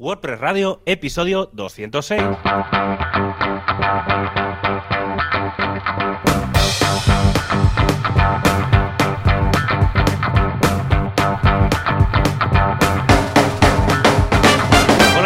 WordPress 0.00 0.40
Radio, 0.40 0.80
episodio 0.86 1.50
206. 1.52 2.22
Hola 2.22 2.38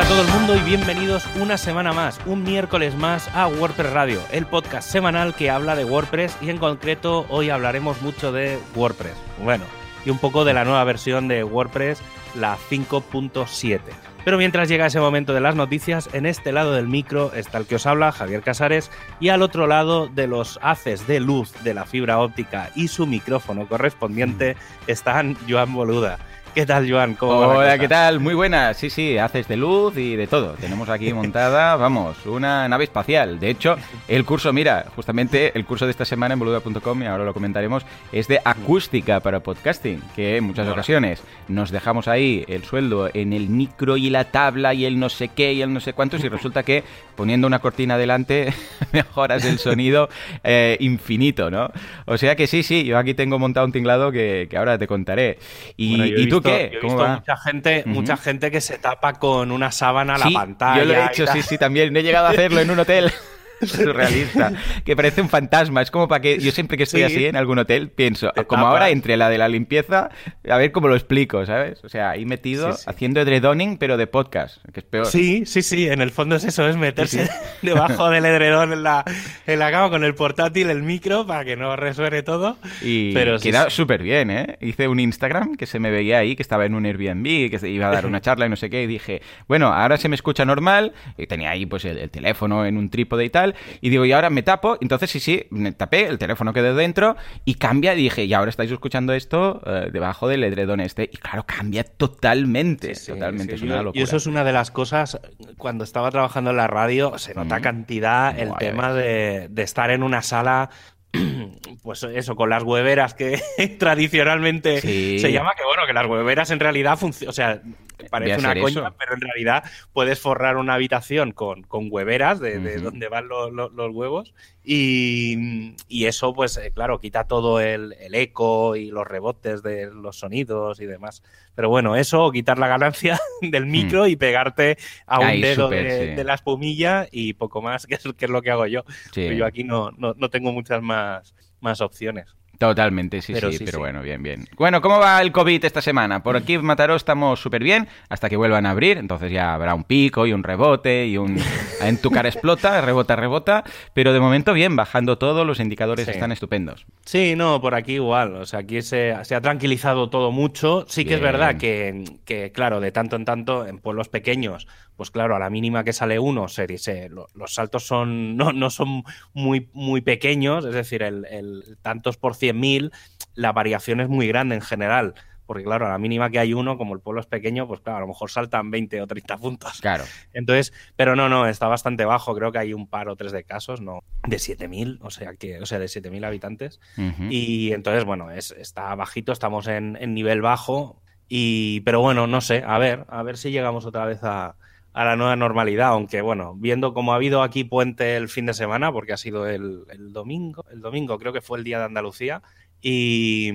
a 0.03 0.09
todo 0.09 0.23
el 0.23 0.29
mundo 0.33 0.57
y 0.57 0.61
bienvenidos 0.63 1.25
una 1.41 1.57
semana 1.57 1.93
más, 1.93 2.19
un 2.27 2.43
miércoles 2.43 2.97
más 2.97 3.29
a 3.29 3.47
WordPress 3.47 3.93
Radio, 3.93 4.21
el 4.33 4.45
podcast 4.47 4.91
semanal 4.91 5.37
que 5.37 5.51
habla 5.51 5.77
de 5.77 5.85
WordPress 5.85 6.37
y 6.41 6.51
en 6.51 6.59
concreto 6.59 7.27
hoy 7.29 7.49
hablaremos 7.51 8.03
mucho 8.03 8.33
de 8.33 8.59
WordPress. 8.75 9.15
Bueno, 9.41 9.67
y 10.05 10.11
un 10.11 10.19
poco 10.19 10.45
de 10.45 10.53
la 10.53 10.65
nueva 10.65 10.83
versión 10.83 11.29
de 11.29 11.45
WordPress, 11.45 12.03
la 12.35 12.59
5.7. 12.69 14.14
Pero 14.25 14.39
mientras 14.39 14.69
llega 14.69 14.87
ese 14.87 15.01
momento 15.01 15.35
de 15.35 15.43
las 15.43 15.55
noticias, 15.55 16.09
en 16.15 16.25
este 16.25 16.51
lado 16.51 16.73
del 16.73 16.89
micro 16.89 17.33
está 17.35 17.59
el 17.59 17.67
que 17.67 17.75
os 17.75 17.87
habla, 17.87 18.11
Javier 18.11 18.43
Casares, 18.43 18.91
y 19.21 19.29
al 19.29 19.43
otro 19.43 19.67
lado 19.67 20.09
de 20.09 20.27
los 20.27 20.59
haces 20.63 21.07
de 21.07 21.21
luz 21.21 21.53
de 21.63 21.75
la 21.75 21.85
fibra 21.85 22.19
óptica 22.19 22.71
y 22.75 22.89
su 22.89 23.07
micrófono 23.07 23.69
correspondiente 23.69 24.57
están 24.87 25.37
Joan 25.47 25.75
Boluda. 25.75 26.19
¿Qué 26.55 26.67
tal, 26.67 26.89
Joan? 26.89 27.15
¿Cómo 27.15 27.33
Hola, 27.33 27.77
¿qué 27.81 27.89
tal? 27.89 28.21
Muy 28.21 28.33
buena. 28.33 28.75
Sí, 28.75 28.89
sí, 28.89 29.19
haces 29.19 29.49
de 29.49 29.57
luz 29.57 29.97
y 29.97 30.15
de 30.15 30.29
todo. 30.29 30.53
Tenemos 30.53 30.89
aquí 30.89 31.13
montada, 31.13 31.75
vamos, 31.85 32.25
una 32.27 32.69
nave 32.69 32.85
espacial. 32.85 33.41
De 33.41 33.51
hecho, 33.51 33.77
el 34.07 34.25
curso, 34.25 34.53
mira, 34.53 34.87
justamente 34.95 35.51
el 35.59 35.65
curso 35.65 35.85
de 35.85 35.91
esta 35.91 36.05
semana 36.05 36.35
en 36.35 36.39
boluda.com, 36.39 37.03
y 37.03 37.07
ahora 37.07 37.25
lo 37.25 37.35
comentaremos, 37.35 37.85
es 38.13 38.29
de 38.29 38.41
acústica 38.45 39.19
para 39.19 39.41
podcasting, 39.41 40.01
que 40.15 40.37
en 40.37 40.45
muchas 40.45 40.69
ocasiones 40.69 41.25
nos 41.49 41.73
dejamos 41.73 42.07
ahí 42.07 42.45
el 42.47 42.63
sueldo 42.63 43.11
en 43.13 43.33
el 43.33 43.49
micro 43.49 43.97
y 43.97 44.11
la 44.11 44.27
tabla 44.27 44.75
y 44.75 44.85
el 44.85 45.01
no 45.01 45.09
sé 45.09 45.29
qué 45.29 45.55
y 45.55 45.63
el 45.63 45.75
no 45.75 45.81
sé 45.81 45.93
cuántos, 45.93 46.23
y 46.23 46.29
resulta 46.29 46.63
que 46.63 46.85
poniendo 47.17 47.49
una 47.49 47.59
cortina 47.59 47.99
delante 47.99 48.55
mejoras 48.93 49.45
el 49.45 49.59
sonido 49.59 50.09
eh, 50.45 50.77
infinito, 50.79 51.51
¿no? 51.51 51.73
O 52.07 52.17
sea 52.17 52.37
que 52.37 52.47
sí, 52.47 52.63
sí, 52.63 52.85
yo 52.85 52.97
aquí 52.97 53.15
tengo 53.15 53.41
montado 53.41 53.67
un 53.67 53.73
tinglado 53.73 54.13
que, 54.13 54.49
ahora 54.57 54.79
te 54.79 54.87
contaré. 54.87 55.39
Y, 55.77 56.23
¿y 56.23 56.29
tú 56.29 56.44
qué? 56.45 56.71
Yo 56.73 56.79
he 56.79 56.83
visto 56.83 57.09
mucha 57.09 57.37
gente, 57.37 57.83
mucha 57.87 58.17
gente 58.17 58.51
que 58.51 58.61
se 58.61 58.79
tapa 58.79 59.15
con 59.15 59.51
una 59.51 59.73
sábana 59.73 60.15
a 60.15 60.19
la 60.19 60.31
pantalla. 60.31 60.79
Yo 60.79 60.85
lo 60.85 60.95
he 60.95 61.07
hecho, 61.07 61.27
sí, 61.27 61.43
sí, 61.43 61.59
también. 61.59 61.93
No 61.93 61.99
he 61.99 62.03
llegado 62.03 62.27
a 62.27 62.31
hacerlo 62.31 62.61
en 62.61 62.71
un 62.71 62.79
hotel. 62.79 63.13
surrealista, 63.67 64.53
que 64.85 64.97
parece 64.97 65.21
un 65.21 65.29
fantasma. 65.29 65.83
Es 65.83 65.91
como 65.91 66.09
para 66.09 66.21
que 66.21 66.39
yo 66.39 66.53
siempre 66.53 66.77
que 66.77 66.85
estoy 66.85 67.03
así 67.03 67.27
en 67.27 67.37
algún 67.37 67.59
hotel 67.59 67.91
pienso, 67.91 68.33
como 68.47 68.67
ahora 68.67 68.91
entre 68.91 69.17
la 69.17 69.29
de 69.29 69.39
la 69.39 69.49
limpieza, 69.49 70.11
a 70.49 70.57
ver 70.57 70.73
cómo 70.73 70.89
lo 70.89 70.95
explico, 70.95 71.45
¿sabes? 71.47 71.83
O 71.85 71.89
sea, 71.89 72.11
ahí 72.11 72.25
metido 72.25 72.77
haciendo 72.87 73.21
edredoning, 73.21 73.79
pero 73.79 73.97
de 73.97 74.07
podcast, 74.07 74.59
que 74.73 74.81
es 74.81 74.87
peor. 74.87 75.07
Sí, 75.07 75.47
sí, 75.47 75.63
sí, 75.63 75.89
en 75.89 76.01
el 76.01 76.11
fondo 76.11 76.37
es 76.37 76.45
eso, 76.45 76.69
es 76.69 76.77
meterse 76.77 77.29
debajo 77.63 78.11
del 78.11 78.25
edredón 78.25 78.73
en 78.73 78.83
la, 78.83 79.05
en 79.47 79.59
la 79.59 79.71
cama 79.71 79.91
con 79.91 80.05
el 80.05 80.15
portátil, 80.15 80.71
el 80.71 80.83
micro, 80.83 81.27
para 81.27 81.45
que 81.45 81.57
no 81.57 81.77
resuene 81.77 82.23
todo. 82.23 82.59
Y 82.83 83.13
pero 83.13 83.39
queda 83.39 83.71
súper 83.71 84.03
bien, 84.03 84.31
¿eh? 84.31 84.59
Hice 84.61 84.89
un 84.89 85.01
Instagram 85.01 85.57
que 85.57 85.67
se 85.67 85.79
me 85.79 85.91
veía 85.91 86.19
ahí, 86.19 86.37
que 86.37 86.43
estaba 86.43 86.67
en 86.67 86.75
un 86.75 86.87
Airbnb, 86.87 87.51
que 87.51 87.59
se 87.59 87.69
iba 87.69 87.89
a 87.89 87.91
dar 87.91 88.07
una 88.07 88.21
charla 88.21 88.47
y 88.47 88.49
no 88.49 88.57
sé 88.57 88.71
qué, 88.71 88.83
y 88.83 88.87
dije, 88.87 89.23
bueno, 89.49 89.73
ahora 89.73 89.97
se 89.97 90.09
me 90.09 90.15
escucha 90.15 90.45
normal, 90.45 90.93
y 91.17 91.27
tenía 91.27 91.51
ahí 91.51 91.67
pues 91.67 91.85
el 91.85 92.11
teléfono 92.11 92.67
en 92.67 92.77
un 92.77 92.91
trípode 92.91 93.25
y 93.25 93.31
tal, 93.31 93.54
y 93.81 93.91
digo, 93.91 94.05
y 94.05 94.13
ahora 94.13 94.31
me 94.31 94.43
tapo. 94.43 94.79
Entonces, 94.81 95.11
sí, 95.11 95.21
sí, 95.21 95.47
me 95.51 95.73
tapé, 95.73 96.07
el 96.07 96.19
teléfono 96.19 96.53
quedó 96.53 96.75
dentro 96.75 97.17
y 97.45 97.55
cambia. 97.55 97.95
Dije, 97.95 98.25
y 98.25 98.35
ahora 98.35 98.51
estáis 98.51 98.71
escuchando 98.71 99.13
esto 99.13 99.61
eh, 99.67 99.91
debajo 99.93 100.29
del 100.29 100.45
edredón 100.45 100.81
este. 100.81 101.05
Y 101.05 101.17
claro, 101.17 101.45
cambia 101.47 101.85
totalmente. 101.85 102.95
totalmente. 102.95 103.55
es 103.55 103.63
una 103.63 103.83
locura. 103.83 104.01
Y 104.01 104.03
eso 104.03 104.17
es 104.17 104.27
una 104.27 104.45
de 104.45 104.53
las 104.53 104.71
cosas, 104.71 105.21
cuando 105.57 105.85
estaba 105.85 106.11
trabajando 106.11 106.51
en 106.51 106.57
la 106.57 106.67
radio, 106.67 107.19
se 107.19 107.35
nota 107.35 107.61
cantidad 107.61 108.39
el 108.39 108.53
tema 108.59 108.93
de, 108.93 109.49
de 109.51 109.63
estar 109.63 109.91
en 109.91 110.03
una 110.03 110.23
sala 110.23 110.71
pues 111.83 112.03
eso, 112.03 112.37
con 112.37 112.51
las 112.51 112.63
hueveras 112.63 113.15
que 113.15 113.41
tradicionalmente 113.79 114.81
se 114.81 115.33
llama, 115.33 115.53
que 115.57 115.65
bueno, 115.65 115.87
que 115.87 115.93
las 115.93 116.07
hueveras 116.07 116.51
en 116.51 116.61
realidad 116.61 116.99
funcionan, 116.99 117.31
o 117.31 117.33
sea, 117.33 117.63
parece 118.11 118.39
una 118.39 118.55
coña, 118.55 118.95
pero 118.99 119.15
en 119.15 119.21
realidad 119.21 119.65
puedes 119.93 120.21
forrar 120.21 120.57
una 120.57 120.75
habitación 120.75 121.33
con, 121.33 121.63
con 121.63 121.89
hueveras 121.91 122.41
de, 122.41 122.79
donde 122.79 123.09
van 123.09 123.29
los, 123.29 123.51
huevos 123.95 124.35
y, 124.63 126.05
eso, 126.05 126.35
pues 126.35 126.57
eh, 126.57 126.73
claro, 126.75 127.01
quita 127.01 127.27
todo 127.27 127.61
el, 127.61 127.95
eco 128.13 128.77
y 128.77 128.91
los 128.91 129.07
rebotes 129.07 129.63
de 129.63 129.91
los 129.93 130.19
sonidos 130.19 130.81
y 130.81 130.87
demás. 130.87 131.23
Pero 131.55 131.69
bueno, 131.69 131.97
eso, 131.97 132.31
quitar 132.33 132.59
la 132.59 132.69
ganancia 132.69 133.21
del 133.41 133.67
micro 133.67 134.05
mm. 134.05 134.09
y 134.09 134.17
pegarte 134.17 134.79
a 135.07 135.21
un 135.21 135.41
dedo 135.41 135.69
de, 135.69 136.23
la 136.25 136.35
espumilla 136.35 137.07
y 137.11 137.35
poco 137.35 137.63
más, 137.63 137.87
que 137.87 137.95
es, 137.95 138.03
que 138.17 138.25
es 138.25 138.31
lo 138.31 138.43
que 138.43 138.51
hago 138.51 138.67
yo. 138.67 138.85
Yo 139.15 139.47
aquí 139.47 139.65
no, 139.65 139.91
no, 139.93 140.15
no 140.17 140.31
tengo 140.31 140.53
muchas 140.53 140.83
más, 140.83 141.35
más 141.61 141.81
opciones. 141.81 142.35
Totalmente, 142.59 143.21
sí, 143.23 143.33
pero 143.33 143.53
sí, 143.53 143.65
pero 143.65 143.81
bueno, 143.81 144.03
bien, 144.03 144.23
bien. 144.23 144.49
Bueno, 144.57 144.81
¿cómo 144.81 144.99
va 144.99 145.21
el 145.21 145.33
COVID 145.33 145.65
esta 145.65 145.83
semana? 145.83 146.23
Por 146.23 146.35
mm. 146.35 146.39
aquí 146.39 146.55
en 146.55 146.65
Mataró 146.65 146.95
estamos 146.95 147.41
súper 147.41 147.63
bien 147.63 147.89
hasta 148.09 148.29
que 148.29 148.37
vuelvan 148.37 148.67
a 148.67 148.71
abrir, 148.71 148.99
entonces 148.99 149.33
ya 149.33 149.55
habrá 149.55 149.75
un 149.75 149.85
pico 149.85 150.27
y 150.27 150.33
un 150.33 150.43
rebote 150.43 151.07
y 151.07 151.19
un... 151.19 151.39
en 151.81 151.99
tu 151.99 152.11
cara 152.11 152.29
explota, 152.29 152.81
rebota, 152.81 153.17
rebota, 153.17 153.65
pero 153.93 154.13
de 154.13 154.21
momento 154.21 154.53
bien, 154.53 154.77
bajando 154.77 155.19
todo, 155.19 155.45
los 155.45 155.61
indicadores 155.61 156.09
están 156.09 156.33
estupendos. 156.33 156.87
Sí, 157.05 157.35
no, 157.37 157.61
por 157.61 157.75
aquí 157.75 157.95
igual, 157.95 158.37
o 158.37 158.47
sea, 158.47 158.61
aquí 158.61 158.83
se, 158.83 159.15
se 159.25 159.35
ha 159.35 159.41
tranquilizado 159.41 160.09
todo 160.11 160.31
mucho, 160.31 160.85
sí 160.89 161.05
que 161.05 161.15
es 161.15 161.21
verdad 161.21 161.57
que, 161.57 162.05
que, 162.25 162.53
claro, 162.53 162.81
de 162.81 162.93
tanto 162.93 163.17
en 163.17 163.25
tanto, 163.25 163.67
en 163.67 163.79
pueblos 163.79 164.09
pequeños, 164.09 164.67
pues 164.97 165.11
claro, 165.11 165.35
a 165.35 165.39
la 165.39 165.51
mínima 165.51 165.85
que 165.85 165.93
sale 165.93 166.19
uno, 166.19 166.49
se 166.49 166.67
dice, 166.67 167.09
lo, 167.09 167.27
los 167.35 167.55
saltos 167.55 167.87
son 167.87 168.37
no, 168.37 168.53
no 168.53 168.71
son 168.71 169.03
muy, 169.33 169.69
muy 169.73 170.01
pequeños, 170.01 170.65
es 170.65 170.75
decir, 170.75 171.03
el, 171.03 171.27
el 171.27 171.79
tantos 171.83 172.17
por 172.17 172.35
ciento 172.35 172.44
100.000, 172.53 172.93
la 173.35 173.53
variación 173.53 174.01
es 174.01 174.09
muy 174.09 174.29
grande 174.29 174.55
en 174.55 174.61
general. 174.61 175.15
Porque 175.47 175.63
claro, 175.63 175.87
a 175.87 175.91
la 175.91 175.99
mínima 175.99 176.31
que 176.31 176.39
hay 176.39 176.55
uno, 176.55 176.79
como 176.79 176.95
el 176.95 177.01
pueblo 177.01 177.21
es 177.21 177.27
pequeño, 177.27 177.69
pues 177.69 177.81
claro, 177.81 177.99
a 177.99 178.01
lo 178.01 178.07
mejor 178.07 178.31
saltan 178.31 178.71
20 178.71 179.03
o 179.03 179.07
30 179.07 179.37
puntos. 179.37 179.81
Claro. 179.81 180.05
Entonces, 180.33 180.73
pero 180.97 181.17
no, 181.17 181.29
no, 181.29 181.47
está 181.47 181.69
bastante 181.69 182.05
bajo. 182.05 182.35
Creo 182.35 182.51
que 182.51 182.59
hay 182.59 182.73
un 182.73 182.87
par 182.87 183.09
o 183.09 183.17
tres 183.17 183.33
de 183.33 183.45
casos, 183.45 183.81
¿no? 183.81 184.03
De 184.27 184.37
7.000, 184.37 184.99
o 185.03 185.11
sea, 185.11 185.35
que, 185.35 185.61
o 185.61 185.67
sea, 185.67 185.79
de 185.79 185.87
7.000 185.87 186.25
habitantes. 186.25 186.81
Y 187.29 187.73
entonces, 187.73 188.05
bueno, 188.05 188.31
es, 188.31 188.53
está 188.53 188.95
bajito, 188.95 189.33
estamos 189.33 189.67
en, 189.67 189.99
en 190.01 190.15
nivel 190.15 190.41
bajo. 190.41 191.03
Y, 191.29 191.81
pero 191.81 192.01
bueno, 192.01 192.27
no 192.27 192.41
sé, 192.41 192.63
a 192.67 192.79
ver, 192.79 193.05
a 193.09 193.23
ver 193.23 193.37
si 193.37 193.51
llegamos 193.51 193.85
otra 193.85 194.07
vez 194.07 194.21
a, 194.23 194.57
a 194.95 195.05
la 195.05 195.17
nueva 195.17 195.35
normalidad, 195.35 195.89
aunque 195.89 196.23
bueno, 196.23 196.55
viendo 196.57 196.95
cómo 196.95 197.13
ha 197.13 197.17
habido 197.17 197.43
aquí 197.43 197.65
puente 197.65 198.17
el 198.17 198.29
fin 198.29 198.47
de 198.47 198.55
semana, 198.55 198.93
porque 198.93 199.13
ha 199.13 199.17
sido 199.17 199.49
el, 199.49 199.85
domingo, 200.13 200.65
el 200.71 200.81
domingo 200.81 201.19
creo 201.19 201.33
que 201.33 201.41
fue 201.41 201.59
el 201.59 201.65
día 201.65 201.81
de 201.81 201.85
Andalucía, 201.85 202.43
y, 202.81 203.49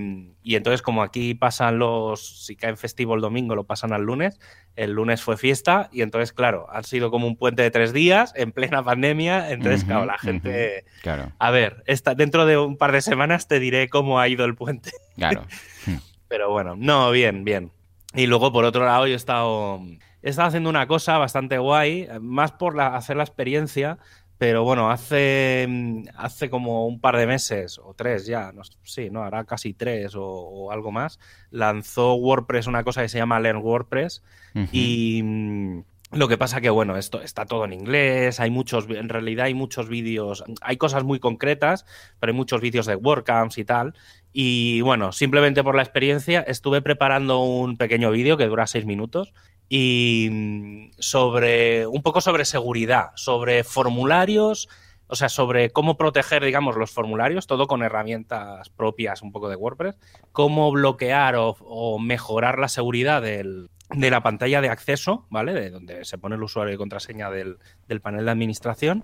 entonces 0.43 0.81
como 0.81 1.01
aquí 1.01 1.35
pasan 1.35 1.79
los, 1.79 2.45
si 2.45 2.57
caen 2.57 2.75
festivo 2.75 3.15
el 3.15 3.21
domingo, 3.21 3.55
lo 3.55 3.63
pasan 3.63 3.93
al 3.93 4.01
lunes, 4.01 4.37
el 4.75 4.91
lunes 4.91 5.21
fue 5.21 5.37
fiesta, 5.37 5.89
y 5.93 6.01
entonces 6.01 6.33
claro, 6.33 6.67
ha 6.71 6.83
sido 6.83 7.09
como 7.09 7.25
un 7.25 7.37
puente 7.37 7.61
de 7.61 7.71
tres 7.71 7.93
días 7.93 8.33
en 8.35 8.51
plena 8.51 8.83
pandemia, 8.83 9.51
entonces 9.51 9.85
claro, 9.85 10.05
la 10.05 10.17
gente... 10.17 10.83
claro. 11.01 11.31
A 11.39 11.51
ver, 11.51 11.83
esta, 11.87 12.15
dentro 12.15 12.45
de 12.45 12.57
un 12.57 12.75
par 12.75 12.91
de 12.91 13.01
semanas 13.01 13.47
te 13.47 13.61
diré 13.61 13.87
cómo 13.87 14.19
ha 14.19 14.27
ido 14.27 14.43
el 14.43 14.55
puente. 14.55 14.91
Claro. 15.15 15.45
Pero 16.27 16.51
bueno, 16.51 16.75
no, 16.77 17.11
bien, 17.11 17.45
bien. 17.45 17.71
Y 18.13 18.27
luego 18.27 18.51
por 18.51 18.65
otro 18.65 18.85
lado 18.85 19.07
yo 19.07 19.13
he 19.13 19.15
estado 19.15 19.81
estaba 20.21 20.47
haciendo 20.47 20.69
una 20.69 20.87
cosa 20.87 21.17
bastante 21.17 21.57
guay, 21.57 22.07
más 22.19 22.51
por 22.51 22.79
hacer 22.79 23.17
la 23.17 23.23
experiencia, 23.23 23.97
pero 24.39 24.63
bueno, 24.63 24.89
hace, 24.89 25.65
mm, 25.67 26.03
hace 26.15 26.49
como 26.49 26.87
un 26.87 27.01
par 27.01 27.17
de 27.17 27.27
meses 27.27 27.77
o 27.77 27.93
tres 27.93 28.25
ya, 28.25 28.53
no, 28.53 28.61
sí, 28.83 29.09
no, 29.09 29.23
hará 29.23 29.43
casi 29.43 29.73
tres 29.73 30.13
o, 30.15 30.71
algo 30.71 30.91
más, 30.91 31.19
lanzó 31.51 32.15
WordPress 32.15 32.67
una 32.67 32.85
cosa 32.85 33.01
que 33.01 33.09
se 33.09 33.17
llama 33.17 33.39
Learn 33.39 33.61
WordPress 33.61 34.23
y... 34.71 35.21
Mm, 35.23 35.83
lo 36.11 36.27
que 36.27 36.39
pasa 36.39 36.59
que, 36.59 36.71
bueno, 36.71 36.97
esto 36.97 37.21
está 37.21 37.45
todo 37.45 37.65
en 37.65 37.73
inglés, 37.73 38.39
hay 38.39 38.49
muchos, 38.49 38.89
en 38.89 39.09
realidad 39.09 39.45
hay 39.45 39.53
muchos 39.53 39.89
vídeos, 39.89 40.43
hay 40.61 40.75
cosas 40.77 41.03
muy 41.03 41.19
concretas, 41.19 41.85
pero 42.19 42.31
hay 42.31 42.35
muchos 42.35 42.61
vídeos 42.61 42.87
de 42.87 42.95
WordCamps 42.95 43.59
y 43.59 43.63
tal. 43.63 43.93
Y 44.33 44.81
bueno, 44.81 45.11
simplemente 45.11 45.63
por 45.63 45.75
la 45.75 45.83
experiencia 45.83 46.41
estuve 46.41 46.81
preparando 46.81 47.43
un 47.43 47.77
pequeño 47.77 48.09
vídeo 48.09 48.37
que 48.37 48.47
dura 48.47 48.65
seis 48.65 48.85
minutos 48.85 49.33
y 49.69 50.27
mm, 50.31 50.89
sobre 50.97 51.85
un 51.87 52.01
poco 52.01 52.19
sobre 52.19 52.43
seguridad, 52.43 53.11
sobre 53.15 53.63
formularios, 53.63 54.67
o 55.07 55.15
sea, 55.15 55.29
sobre 55.29 55.71
cómo 55.71 55.97
proteger, 55.97 56.43
digamos, 56.43 56.75
los 56.75 56.91
formularios, 56.91 57.47
todo 57.47 57.67
con 57.67 57.81
herramientas 57.81 58.69
propias 58.69 59.21
un 59.21 59.31
poco 59.31 59.49
de 59.49 59.55
WordPress, 59.55 59.95
cómo 60.31 60.71
bloquear 60.71 61.35
o, 61.37 61.97
mejorar 61.99 62.59
la 62.59 62.67
seguridad 62.67 63.19
del, 63.21 63.71
de 63.89 64.11
la 64.11 64.21
pantalla 64.21 64.61
de 64.61 64.69
acceso, 64.69 65.25
¿vale? 65.31 65.53
De 65.53 65.71
donde 65.71 66.05
se 66.05 66.19
pone 66.19 66.35
el 66.35 66.43
usuario 66.43 66.75
y 66.75 66.77
contraseña 66.77 67.31
del, 67.31 67.57
panel 68.03 68.25
de 68.25 68.31
administración 68.31 69.03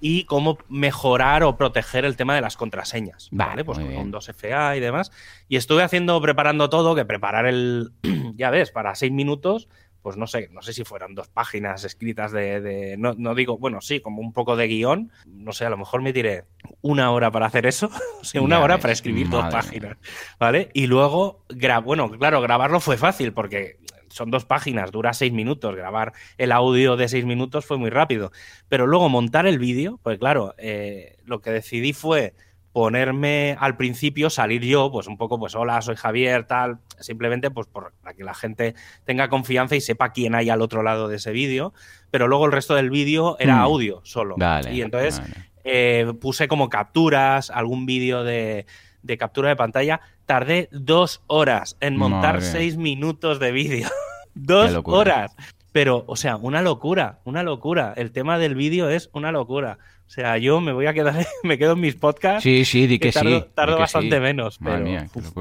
y 0.00 0.24
cómo 0.24 0.56
mejorar 0.70 1.42
o 1.42 1.58
proteger 1.58 2.06
el 2.06 2.16
tema 2.16 2.34
de 2.34 2.40
las 2.40 2.56
contraseñas, 2.56 3.28
¿vale? 3.30 3.64
pues 3.66 3.78
con 3.78 4.12
2FA 4.12 4.78
y 4.78 4.80
demás. 4.80 5.12
Y 5.46 5.56
estuve 5.56 5.82
haciendo, 5.82 6.18
preparando 6.22 6.70
todo, 6.70 6.94
que 6.94 7.04
preparar 7.04 7.44
el, 7.44 7.92
ya 8.34 8.48
ves, 8.48 8.70
para 8.70 8.94
seis 8.94 9.12
minutos 9.12 9.68
pues 10.04 10.18
no 10.18 10.26
sé, 10.26 10.50
no 10.52 10.60
sé 10.60 10.74
si 10.74 10.84
fueran 10.84 11.14
dos 11.14 11.28
páginas 11.28 11.82
escritas 11.82 12.30
de, 12.30 12.94
no, 12.98 13.14
no, 13.16 13.34
digo, 13.34 13.56
bueno, 13.56 13.80
sí, 13.80 14.00
como 14.00 14.20
un 14.20 14.34
poco 14.34 14.54
de 14.54 14.66
guion, 14.66 15.10
no 15.26 15.54
sé, 15.54 15.64
a 15.64 15.70
lo 15.70 15.78
mejor 15.78 16.02
me 16.02 16.12
tiré 16.12 16.44
una 16.82 17.10
hora 17.10 17.30
para 17.30 17.46
hacer 17.46 17.64
eso, 17.64 17.88
o 18.20 18.24
sea, 18.24 18.42
una 18.42 18.60
hora 18.60 18.76
para 18.76 18.92
escribir 18.92 19.30
dos 19.30 19.46
páginas, 19.46 19.96
¿vale? 20.38 20.68
Y 20.74 20.88
luego, 20.88 21.46
bueno, 21.84 22.10
claro, 22.10 22.42
grabarlo 22.42 22.80
fue 22.80 22.98
fácil 22.98 23.32
porque 23.32 23.78
son 24.08 24.30
dos 24.30 24.44
páginas, 24.44 24.92
dura 24.92 25.14
seis 25.14 25.32
minutos, 25.32 25.74
grabar 25.74 26.12
el 26.36 26.52
audio 26.52 26.98
de 26.98 27.08
seis 27.08 27.24
minutos 27.24 27.64
fue 27.64 27.78
muy 27.78 27.88
rápido, 27.88 28.30
pero 28.68 28.86
luego 28.86 29.08
montar 29.08 29.46
el 29.46 29.58
vídeo, 29.58 29.98
pues 30.02 30.18
claro, 30.18 30.54
eh, 30.58 31.16
lo 31.24 31.40
que 31.40 31.50
decidí 31.50 31.94
fue 31.94 32.34
ponerme 32.74 33.56
al 33.60 33.76
principio, 33.76 34.30
salir 34.30 34.62
yo, 34.62 34.90
pues 34.90 35.06
un 35.06 35.16
poco, 35.16 35.38
pues 35.38 35.54
hola, 35.54 35.80
soy 35.80 35.94
Javier, 35.94 36.44
tal, 36.44 36.80
simplemente 36.98 37.48
pues 37.52 37.68
para 37.68 38.14
que 38.14 38.24
la 38.24 38.34
gente 38.34 38.74
tenga 39.04 39.28
confianza 39.28 39.76
y 39.76 39.80
sepa 39.80 40.10
quién 40.10 40.34
hay 40.34 40.50
al 40.50 40.60
otro 40.60 40.82
lado 40.82 41.06
de 41.06 41.16
ese 41.16 41.30
vídeo, 41.30 41.72
pero 42.10 42.26
luego 42.26 42.46
el 42.46 42.52
resto 42.52 42.74
del 42.74 42.90
vídeo 42.90 43.36
era 43.38 43.58
hmm. 43.58 43.60
audio 43.60 44.00
solo. 44.02 44.34
y 44.72 44.82
entonces 44.82 45.22
eh, 45.62 46.12
puse 46.20 46.48
como 46.48 46.68
capturas, 46.68 47.48
algún 47.50 47.86
vídeo 47.86 48.24
de, 48.24 48.66
de, 49.02 49.18
captura 49.18 49.50
de 49.50 49.56
pantalla, 49.56 50.00
tardé 50.26 50.68
dos 50.72 51.22
horas 51.28 51.76
en 51.78 51.96
montar 51.96 52.42
seis 52.42 52.76
minutos 52.76 53.38
de 53.38 53.52
vídeo. 53.52 53.88
dos 54.34 54.80
horas. 54.84 55.36
Pero, 55.70 56.02
o 56.08 56.16
sea, 56.16 56.36
una 56.36 56.60
locura, 56.60 57.20
una 57.24 57.44
locura. 57.44 57.94
El 57.96 58.10
tema 58.10 58.36
del 58.38 58.56
vídeo 58.56 58.88
es 58.88 59.10
una 59.12 59.30
locura. 59.30 59.78
O 60.06 60.10
sea, 60.14 60.38
yo 60.38 60.60
me 60.60 60.72
voy 60.72 60.86
a 60.86 60.92
quedar, 60.92 61.26
me 61.42 61.58
quedo 61.58 61.72
en 61.72 61.80
mis 61.80 61.96
podcasts. 61.96 62.42
Sí, 62.42 62.64
sí, 62.64 62.86
di 62.86 62.98
que, 62.98 63.10
tardo, 63.10 63.40
sí. 63.40 63.46
Tardo 63.54 63.78
bastante 63.78 64.20
menos, 64.20 64.58
pero 64.62 64.76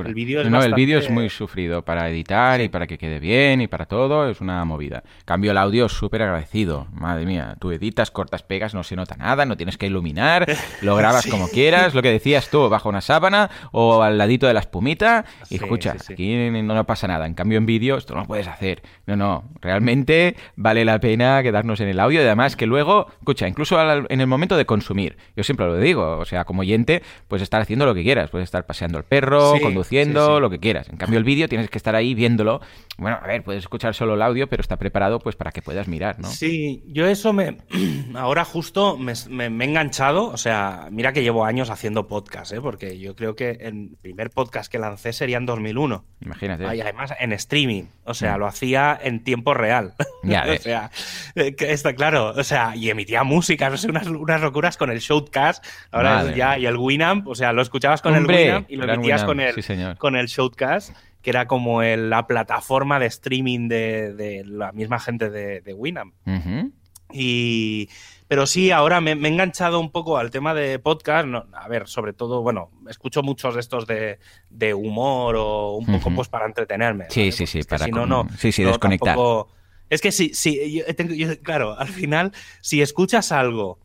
el 0.06 0.14
vídeo 0.14 0.42
es 0.42 0.50
No, 0.50 0.64
el 0.64 0.74
vídeo 0.74 0.98
es 1.00 1.10
muy 1.10 1.30
sufrido 1.30 1.84
para 1.84 2.10
editar 2.10 2.60
y 2.62 2.70
para 2.70 2.88
que 2.88 2.98
quede 2.98 3.20
bien 3.20 3.62
y 3.62 3.68
para 3.68 3.86
todo, 3.86 4.30
es 4.30 4.42
una 4.42 4.64
movida. 4.66 5.04
Cambio 5.26 5.52
el 5.52 5.58
audio 5.58 5.90
súper 5.90 6.24
agradecido. 6.24 6.88
Madre 6.92 7.26
mía, 7.26 7.56
tú 7.60 7.72
editas, 7.72 8.10
cortas, 8.10 8.42
pegas, 8.42 8.74
no 8.74 8.84
se 8.84 8.96
nota 8.96 9.16
nada, 9.16 9.46
no 9.46 9.58
tienes 9.58 9.78
que 9.78 9.88
iluminar, 9.88 10.48
lo 10.82 10.96
grabas 10.96 11.28
como 11.28 11.50
quieras, 11.50 11.94
lo 11.94 12.02
que 12.02 12.10
decías 12.10 12.50
tú, 12.50 12.70
bajo 12.70 12.90
una 12.90 13.02
sábana 13.02 13.52
o 13.72 14.02
al 14.02 14.18
ladito 14.18 14.48
de 14.48 14.54
la 14.54 14.62
espumita 14.62 15.26
y 15.50 15.56
escucha, 15.56 15.96
aquí 16.10 16.50
no 16.50 16.86
pasa 16.86 17.08
nada. 17.08 17.28
En 17.28 17.34
cambio 17.34 17.58
en 17.58 17.66
vídeo 17.66 17.98
esto 17.98 18.16
no 18.16 18.22
lo 18.22 18.28
puedes 18.28 18.48
hacer. 18.48 18.82
No, 19.06 19.16
no, 19.18 19.44
realmente 19.62 20.36
vale 20.56 20.86
la 20.86 21.00
pena 21.00 21.44
quedarnos 21.44 21.80
en 21.82 21.90
el 21.90 22.00
audio 22.00 22.22
y 22.22 22.26
además 22.26 22.56
que 22.56 22.66
luego, 22.66 23.08
escucha, 23.20 23.48
incluso 23.48 23.80
en 24.10 24.22
el 24.22 24.28
momento 24.28 24.53
de 24.58 24.66
consumir. 24.66 25.18
Yo 25.36 25.44
siempre 25.44 25.66
lo 25.66 25.78
digo, 25.78 26.18
o 26.18 26.26
sea, 26.26 26.46
como 26.46 26.62
oyente, 26.62 27.02
puedes 27.28 27.44
estar 27.44 27.62
haciendo 27.62 27.86
lo 27.86 27.94
que 27.94 28.04
quieras, 28.04 28.30
puedes 28.30 28.46
estar 28.46 28.66
paseando 28.66 28.98
el 28.98 29.04
perro, 29.04 29.54
conduciendo, 29.62 30.40
lo 30.40 30.50
que 30.50 30.60
quieras. 30.60 30.90
En 30.90 30.98
cambio, 30.98 31.18
el 31.18 31.24
vídeo 31.24 31.48
tienes 31.48 31.70
que 31.70 31.78
estar 31.78 31.96
ahí 31.96 32.14
viéndolo. 32.14 32.62
Bueno, 32.98 33.18
a 33.22 33.28
ver, 33.28 33.44
puedes 33.44 33.64
escuchar 33.64 33.96
solo 33.96 34.14
el 34.14 34.22
audio, 34.22 34.48
pero 34.48 34.62
está 34.62 34.78
preparado 34.78 35.20
pues 35.20 35.36
para 35.36 35.52
que 35.52 35.62
puedas 35.62 35.88
mirar, 35.88 36.20
¿no? 36.20 36.28
Sí, 36.30 36.84
yo 36.88 37.08
eso 37.08 37.34
me... 37.34 37.58
Ahora 38.16 38.46
justo 38.46 38.98
me, 38.98 39.14
he 39.14 39.46
enganchado, 39.46 40.26
o 40.26 40.38
sea, 40.38 40.88
mira 40.92 41.14
que 41.14 41.24
llevo 41.24 41.46
años 41.46 41.70
haciendo 41.70 42.08
podcast, 42.08 42.54
¿eh? 42.54 42.62
porque 42.62 43.00
yo 43.00 43.16
creo 43.16 43.36
que 43.36 43.52
el 43.62 43.98
primer 44.02 44.30
podcast 44.30 44.72
que 44.72 44.80
lancé 44.80 45.14
sería 45.14 45.38
en 45.38 45.46
2001. 45.46 46.06
Imagínate. 46.22 46.76
Y 46.76 46.82
además 46.82 47.14
en 47.20 47.34
streaming, 47.34 47.86
o 48.04 48.14
sea, 48.14 48.36
mm. 48.36 48.40
lo 48.40 48.48
hacía 48.48 49.00
en 49.02 49.24
tiempo 49.24 49.54
real. 49.54 49.94
Ya 50.26 50.46
o 50.50 50.58
sea, 50.58 50.90
eh, 51.36 51.54
está 51.60 51.96
claro, 51.96 52.30
o 52.30 52.44
sea, 52.46 52.78
y 52.78 52.90
emitía 52.90 53.26
música, 53.26 53.70
no 53.70 53.76
sé, 53.76 53.90
unas, 53.90 54.08
unas 54.08 54.40
locuras 54.44 54.78
con 54.78 54.92
el 54.92 55.00
Shoutcast, 55.00 55.66
ahora 55.92 56.36
ya, 56.36 56.58
y 56.58 56.66
el 56.66 56.78
Winamp, 56.78 57.28
o 57.28 57.36
sea, 57.36 57.54
lo 57.54 57.62
escuchabas 57.62 58.02
con 58.02 58.16
el 58.16 58.26
Winamp 58.26 58.70
y 58.70 58.76
lo 58.76 58.92
emitías 58.92 59.24
con 59.24 59.40
el, 59.40 59.56
con 59.98 60.16
el 60.16 60.28
Shoutcast, 60.28 60.96
que 61.22 61.30
era 61.30 61.48
como 61.48 61.82
la 61.82 62.28
plataforma 62.28 63.00
de 63.00 63.08
streaming 63.08 63.68
de, 63.70 64.44
la 64.46 64.72
misma 64.72 65.00
gente 65.00 65.30
de, 65.30 65.74
Winamp. 65.74 66.14
Y, 67.16 67.90
pero 68.28 68.48
sí, 68.48 68.72
ahora 68.72 69.00
me, 69.00 69.12
he 69.12 69.28
enganchado 69.28 69.80
un 69.80 69.92
poco 69.92 70.18
al 70.18 70.32
tema 70.32 70.54
de 70.54 70.80
podcast. 70.80 71.28
a 71.54 71.68
ver, 71.68 71.88
sobre 71.88 72.14
todo, 72.14 72.42
bueno, 72.42 72.72
escucho 72.90 73.22
muchos 73.22 73.54
de 73.54 73.60
estos 73.60 73.86
de, 73.86 74.74
humor 74.74 75.36
o 75.38 75.74
un 75.74 75.86
poco 75.86 76.14
pues 76.16 76.28
para 76.28 76.46
entretenerme. 76.46 77.06
Sí, 77.10 77.32
sí, 77.32 77.46
sí, 77.46 77.62
para 77.64 77.86
si 77.86 77.92
no, 77.92 78.06
no, 78.06 78.28
sí, 78.38 78.52
sí, 78.52 78.64
desconectar. 78.64 79.18
Es 79.90 80.02
que 80.02 80.12
sí, 80.12 80.32
sí, 80.34 80.82
claro, 81.44 81.78
al 81.78 81.88
final, 81.88 82.32
si 82.62 82.82
escuchas 82.82 83.32
algo 83.32 83.78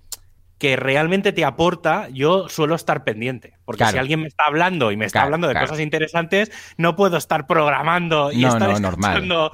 que 0.58 0.76
realmente 0.76 1.32
te 1.32 1.44
aporta, 1.44 2.08
yo 2.08 2.48
suelo 2.48 2.74
estar 2.74 3.04
pendiente. 3.04 3.54
Porque 3.64 3.84
si 3.86 3.96
alguien 3.96 4.20
me 4.20 4.28
está 4.28 4.44
hablando 4.46 4.90
y 4.90 4.96
me 4.96 5.04
está 5.04 5.22
hablando 5.22 5.46
de 5.46 5.54
cosas 5.54 5.80
interesantes, 5.80 6.50
no 6.76 6.96
puedo 6.96 7.16
estar 7.16 7.46
programando 7.46 8.32
y 8.32 8.44
estar 8.44 8.70
escuchando 8.70 9.50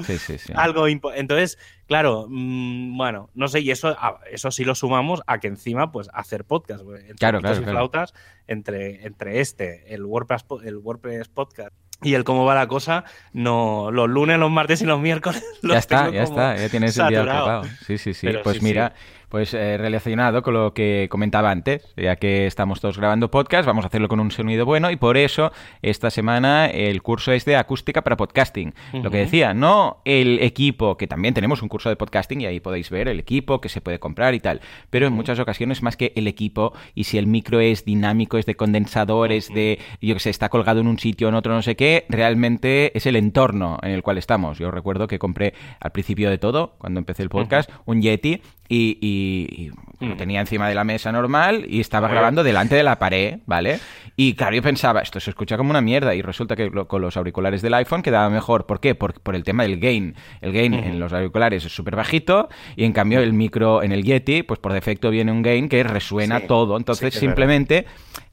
algo 0.55 0.87
Entonces, 0.89 1.59
claro, 1.87 2.27
mm, 2.29 2.97
bueno, 2.97 3.31
no 3.35 3.49
sé, 3.49 3.61
y 3.61 3.71
eso, 3.71 3.97
eso 4.31 4.51
sí 4.51 4.65
lo 4.65 4.75
sumamos 4.75 5.21
a 5.27 5.39
que 5.39 5.49
encima, 5.49 5.93
pues, 5.93 6.09
hacer 6.15 6.45
podcast. 6.45 6.83
Entre 6.83 7.15
claro, 7.17 7.41
claro, 7.41 7.61
y 7.61 7.65
flautas, 7.65 8.15
entre, 8.47 9.07
entre 9.07 9.41
este, 9.41 9.95
el 9.95 10.05
WordPress, 10.05 10.47
el 10.65 10.79
WordPress 10.79 11.29
podcast 11.29 11.75
y 12.03 12.15
el 12.15 12.25
cómo 12.25 12.45
va 12.45 12.55
la 12.55 12.67
cosa, 12.67 13.05
no 13.33 13.91
los 13.91 14.09
lunes, 14.09 14.39
los 14.39 14.51
martes 14.51 14.83
y 14.83 14.85
los 14.85 15.01
miércoles. 15.01 15.43
ya 15.63 15.79
está, 15.79 16.11
ya 16.11 16.23
está, 16.23 16.57
ya 16.57 16.69
tienes 16.69 16.97
el 16.99 17.09
día 17.09 17.63
Sí, 17.87 17.99
sí, 17.99 18.15
sí. 18.15 18.29
pues 18.43 18.63
mira, 18.63 18.95
pues 19.35 19.53
eh, 19.53 19.77
relacionado 19.79 20.45
con 20.45 20.55
lo 20.55 20.75
que 20.75 21.09
comentaba 21.11 21.51
antes, 21.51 21.93
ya 21.97 22.15
que 22.15 22.47
estamos 22.47 22.81
todos 22.81 22.99
grabando 22.99 23.33
podcast, 23.33 23.67
vamos 23.67 23.85
a 23.85 23.89
hacerlo 23.89 24.07
con 24.07 24.21
un 24.21 24.31
sonido 24.31 24.65
bueno 24.65 24.93
y 24.93 24.97
por 24.97 25.17
eso 25.17 25.51
esta 25.83 26.11
semana 26.11 26.67
el 26.67 27.03
curso 27.03 27.33
es 27.33 27.45
de 27.45 27.57
acústica 27.57 28.05
para 28.05 28.17
podcasting. 28.17 28.75
Lo 28.93 29.11
que 29.11 29.17
decía, 29.17 29.53
no 29.53 30.03
el 30.05 30.39
equipo, 30.41 30.97
que 30.97 31.09
también 31.09 31.35
tenemos 31.35 31.63
un 31.63 31.69
curso 31.69 31.89
de 31.89 31.97
podcasting 31.97 32.43
y 32.43 32.47
ahí 32.47 32.61
podéis 32.61 32.91
ver 32.91 33.09
el 33.09 33.19
equipo 33.19 33.61
que 33.61 33.69
se 33.69 33.81
puede 33.81 33.99
comprar 33.99 34.35
y 34.35 34.39
tal, 34.39 34.61
pero 34.89 35.09
en 35.09 35.13
muchas 35.13 35.41
ocasiones 35.41 35.83
más 35.83 35.97
que 35.97 36.13
el 36.15 36.29
equipo 36.29 36.73
y 36.95 37.03
si 37.03 37.19
el 37.19 37.27
micro 37.27 37.59
es 37.59 37.85
dinámico, 37.85 38.39
es 38.39 38.47
de 38.47 38.55
condensador, 38.55 39.33
es 39.33 39.53
de, 39.53 39.81
yo 40.01 40.15
que 40.15 40.21
sé, 40.21 40.31
está 40.31 40.49
colgado 40.49 40.79
en 40.79 40.87
un 40.87 41.01
sitio, 41.01 41.29
en 41.29 41.35
otro, 41.35 41.53
no 41.53 41.63
sé 41.63 41.75
qué, 41.75 42.07
realmente 42.09 42.97
es 42.97 43.05
el 43.07 43.17
entorno 43.17 43.81
en 43.83 43.91
el 43.91 44.05
cual 44.05 44.17
estamos. 44.17 44.61
Yo 44.61 44.71
recuerdo 44.71 45.09
que 45.09 45.19
compré 45.19 45.55
al 45.81 45.91
principio 45.91 46.31
de 46.31 46.39
todo, 46.39 46.77
cuando 46.79 47.01
empecé 47.01 47.25
el 47.25 47.31
podcast, 47.31 47.69
un 47.85 48.01
Yeti 48.01 48.41
y, 48.69 49.71
lo 50.01 50.15
mm. 50.15 50.17
tenía 50.17 50.41
encima 50.41 50.69
de 50.69 50.75
la 50.75 50.85
mesa 50.85 51.13
normal 51.13 51.67
y 51.69 51.81
estaba 51.81 52.09
grabando 52.09 52.43
delante 52.43 52.75
de 52.75 52.83
la 52.83 52.99
pared, 52.99 53.39
¿vale? 53.47 53.79
Y 54.17 54.35
claro, 54.35 54.55
yo 54.55 54.63
pensaba, 54.63 55.01
esto 55.01 55.19
se 55.19 55.31
escucha 55.31 55.57
como 55.57 55.71
una 55.71 55.81
mierda 55.81 56.15
y 56.15 56.23
resulta 56.23 56.55
que 56.57 56.71
con 56.71 57.03
los 57.03 57.17
auriculares 57.17 57.63
del 57.63 57.75
iPhone 57.75 58.03
quedaba 58.03 58.31
mejor. 58.31 58.67
¿Por 58.67 58.81
qué? 58.81 58.95
Por, 58.95 59.21
por 59.21 59.35
el 59.35 59.43
tema 59.43 59.65
del 59.65 59.81
gain. 59.81 60.15
El 60.41 60.53
gain 60.53 60.75
en 60.75 61.01
los 61.01 61.13
auriculares 61.13 61.65
es 61.65 61.75
súper 61.75 61.97
bajito 61.97 62.49
y 62.77 62.85
en 62.85 62.93
cambio 62.93 63.21
el 63.21 63.33
micro 63.33 63.83
en 63.83 63.93
el 63.93 64.05
Yeti, 64.05 64.43
pues 64.43 64.61
por 64.61 64.73
defecto 64.73 65.11
viene 65.11 65.33
un 65.33 65.43
gain 65.43 65.69
que 65.69 65.83
resuena 65.83 66.41
todo. 66.41 66.77
Entonces 66.77 67.15
simplemente... 67.15 67.87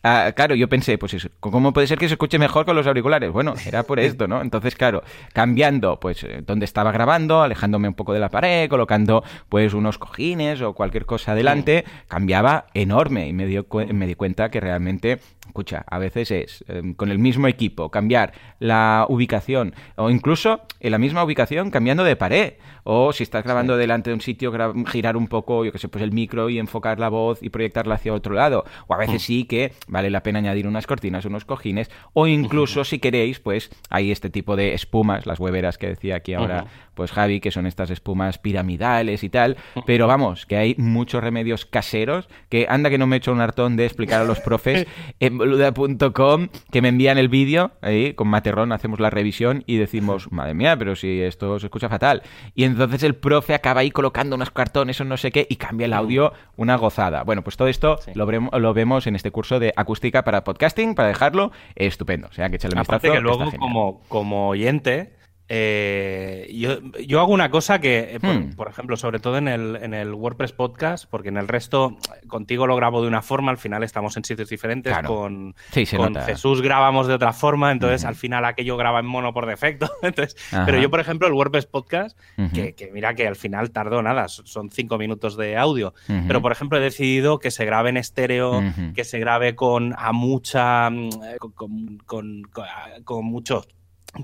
Ah, 0.03 0.31
claro, 0.35 0.55
yo 0.55 0.67
pensé, 0.67 0.97
pues 0.97 1.29
¿cómo 1.39 1.73
puede 1.73 1.85
ser 1.85 1.99
que 1.99 2.07
se 2.07 2.15
escuche 2.15 2.39
mejor 2.39 2.65
con 2.65 2.75
los 2.75 2.87
auriculares? 2.87 3.31
Bueno, 3.31 3.53
era 3.65 3.83
por 3.83 3.99
esto, 3.99 4.27
¿no? 4.27 4.41
Entonces, 4.41 4.75
claro, 4.75 5.03
cambiando, 5.33 5.99
pues, 5.99 6.23
eh, 6.23 6.41
donde 6.45 6.65
estaba 6.65 6.91
grabando, 6.91 7.43
alejándome 7.43 7.87
un 7.87 7.93
poco 7.93 8.13
de 8.13 8.19
la 8.19 8.29
pared, 8.29 8.67
colocando, 8.67 9.23
pues, 9.47 9.73
unos 9.73 9.99
cojines 9.99 10.61
o 10.61 10.73
cualquier 10.73 11.05
cosa 11.05 11.33
adelante, 11.33 11.85
cambiaba 12.07 12.65
enorme 12.73 13.27
y 13.27 13.33
me, 13.33 13.45
dio 13.45 13.67
me 13.93 14.07
di 14.07 14.15
cuenta 14.15 14.49
que 14.49 14.59
realmente 14.59 15.19
Escucha, 15.47 15.83
a 15.89 15.97
veces 15.97 16.31
es 16.31 16.63
em, 16.67 16.93
con 16.93 17.09
el 17.09 17.19
mismo 17.19 17.47
equipo 17.47 17.89
cambiar 17.89 18.31
la 18.59 19.05
ubicación 19.09 19.73
o 19.95 20.09
incluso 20.09 20.61
en 20.79 20.91
la 20.91 20.97
misma 20.97 21.23
ubicación 21.23 21.71
cambiando 21.71 22.03
de 22.03 22.15
pared. 22.15 22.53
O 22.83 23.13
si 23.13 23.23
estás 23.23 23.43
grabando 23.43 23.77
delante 23.77 24.09
de 24.09 24.15
un 24.15 24.21
sitio, 24.21 24.51
girar 24.87 25.15
un 25.15 25.27
poco, 25.27 25.63
yo 25.65 25.71
que 25.71 25.77
sé, 25.77 25.87
pues 25.87 26.03
el 26.03 26.11
micro 26.11 26.49
y 26.49 26.57
enfocar 26.57 26.99
la 26.99 27.09
voz 27.09 27.43
y 27.43 27.49
proyectarla 27.49 27.95
hacia 27.95 28.13
otro 28.13 28.33
lado. 28.33 28.65
O 28.87 28.93
a 28.95 28.97
veces 28.97 29.15
mm. 29.15 29.25
sí 29.25 29.43
que 29.43 29.73
vale 29.87 30.09
la 30.09 30.23
pena 30.23 30.39
añadir 30.39 30.67
unas 30.67 30.87
cortinas, 30.87 31.25
unos 31.25 31.45
cojines. 31.45 31.91
O 32.13 32.25
incluso 32.25 32.83
si 32.83 32.97
queréis, 32.97 33.39
pues 33.39 33.69
hay 33.89 34.11
este 34.11 34.31
tipo 34.31 34.55
de 34.55 34.73
espumas, 34.73 35.27
las 35.27 35.39
hueveras 35.39 35.77
que 35.77 35.87
decía 35.87 36.15
aquí 36.15 36.33
ahora 36.33 36.65
pues 36.93 37.11
Javi, 37.11 37.39
que 37.39 37.51
son 37.51 37.65
estas 37.65 37.89
espumas 37.89 38.37
piramidales 38.37 39.23
y 39.23 39.29
tal. 39.29 39.57
Pero 39.85 40.07
vamos, 40.07 40.45
que 40.45 40.57
hay 40.57 40.75
muchos 40.77 41.23
remedios 41.23 41.65
caseros 41.65 42.27
que 42.49 42.67
anda 42.69 42.89
que 42.89 42.97
no 42.97 43.07
me 43.07 43.15
he 43.15 43.17
hecho 43.17 43.31
un 43.31 43.41
hartón 43.41 43.75
de 43.75 43.85
explicar 43.85 44.21
a 44.21 44.23
los 44.25 44.39
profes 44.41 44.87
en 45.19 45.30
boluda.com 45.37 46.47
que 46.71 46.81
me 46.81 46.89
envían 46.89 47.17
el 47.17 47.29
vídeo, 47.29 47.71
ahí 47.81 48.13
con 48.13 48.27
Materrón 48.27 48.71
hacemos 48.71 48.99
la 48.99 49.09
revisión 49.09 49.63
y 49.65 49.77
decimos, 49.77 50.31
madre 50.31 50.53
mía, 50.53 50.77
pero 50.77 50.95
si 50.95 51.21
esto 51.21 51.59
se 51.59 51.67
escucha 51.67 51.89
fatal. 51.89 52.23
Y 52.55 52.63
entonces 52.63 53.03
el 53.03 53.15
profe 53.15 53.53
acaba 53.53 53.81
ahí 53.81 53.91
colocando 53.91 54.35
unos 54.35 54.51
cartones 54.51 54.99
o 55.01 55.05
no 55.05 55.17
sé 55.17 55.31
qué 55.31 55.47
y 55.49 55.55
cambia 55.55 55.85
el 55.85 55.93
audio 55.93 56.33
una 56.57 56.75
gozada. 56.75 57.23
Bueno, 57.23 57.43
pues 57.43 57.57
todo 57.57 57.67
esto 57.67 57.99
lo, 58.13 58.29
lo, 58.29 58.73
vemos 58.73 59.07
en 59.07 59.15
este 59.15 59.31
curso 59.31 59.59
de 59.59 59.73
acústica 59.75 60.23
para 60.23 60.43
podcasting, 60.43 60.95
para 60.95 61.09
dejarlo 61.09 61.51
estupendo. 61.75 62.27
O 62.27 62.33
sea, 62.33 62.49
que 62.49 62.55
echarle 62.57 62.75
un 62.75 62.81
Aparte 62.81 63.11
que 63.11 63.19
luego 63.19 63.51
como, 63.57 64.01
como 64.07 64.49
oyente 64.49 65.20
eh, 65.53 66.49
yo, 66.53 66.79
yo, 67.05 67.19
hago 67.19 67.33
una 67.33 67.51
cosa 67.51 67.79
que, 67.81 68.15
eh, 68.15 68.19
Hmm. 68.21 68.55
por, 68.55 68.69
ejemplo, 68.69 68.95
sobre 68.95 69.19
todo 69.19 69.37
en 69.37 69.49
el, 69.49 69.75
en 69.75 69.93
el 69.93 70.13
WordPress 70.13 70.53
podcast, 70.53 71.05
porque 71.09 71.27
en 71.27 71.35
el 71.35 71.49
resto 71.49 71.97
contigo 72.27 72.67
lo 72.67 72.75
grabo 72.77 73.01
de 73.01 73.09
una 73.09 73.21
forma, 73.21 73.51
al 73.51 73.57
final 73.57 73.83
estamos 73.83 74.15
en 74.15 74.23
sitios 74.23 74.47
diferentes, 74.47 74.93
Claro. 74.93 75.09
con, 75.09 75.55
Sí, 75.71 75.85
con. 75.97 76.15
Jesús 76.15 76.61
grabamos 76.61 77.07
de 77.07 77.15
otra 77.15 77.33
forma, 77.33 77.71
entonces 77.73 78.05
al 78.05 78.15
final 78.15 78.45
aquello 78.45 78.77
graba 78.77 79.01
en 79.01 79.05
mono 79.07 79.33
por 79.33 79.45
defecto. 79.45 79.91
Entonces, 80.01 80.37
Ajá. 80.53 80.65
pero 80.65 80.79
yo, 80.79 80.89
por 80.89 81.01
ejemplo, 81.01 81.27
el 81.27 81.33
WordPress 81.33 81.65
podcast, 81.65 82.17
que, 82.53 82.73
que 82.73 82.89
mira 82.93 83.13
que 83.13 83.27
al 83.27 83.35
final 83.35 83.71
tardó 83.71 84.01
nada, 84.01 84.29
son 84.29 84.69
cinco 84.71 84.97
minutos 84.97 85.35
de 85.35 85.57
audio, 85.57 85.93
pero 86.27 86.41
por 86.41 86.53
ejemplo 86.53 86.77
he 86.77 86.81
decidido 86.81 87.39
que 87.39 87.51
se 87.51 87.65
grabe 87.65 87.89
en 87.89 87.97
estéreo, 87.97 88.61
que 88.95 89.03
se 89.03 89.19
grabe 89.19 89.55
con 89.55 89.93
a 89.97 90.13
mucha, 90.13 90.89
mm, 90.89 91.09
eh, 91.23 91.35
con, 91.39 91.51
con, 91.51 91.97
con- 92.05 92.43
con- 92.43 93.03
con 93.03 93.25
muchos 93.25 93.67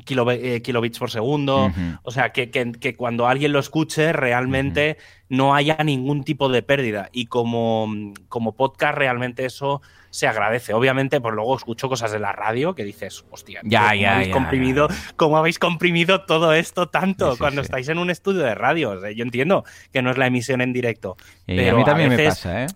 kilobits 0.05 0.99
por 0.99 1.09
segundo. 1.11 1.71
O 2.03 2.11
sea, 2.11 2.31
que, 2.31 2.49
que- 2.51 2.71
que 2.73 2.95
cuando 2.95 3.27
alguien 3.27 3.51
lo 3.53 3.59
escuche 3.59 4.13
realmente 4.13 4.97
no 5.29 5.55
haya 5.55 5.77
ningún 5.83 6.23
tipo 6.23 6.49
de 6.49 6.61
pérdida. 6.61 7.09
Y 7.11 7.25
como, 7.27 7.87
como 8.29 8.53
podcast 8.55 8.97
realmente 8.97 9.45
eso 9.45 9.81
se 10.09 10.27
agradece. 10.27 10.73
Obviamente, 10.73 11.19
pues 11.21 11.33
luego 11.35 11.55
escucho 11.55 11.89
cosas 11.89 12.11
de 12.11 12.19
la 12.19 12.31
radio 12.31 12.73
que 12.75 12.83
dices, 12.83 13.25
hostia, 13.29 13.59
Ya, 13.63 13.89
¿cómo 13.89 14.01
ya, 14.01 14.13
habéis 14.15 14.27
ya, 14.29 14.33
comprimido, 14.33 14.87
¿cómo 15.15 15.37
habéis 15.37 15.59
comprimido 15.59 16.25
todo 16.25 16.53
esto 16.53 16.87
tanto 16.89 17.33
Sí, 17.33 17.37
cuando 17.39 17.61
sí. 17.61 17.65
estáis 17.65 17.89
en 17.89 17.97
un 17.99 18.09
estudio 18.09 18.41
de 18.41 18.55
radio? 18.55 18.91
O 18.91 18.99
sea, 19.01 19.11
yo 19.11 19.23
entiendo 19.23 19.63
que 19.91 20.01
no 20.01 20.09
es 20.11 20.17
la 20.17 20.27
emisión 20.27 20.61
en 20.61 20.73
directo. 20.73 21.17
Y 21.45 21.57
pero 21.57 21.75
a 21.75 21.79
mí 21.79 21.85
también 21.85 22.09
me 22.09 22.15
veces- 22.17 22.35
pasa, 22.35 22.63
¿eh? 22.63 22.67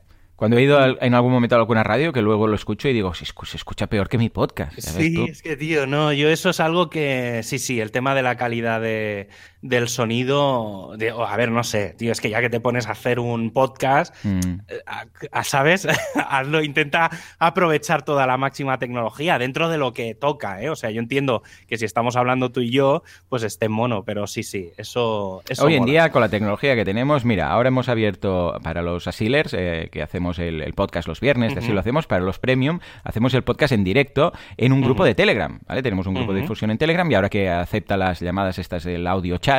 Cuando 0.41 0.57
he 0.57 0.63
ido 0.63 0.79
al- 0.79 0.97
en 1.01 1.13
algún 1.13 1.31
momento 1.31 1.53
a 1.55 1.59
alguna 1.59 1.83
radio, 1.83 2.11
que 2.11 2.23
luego 2.23 2.47
lo 2.47 2.55
escucho 2.55 2.89
y 2.89 2.93
digo, 2.93 3.13
se 3.13 3.25
se 3.25 3.57
escucha 3.57 3.85
peor 3.85 4.09
que 4.09 4.17
mi 4.17 4.29
podcast. 4.31 4.73
Sí, 4.79 5.23
es 5.29 5.43
que, 5.43 5.55
tío, 5.55 5.85
no, 5.85 6.11
yo 6.13 6.29
eso 6.29 6.49
es 6.49 6.59
algo 6.59 6.89
que, 6.89 7.41
sí, 7.43 7.59
sí, 7.59 7.79
el 7.79 7.91
tema 7.91 8.15
de 8.15 8.23
la 8.23 8.37
calidad 8.37 8.81
de, 8.81 9.29
del 9.61 9.87
sonido, 9.89 10.93
de- 10.97 11.11
a 11.11 11.35
ver, 11.37 11.51
no 11.51 11.63
sé, 11.63 11.93
tío, 11.97 12.11
es 12.11 12.19
que 12.21 12.29
ya 12.29 12.41
que 12.41 12.49
te 12.49 12.59
pones 12.59 12.87
a 12.87 12.91
hacer 12.91 13.19
un 13.19 13.51
podcast, 13.51 14.13
Mm. 14.23 14.39
eh, 14.67 14.79
a- 14.85 15.05
a- 15.31 15.43
¿sabes? 15.43 15.87
Hazlo, 16.15 16.63
intenta 16.63 17.09
aprovechar 17.39 18.03
toda 18.03 18.25
la 18.27 18.37
máxima 18.37 18.77
tecnología 18.79 19.37
dentro 19.39 19.69
de 19.69 19.77
lo 19.77 19.93
que 19.93 20.15
toca, 20.15 20.61
¿eh? 20.61 20.69
O 20.69 20.75
sea, 20.75 20.89
yo 20.91 20.99
entiendo 20.99 21.43
que 21.67 21.77
si 21.77 21.85
estamos 21.85 22.15
hablando 22.15 22.51
tú 22.51 22.61
y 22.61 22.71
yo, 22.71 23.03
pues 23.29 23.43
esté 23.43 23.69
mono, 23.69 24.03
pero 24.03 24.27
sí, 24.27 24.43
sí, 24.43 24.69
eso, 24.77 25.41
eso 25.47 25.65
Hoy 25.65 25.73
en 25.75 25.81
mola. 25.81 25.91
día, 25.91 26.11
con 26.11 26.21
la 26.21 26.29
tecnología 26.29 26.75
que 26.75 26.85
tenemos, 26.85 27.25
mira, 27.25 27.51
ahora 27.51 27.67
hemos 27.69 27.89
abierto 27.89 28.57
para 28.63 28.81
los 28.81 29.07
asilers, 29.07 29.53
eh, 29.57 29.89
que 29.91 30.01
hacemos 30.01 30.39
el, 30.39 30.61
el 30.61 30.73
podcast 30.73 31.07
los 31.07 31.19
viernes, 31.19 31.55
así 31.55 31.71
lo 31.71 31.79
hacemos, 31.79 32.07
para 32.07 32.23
los 32.23 32.39
premium, 32.39 32.79
hacemos 33.03 33.33
el 33.33 33.43
podcast 33.43 33.73
en 33.73 33.83
directo 33.83 34.33
en 34.57 34.73
un 34.73 34.81
grupo 34.81 35.03
de 35.05 35.15
Telegram, 35.15 35.59
¿vale? 35.67 35.83
Tenemos 35.83 36.07
un 36.07 36.15
grupo 36.15 36.33
de 36.33 36.41
difusión 36.41 36.71
en 36.71 36.77
Telegram 36.77 37.09
y 37.11 37.15
ahora 37.15 37.29
que 37.29 37.49
acepta 37.49 37.97
las 37.97 38.19
llamadas 38.19 38.57
estas 38.57 38.83
del 38.83 39.05
audio 39.07 39.37
chat, 39.37 39.50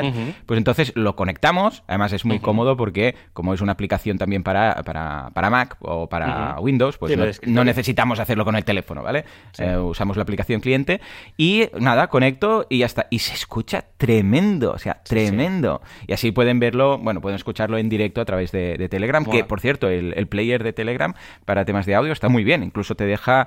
Pues 0.46 0.58
entonces 0.58 0.92
lo 0.96 1.14
conectamos, 1.16 1.82
además 1.86 2.12
es 2.12 2.24
muy 2.24 2.38
cómodo 2.38 2.76
porque 2.76 3.14
como 3.32 3.54
es 3.54 3.60
una 3.60 3.72
aplicación 3.72 4.18
también 4.18 4.42
para, 4.42 4.82
para, 4.84 5.30
para 5.34 5.50
Mac 5.50 5.76
o 5.80 6.08
para. 6.08 6.56
Windows, 6.60 6.98
pues 6.98 7.12
Sí, 7.12 7.18
no, 7.46 7.64
necesitamos 7.64 8.18
hacerlo 8.20 8.44
con 8.44 8.56
el 8.56 8.64
teléfono, 8.64 9.02
¿vale? 9.02 9.24
Sí. 9.52 9.62
Eh, 9.64 9.76
usamos 9.76 10.16
la 10.16 10.22
aplicación 10.22 10.60
cliente 10.60 11.00
y 11.36 11.64
nada, 11.78 12.06
conecto 12.08 12.66
y 12.68 12.78
ya 12.78 12.86
está. 12.86 13.06
Y 13.10 13.18
se 13.18 13.34
escucha 13.34 13.84
tremendo, 13.96 14.72
o 14.72 14.78
sea, 14.78 15.00
sí. 15.04 15.14
tremendo. 15.14 15.82
Y 16.06 16.12
así 16.12 16.30
pueden 16.32 16.58
verlo, 16.60 16.98
bueno, 16.98 17.20
pueden 17.20 17.36
escucharlo 17.36 17.78
en 17.78 17.88
directo 17.88 18.20
a 18.20 18.24
través 18.24 18.52
de, 18.52 18.76
de 18.78 18.88
Telegram, 18.88 19.24
que 19.24 19.44
por 19.44 19.60
cierto, 19.60 19.88
el, 19.88 20.14
el 20.16 20.26
player 20.26 20.62
de 20.62 20.72
Telegram 20.72 21.14
para 21.44 21.64
temas 21.64 21.86
de 21.86 21.94
audio 21.94 22.12
está 22.12 22.28
muy 22.28 22.44
bien. 22.44 22.62
Incluso 22.62 22.94
te 22.94 23.04
deja 23.06 23.46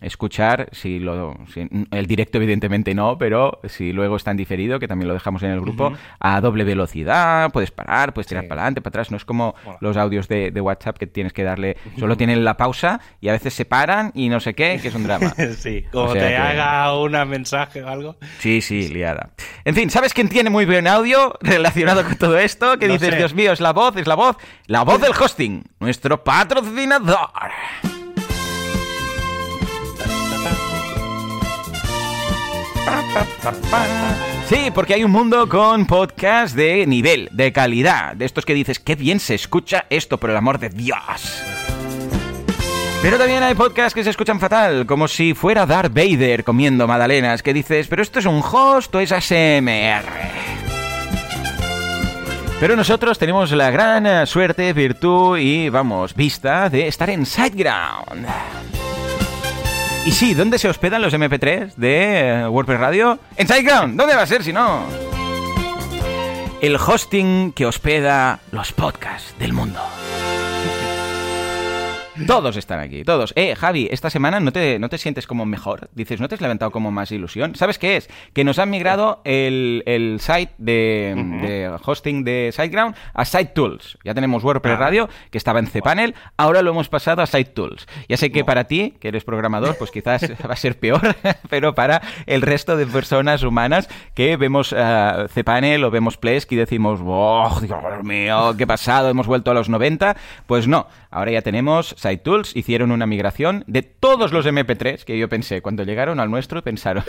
escuchar, 0.00 0.68
si 0.72 0.98
lo, 0.98 1.36
si- 1.52 1.68
el 1.90 2.06
directo 2.06 2.38
evidentemente 2.38 2.94
no, 2.94 3.18
pero 3.18 3.60
si 3.64 3.92
luego 3.92 4.16
está 4.16 4.30
en 4.30 4.36
diferido, 4.36 4.78
que 4.78 4.88
también 4.88 5.08
lo 5.08 5.14
dejamos 5.14 5.41
en 5.42 5.50
el 5.52 5.60
grupo, 5.60 5.92
a 6.20 6.40
doble 6.40 6.64
velocidad, 6.64 7.50
puedes 7.52 7.70
parar, 7.70 8.12
puedes 8.14 8.26
tirar 8.26 8.44
Sí. 8.44 8.48
para 8.48 8.62
adelante, 8.62 8.80
para 8.80 8.90
atrás. 8.90 9.10
No 9.10 9.16
es 9.16 9.24
como 9.24 9.54
los 9.80 9.96
audios 9.96 10.28
de, 10.28 10.50
de 10.50 10.60
WhatsApp 10.60 10.98
que 10.98 11.06
tienes 11.06 11.32
que 11.32 11.42
darle, 11.44 11.76
solo 11.98 12.16
tienen 12.16 12.44
la 12.44 12.56
pausa 12.56 13.00
y 13.20 13.28
a 13.28 13.32
veces 13.32 13.54
se 13.54 13.64
paran 13.64 14.10
y 14.14 14.28
no 14.28 14.40
sé 14.40 14.54
qué, 14.54 14.78
que 14.80 14.88
es 14.88 14.94
un 14.94 15.04
drama. 15.04 15.32
sí, 15.58 15.84
como 15.92 16.06
O 16.06 16.12
sea 16.12 16.22
te 16.22 16.28
que- 16.28 16.36
haga 16.36 16.96
un 16.98 17.12
mensaje 17.28 17.82
o 17.82 17.88
algo. 17.88 18.16
Sí, 18.38 18.60
sí, 18.60 18.88
liada. 18.88 19.30
En 19.64 19.74
fin, 19.74 19.90
¿sabes 19.90 20.12
quién 20.14 20.28
tiene 20.28 20.50
muy 20.50 20.64
buen 20.66 20.86
audio 20.86 21.34
relacionado 21.40 22.02
con 22.04 22.16
todo 22.16 22.38
esto? 22.38 22.78
Que 22.78 22.86
No 22.86 22.94
dices, 22.94 23.10
sé. 23.10 23.16
Dios 23.16 23.34
mío, 23.34 23.52
es 23.52 23.60
la 23.60 23.72
voz, 23.72 23.96
es 23.96 24.06
la 24.06 24.14
voz, 24.14 24.36
la 24.66 24.82
voz 24.82 25.00
del 25.00 25.12
hosting, 25.12 25.62
nuestro 25.80 26.22
patrocinador. 26.24 27.28
Sí, 34.48 34.70
porque 34.74 34.94
hay 34.94 35.04
un 35.04 35.10
mundo 35.10 35.48
con 35.48 35.86
podcast 35.86 36.54
de 36.54 36.86
nivel, 36.86 37.28
de 37.32 37.52
calidad, 37.52 38.14
de 38.14 38.24
estos 38.24 38.44
que 38.44 38.54
dices, 38.54 38.78
qué 38.78 38.96
bien 38.96 39.20
se 39.20 39.34
escucha 39.34 39.86
esto, 39.88 40.18
por 40.18 40.30
el 40.30 40.36
amor 40.36 40.58
de 40.58 40.68
Dios. 40.68 41.42
Pero 43.02 43.18
también 43.18 43.42
hay 43.42 43.54
podcasts 43.54 43.94
que 43.94 44.04
se 44.04 44.10
escuchan 44.10 44.38
fatal, 44.38 44.86
como 44.86 45.08
si 45.08 45.34
fuera 45.34 45.66
Darth 45.66 45.92
Vader 45.92 46.44
comiendo 46.44 46.86
magdalenas, 46.86 47.42
que 47.42 47.52
dices, 47.52 47.88
pero 47.88 48.02
esto 48.02 48.20
es 48.20 48.26
un 48.26 48.42
host 48.42 48.94
o 48.94 49.00
es 49.00 49.10
ASMR. 49.10 50.04
Pero 52.60 52.76
nosotros 52.76 53.18
tenemos 53.18 53.50
la 53.50 53.72
gran 53.72 54.06
eh, 54.06 54.24
suerte, 54.24 54.72
virtud 54.72 55.36
y, 55.36 55.68
vamos, 55.68 56.14
vista 56.14 56.70
de 56.70 56.86
estar 56.86 57.10
en 57.10 57.26
SiteGround. 57.26 58.24
Y 60.04 60.10
sí, 60.10 60.34
¿dónde 60.34 60.58
se 60.58 60.68
hospedan 60.68 61.00
los 61.00 61.14
MP3 61.14 61.74
de 61.76 62.42
eh, 62.42 62.48
WordPress 62.48 62.80
Radio? 62.80 63.20
En 63.36 63.46
SiteGround. 63.46 63.96
¿Dónde 63.96 64.16
va 64.16 64.22
a 64.22 64.26
ser 64.26 64.42
si 64.42 64.52
no? 64.52 64.84
El 66.60 66.76
hosting 66.76 67.52
que 67.52 67.66
hospeda 67.66 68.40
los 68.50 68.72
podcasts 68.72 69.34
del 69.38 69.52
mundo. 69.52 69.80
Todos 72.26 72.56
están 72.56 72.78
aquí, 72.80 73.04
todos. 73.04 73.32
Eh, 73.36 73.54
Javi, 73.56 73.88
esta 73.90 74.10
semana 74.10 74.38
no 74.38 74.52
te, 74.52 74.78
no 74.78 74.90
te 74.90 74.98
sientes 74.98 75.26
como 75.26 75.46
mejor. 75.46 75.88
Dices, 75.94 76.20
¿no 76.20 76.28
te 76.28 76.34
has 76.34 76.40
levantado 76.42 76.70
como 76.70 76.90
más 76.90 77.10
ilusión? 77.10 77.54
¿Sabes 77.54 77.78
qué 77.78 77.96
es? 77.96 78.10
Que 78.34 78.44
nos 78.44 78.58
han 78.58 78.68
migrado 78.68 79.22
el, 79.24 79.82
el 79.86 80.20
site 80.20 80.52
de, 80.58 81.72
hosting 81.84 82.22
de 82.22 82.50
SiteGround 82.52 82.94
a 83.14 83.24
SiteTools. 83.24 83.98
Ya 84.04 84.12
tenemos 84.14 84.44
WordPress 84.44 84.72
Ah. 84.72 84.76
Radio, 84.76 85.08
que 85.30 85.38
estaba 85.38 85.58
en 85.58 85.66
cPanel, 85.66 86.14
ahora 86.36 86.62
lo 86.62 86.70
hemos 86.70 86.88
pasado 86.88 87.22
a 87.22 87.26
SiteTools. 87.26 87.86
Ya 88.08 88.16
sé 88.16 88.30
que 88.30 88.44
para 88.44 88.64
ti, 88.64 88.94
que 89.00 89.08
eres 89.08 89.24
programador, 89.24 89.76
pues 89.76 89.90
quizás 89.90 90.22
va 90.48 90.52
a 90.52 90.56
ser 90.56 90.78
peor, 90.78 91.14
pero 91.50 91.74
para 91.74 92.02
el 92.26 92.42
resto 92.42 92.76
de 92.76 92.86
personas 92.86 93.42
humanas 93.42 93.88
que 94.14 94.36
vemos 94.36 94.74
eh, 94.76 95.26
cPanel 95.34 95.84
o 95.84 95.90
vemos 95.90 96.16
Plesk 96.18 96.52
y 96.52 96.56
decimos, 96.56 97.00
¡oh, 97.04 97.58
Dios 97.60 98.04
mío, 98.04 98.54
qué 98.56 98.66
pasado! 98.66 99.08
Hemos 99.08 99.26
vuelto 99.26 99.50
a 99.50 99.54
los 99.54 99.68
90. 99.68 100.16
Pues 100.46 100.68
no, 100.68 100.86
ahora 101.12 101.30
ya 101.30 101.42
tenemos 101.42 101.94
SiteTools, 101.96 102.56
hicieron 102.56 102.90
una 102.90 103.06
migración 103.06 103.62
de 103.66 103.82
todos 103.82 104.32
los 104.32 104.46
MP3 104.46 105.04
que 105.04 105.18
yo 105.18 105.28
pensé, 105.28 105.62
cuando 105.62 105.84
llegaron 105.84 106.18
al 106.18 106.30
nuestro, 106.30 106.62
pensaron, 106.62 107.04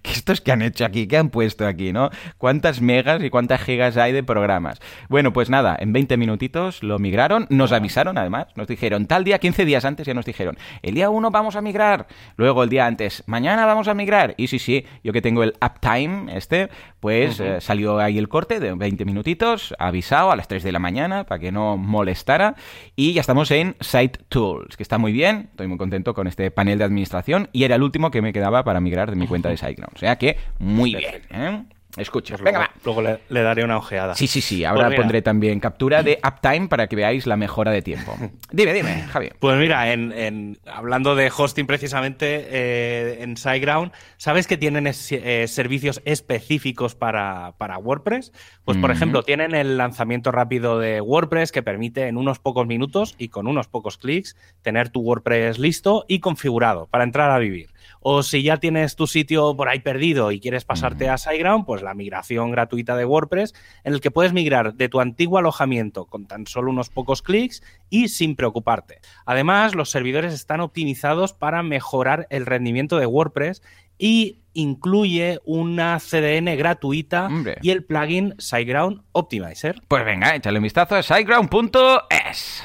estos 0.11 0.41
que 0.41 0.51
han 0.51 0.61
hecho 0.61 0.85
aquí? 0.85 1.07
¿Qué 1.07 1.17
han 1.17 1.29
puesto 1.29 1.65
aquí, 1.65 1.93
no? 1.93 2.09
¿Cuántas 2.37 2.81
megas 2.81 3.23
y 3.23 3.29
cuántas 3.29 3.61
gigas 3.61 3.97
hay 3.97 4.11
de 4.11 4.23
programas? 4.23 4.79
Bueno, 5.09 5.33
pues 5.33 5.49
nada, 5.49 5.77
en 5.79 5.93
20 5.93 6.17
minutitos 6.17 6.83
lo 6.83 6.99
migraron, 6.99 7.47
nos 7.49 7.71
avisaron 7.71 8.17
además, 8.17 8.47
nos 8.55 8.67
dijeron, 8.67 9.05
tal 9.05 9.23
día, 9.23 9.39
15 9.39 9.65
días 9.65 9.85
antes 9.85 10.07
ya 10.07 10.13
nos 10.13 10.25
dijeron, 10.25 10.57
el 10.81 10.95
día 10.95 11.09
1 11.09 11.31
vamos 11.31 11.55
a 11.55 11.61
migrar, 11.61 12.07
luego 12.35 12.63
el 12.63 12.69
día 12.69 12.85
antes, 12.85 13.23
mañana 13.25 13.65
vamos 13.65 13.87
a 13.87 13.93
migrar, 13.93 14.33
y 14.37 14.47
sí, 14.47 14.59
sí, 14.59 14.85
yo 15.03 15.13
que 15.13 15.21
tengo 15.21 15.43
el 15.43 15.53
uptime 15.61 16.35
este, 16.35 16.69
pues 16.99 17.39
eh, 17.39 17.61
salió 17.61 17.99
ahí 17.99 18.17
el 18.17 18.29
corte 18.29 18.59
de 18.59 18.73
20 18.73 19.05
minutitos, 19.05 19.73
avisado 19.79 20.31
a 20.31 20.35
las 20.35 20.47
3 20.47 20.63
de 20.63 20.71
la 20.71 20.79
mañana 20.79 21.23
para 21.23 21.39
que 21.39 21.51
no 21.51 21.77
molestara, 21.77 22.55
y 22.95 23.13
ya 23.13 23.21
estamos 23.21 23.51
en 23.51 23.75
Site 23.79 24.19
Tools, 24.29 24.77
que 24.77 24.83
está 24.83 24.97
muy 24.97 25.11
bien, 25.11 25.49
estoy 25.51 25.67
muy 25.67 25.77
contento 25.77 26.13
con 26.13 26.27
este 26.27 26.51
panel 26.51 26.77
de 26.77 26.85
administración, 26.85 27.49
y 27.51 27.63
era 27.63 27.75
el 27.75 27.83
último 27.83 28.11
que 28.11 28.21
me 28.21 28.33
quedaba 28.33 28.63
para 28.63 28.79
migrar 28.79 29.09
de 29.09 29.15
mi 29.15 29.27
cuenta 29.27 29.49
de 29.49 29.57
SiteGround, 29.57 29.93
o 29.95 29.99
sea 30.01 30.17
que 30.17 30.37
muy 30.59 30.95
bien, 30.95 31.21
¿eh? 31.29 31.63
Escucha, 31.97 32.35
Pues 32.35 32.43
venga, 32.43 32.59
luego, 32.59 32.73
va. 32.73 32.81
luego 32.85 33.01
le, 33.01 33.19
le 33.27 33.41
daré 33.43 33.65
una 33.65 33.75
ojeada. 33.75 34.15
Sí, 34.15 34.25
sí, 34.25 34.39
sí. 34.39 34.63
Ahora 34.63 34.83
Pues 34.83 34.89
mira. 34.91 35.01
pondré 35.01 35.21
también 35.21 35.59
captura 35.59 36.03
de 36.03 36.19
uptime 36.25 36.69
para 36.69 36.87
que 36.87 36.95
veáis 36.95 37.27
la 37.27 37.35
mejora 37.35 37.71
de 37.71 37.81
tiempo. 37.81 38.15
Dime, 38.53 38.71
dime, 38.73 39.01
Javi. 39.11 39.29
Pues 39.39 39.57
mira, 39.59 39.91
en, 39.91 40.13
en- 40.13 40.57
hablando 40.65 41.15
de 41.15 41.29
hosting 41.37 41.67
precisamente 41.67 42.47
eh, 42.49 43.17
en 43.23 43.35
SiteGround, 43.35 43.91
¿sabes 44.15 44.47
que 44.47 44.55
tienen 44.55 44.87
es- 44.87 45.11
eh, 45.11 45.45
servicios 45.49 46.01
específicos 46.05 46.95
para, 46.95 47.55
para 47.57 47.77
WordPress? 47.77 48.31
Pues 48.63 48.77
por 48.77 48.91
ejemplo, 48.91 49.23
tienen 49.23 49.53
el 49.53 49.77
lanzamiento 49.77 50.31
rápido 50.31 50.79
de 50.79 51.01
WordPress 51.01 51.51
que 51.51 51.61
permite 51.61 52.07
en 52.07 52.15
unos 52.15 52.39
pocos 52.39 52.67
minutos 52.67 53.15
y 53.17 53.27
con 53.27 53.47
unos 53.47 53.67
pocos 53.67 53.97
clics 53.97 54.37
tener 54.61 54.91
tu 54.91 55.01
WordPress 55.01 55.59
listo 55.59 56.05
y 56.07 56.21
configurado 56.21 56.87
para 56.87 57.03
entrar 57.03 57.31
a 57.31 57.37
vivir. 57.37 57.70
O 58.01 58.23
si 58.23 58.41
ya 58.43 58.57
tienes 58.57 58.95
tu 58.95 59.05
sitio 59.07 59.55
por 59.55 59.69
ahí 59.69 59.79
perdido 59.79 60.31
y 60.31 60.39
quieres 60.39 60.65
pasarte 60.65 61.07
a 61.07 61.17
SiteGround, 61.17 61.65
pues 61.65 61.83
la 61.83 61.93
migración 61.93 62.49
gratuita 62.51 62.95
de 62.97 63.05
WordPress, 63.05 63.53
en 63.83 63.93
el 63.93 64.01
que 64.01 64.09
puedes 64.11 64.33
migrar 64.33 64.73
de 64.73 64.89
tu 64.89 64.99
antiguo 64.99 65.37
alojamiento 65.37 66.05
con 66.05 66.25
tan 66.25 66.47
solo 66.47 66.71
unos 66.71 66.89
pocos 66.89 67.21
clics 67.21 67.61
y 67.89 68.07
sin 68.07 68.35
preocuparte. 68.35 68.99
Además, 69.25 69.75
los 69.75 69.91
servidores 69.91 70.33
están 70.33 70.61
optimizados 70.61 71.33
para 71.33 71.61
mejorar 71.61 72.25
el 72.31 72.45
rendimiento 72.47 72.97
de 72.97 73.05
WordPress 73.05 73.61
y 73.97 74.39
incluye 74.53 75.39
una 75.45 75.99
CDN 75.99 76.57
gratuita 76.57 77.27
Hombre. 77.27 77.57
y 77.61 77.69
el 77.69 77.83
plugin 77.85 78.33
SiteGround 78.39 79.03
Optimizer. 79.11 79.79
Pues 79.87 80.03
venga, 80.03 80.35
échale 80.35 80.57
un 80.57 80.63
vistazo 80.63 80.95
a 80.95 81.03
siteground.es. 81.03 82.63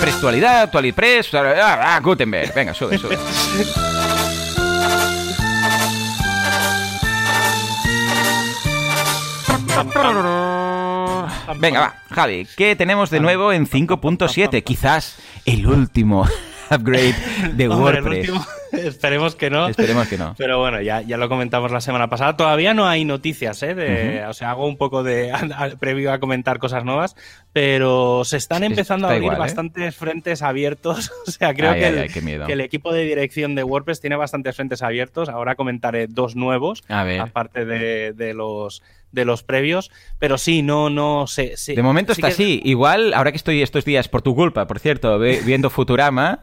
Prestualidad, 0.00 0.62
Actualipress, 0.62 1.34
ah, 1.34 1.94
ah, 1.96 2.00
Gutenberg. 2.00 2.54
Venga, 2.54 2.74
sube, 2.74 2.98
sube. 2.98 3.16
Venga, 11.58 11.80
va, 11.80 11.94
Javi, 12.14 12.46
¿qué 12.56 12.76
tenemos 12.76 13.10
de 13.10 13.20
nuevo 13.20 13.52
en 13.52 13.66
5.7? 13.66 14.62
Quizás 14.62 15.16
el 15.44 15.66
último 15.66 16.26
upgrade 16.70 17.14
de 17.54 17.68
Hombre, 17.68 17.98
el 17.98 18.04
WordPress. 18.04 18.28
último, 18.28 18.46
esperemos 18.84 19.34
que 19.36 19.50
no. 19.50 19.68
Esperemos 19.68 20.08
que 20.08 20.18
no. 20.18 20.34
Pero 20.38 20.58
bueno, 20.58 20.80
ya, 20.80 21.02
ya 21.02 21.16
lo 21.16 21.28
comentamos 21.28 21.70
la 21.70 21.80
semana 21.80 22.08
pasada. 22.08 22.36
Todavía 22.36 22.74
no 22.74 22.86
hay 22.86 23.04
noticias, 23.04 23.62
¿eh? 23.62 23.74
De, 23.74 24.24
O 24.26 24.32
sea, 24.34 24.50
hago 24.50 24.66
un 24.66 24.76
poco 24.76 25.02
de 25.02 25.32
previo 25.80 26.12
a 26.12 26.18
comentar 26.18 26.58
cosas 26.58 26.84
nuevas, 26.84 27.16
pero 27.52 28.24
se 28.24 28.36
están 28.36 28.64
empezando 28.64 29.06
a 29.06 29.10
abrir 29.10 29.24
igual, 29.24 29.36
¿eh? 29.36 29.40
bastantes 29.40 29.96
frentes 29.96 30.42
abiertos. 30.42 31.10
O 31.26 31.30
sea, 31.30 31.54
creo 31.54 31.72
Ay, 31.72 31.80
que, 31.80 31.86
ay, 31.86 31.92
el, 31.92 31.98
ay, 31.98 32.46
que 32.46 32.52
el 32.52 32.60
equipo 32.60 32.92
de 32.92 33.02
dirección 33.02 33.54
de 33.56 33.64
WordPress 33.64 34.00
tiene 34.00 34.16
bastantes 34.16 34.54
frentes 34.54 34.82
abiertos. 34.82 35.28
Ahora 35.28 35.56
comentaré 35.56 36.06
dos 36.06 36.36
nuevos, 36.36 36.84
A 36.88 37.02
ver. 37.04 37.20
aparte 37.20 37.64
de, 37.64 38.12
de 38.12 38.32
los 38.32 38.82
de 39.16 39.24
los 39.24 39.42
previos, 39.42 39.90
pero 40.20 40.38
sí, 40.38 40.62
no, 40.62 40.90
no 40.90 41.26
sé. 41.26 41.56
sí- 41.56 41.74
De 41.74 41.82
momento 41.82 42.14
sí 42.14 42.20
está 42.20 42.28
que- 42.28 42.34
así. 42.34 42.60
Igual, 42.64 43.14
ahora 43.14 43.32
que 43.32 43.36
estoy 43.38 43.62
estos 43.62 43.84
días 43.84 44.06
por 44.06 44.22
tu 44.22 44.36
culpa, 44.36 44.68
por 44.68 44.78
cierto, 44.78 45.18
viendo 45.18 45.70
Futurama, 45.70 46.38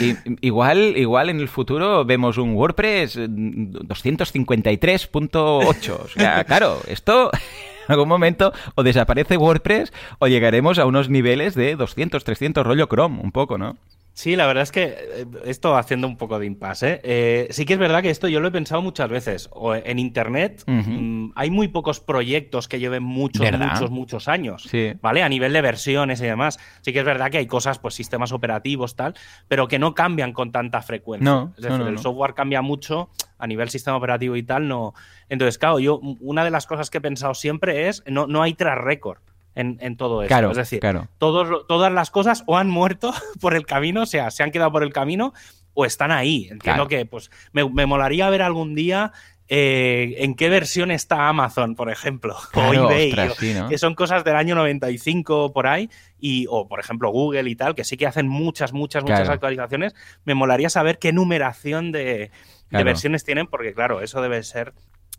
i- 0.00 0.16
igual, 0.40 0.94
igual 0.96 1.28
en 1.28 1.40
el 1.40 1.48
futuro 1.48 2.06
vemos 2.06 2.38
un 2.38 2.54
WordPress 2.54 3.18
mm, 3.18 3.84
253.8. 3.86 6.00
O 6.04 6.08
sea, 6.08 6.44
claro, 6.44 6.80
esto 6.88 7.30
en 7.32 7.92
algún 7.92 8.08
momento 8.08 8.52
o 8.76 8.82
desaparece 8.82 9.36
WordPress 9.36 9.92
o 10.18 10.26
llegaremos 10.28 10.78
a 10.78 10.86
unos 10.86 11.08
niveles 11.10 11.54
de 11.54 11.76
200, 11.76 12.24
300 12.24 12.64
rollo 12.66 12.86
Chrome, 12.86 13.20
un 13.22 13.30
poco, 13.32 13.58
¿no? 13.58 13.76
Sí, 14.14 14.36
la 14.36 14.46
verdad 14.46 14.62
es 14.62 14.70
que 14.70 14.84
eh, 14.84 15.26
esto 15.44 15.76
haciendo 15.76 16.06
un 16.06 16.16
poco 16.16 16.38
de 16.38 16.46
impasse. 16.46 16.92
¿eh? 16.92 17.00
Eh, 17.02 17.46
sí 17.50 17.66
que 17.66 17.72
es 17.72 17.78
verdad 17.80 18.00
que 18.00 18.10
esto 18.10 18.28
yo 18.28 18.38
lo 18.38 18.46
he 18.46 18.52
pensado 18.52 18.80
muchas 18.80 19.10
veces. 19.10 19.48
O 19.52 19.74
en 19.74 19.98
Internet 19.98 20.62
mm, 20.66 21.32
hay 21.34 21.50
muy 21.50 21.66
pocos 21.66 21.98
proyectos 21.98 22.68
que 22.68 22.78
lleven 22.78 23.02
muchos, 23.02 23.42
¿Verdad? 23.42 23.72
muchos, 23.72 23.90
muchos 23.90 24.28
años. 24.28 24.62
Sí. 24.70 24.92
¿Vale? 25.02 25.24
A 25.24 25.28
nivel 25.28 25.52
de 25.52 25.60
versiones 25.60 26.20
y 26.20 26.26
demás. 26.26 26.60
Sí 26.82 26.92
que 26.92 27.00
es 27.00 27.04
verdad 27.04 27.28
que 27.32 27.38
hay 27.38 27.48
cosas, 27.48 27.80
pues 27.80 27.94
sistemas 27.94 28.30
operativos, 28.30 28.94
tal, 28.94 29.14
pero 29.48 29.66
que 29.66 29.80
no 29.80 29.94
cambian 29.94 30.32
con 30.32 30.52
tanta 30.52 30.80
frecuencia. 30.80 31.28
No, 31.28 31.52
es 31.56 31.64
decir, 31.64 31.78
no, 31.78 31.84
no, 31.84 31.90
el 31.90 31.98
software 31.98 32.34
cambia 32.34 32.62
mucho 32.62 33.10
a 33.38 33.48
nivel 33.48 33.68
sistema 33.68 33.96
operativo 33.96 34.36
y 34.36 34.44
tal, 34.44 34.68
no. 34.68 34.94
Entonces, 35.28 35.58
claro, 35.58 35.80
yo 35.80 35.98
una 36.20 36.44
de 36.44 36.52
las 36.52 36.66
cosas 36.66 36.88
que 36.88 36.98
he 36.98 37.00
pensado 37.00 37.34
siempre 37.34 37.88
es 37.88 38.04
no, 38.06 38.28
no 38.28 38.42
hay 38.42 38.54
tras 38.54 38.78
récord. 38.78 39.18
En, 39.54 39.78
en 39.80 39.96
todo 39.96 40.22
esto. 40.22 40.28
Claro, 40.28 40.50
es 40.50 40.56
decir, 40.56 40.80
claro. 40.80 41.08
todos, 41.18 41.66
todas 41.68 41.92
las 41.92 42.10
cosas 42.10 42.42
o 42.46 42.58
han 42.58 42.68
muerto 42.68 43.12
por 43.40 43.54
el 43.54 43.66
camino, 43.66 44.02
o 44.02 44.06
sea, 44.06 44.30
se 44.30 44.42
han 44.42 44.50
quedado 44.50 44.72
por 44.72 44.82
el 44.82 44.92
camino 44.92 45.32
o 45.74 45.84
están 45.84 46.10
ahí. 46.10 46.44
Claro. 46.46 46.54
Entiendo 46.54 46.88
que 46.88 47.06
pues 47.06 47.30
me, 47.52 47.68
me 47.68 47.86
molaría 47.86 48.28
ver 48.30 48.42
algún 48.42 48.74
día 48.74 49.12
eh, 49.46 50.14
en 50.18 50.34
qué 50.36 50.48
versión 50.48 50.90
está 50.90 51.28
Amazon, 51.28 51.74
por 51.74 51.90
ejemplo, 51.90 52.34
Claro, 52.52 52.86
o 52.86 52.90
eBay, 52.90 53.08
ostras, 53.10 53.30
o- 53.32 53.34
sí, 53.34 53.52
¿no? 53.54 53.68
que 53.68 53.76
son 53.76 53.94
cosas 53.94 54.24
del 54.24 54.36
año 54.36 54.54
95 54.54 55.52
por 55.52 55.66
ahí, 55.66 55.90
y, 56.18 56.46
o 56.48 56.66
por 56.66 56.80
ejemplo 56.80 57.10
Google 57.10 57.50
y 57.50 57.54
tal, 57.54 57.74
que 57.74 57.84
sí 57.84 57.96
que 57.98 58.06
hacen 58.06 58.26
muchas, 58.26 58.72
muchas, 58.72 59.02
muchas 59.02 59.28
actualizaciones. 59.28 59.94
Me 60.24 60.34
molaría 60.34 60.70
saber 60.70 60.98
qué 60.98 61.12
numeración 61.12 61.92
de, 61.92 62.30
versiones 62.70 63.24
tienen, 63.24 63.46
porque 63.46 63.74
claro, 63.74 64.00
eso 64.00 64.22
debe 64.22 64.42
ser 64.42 64.72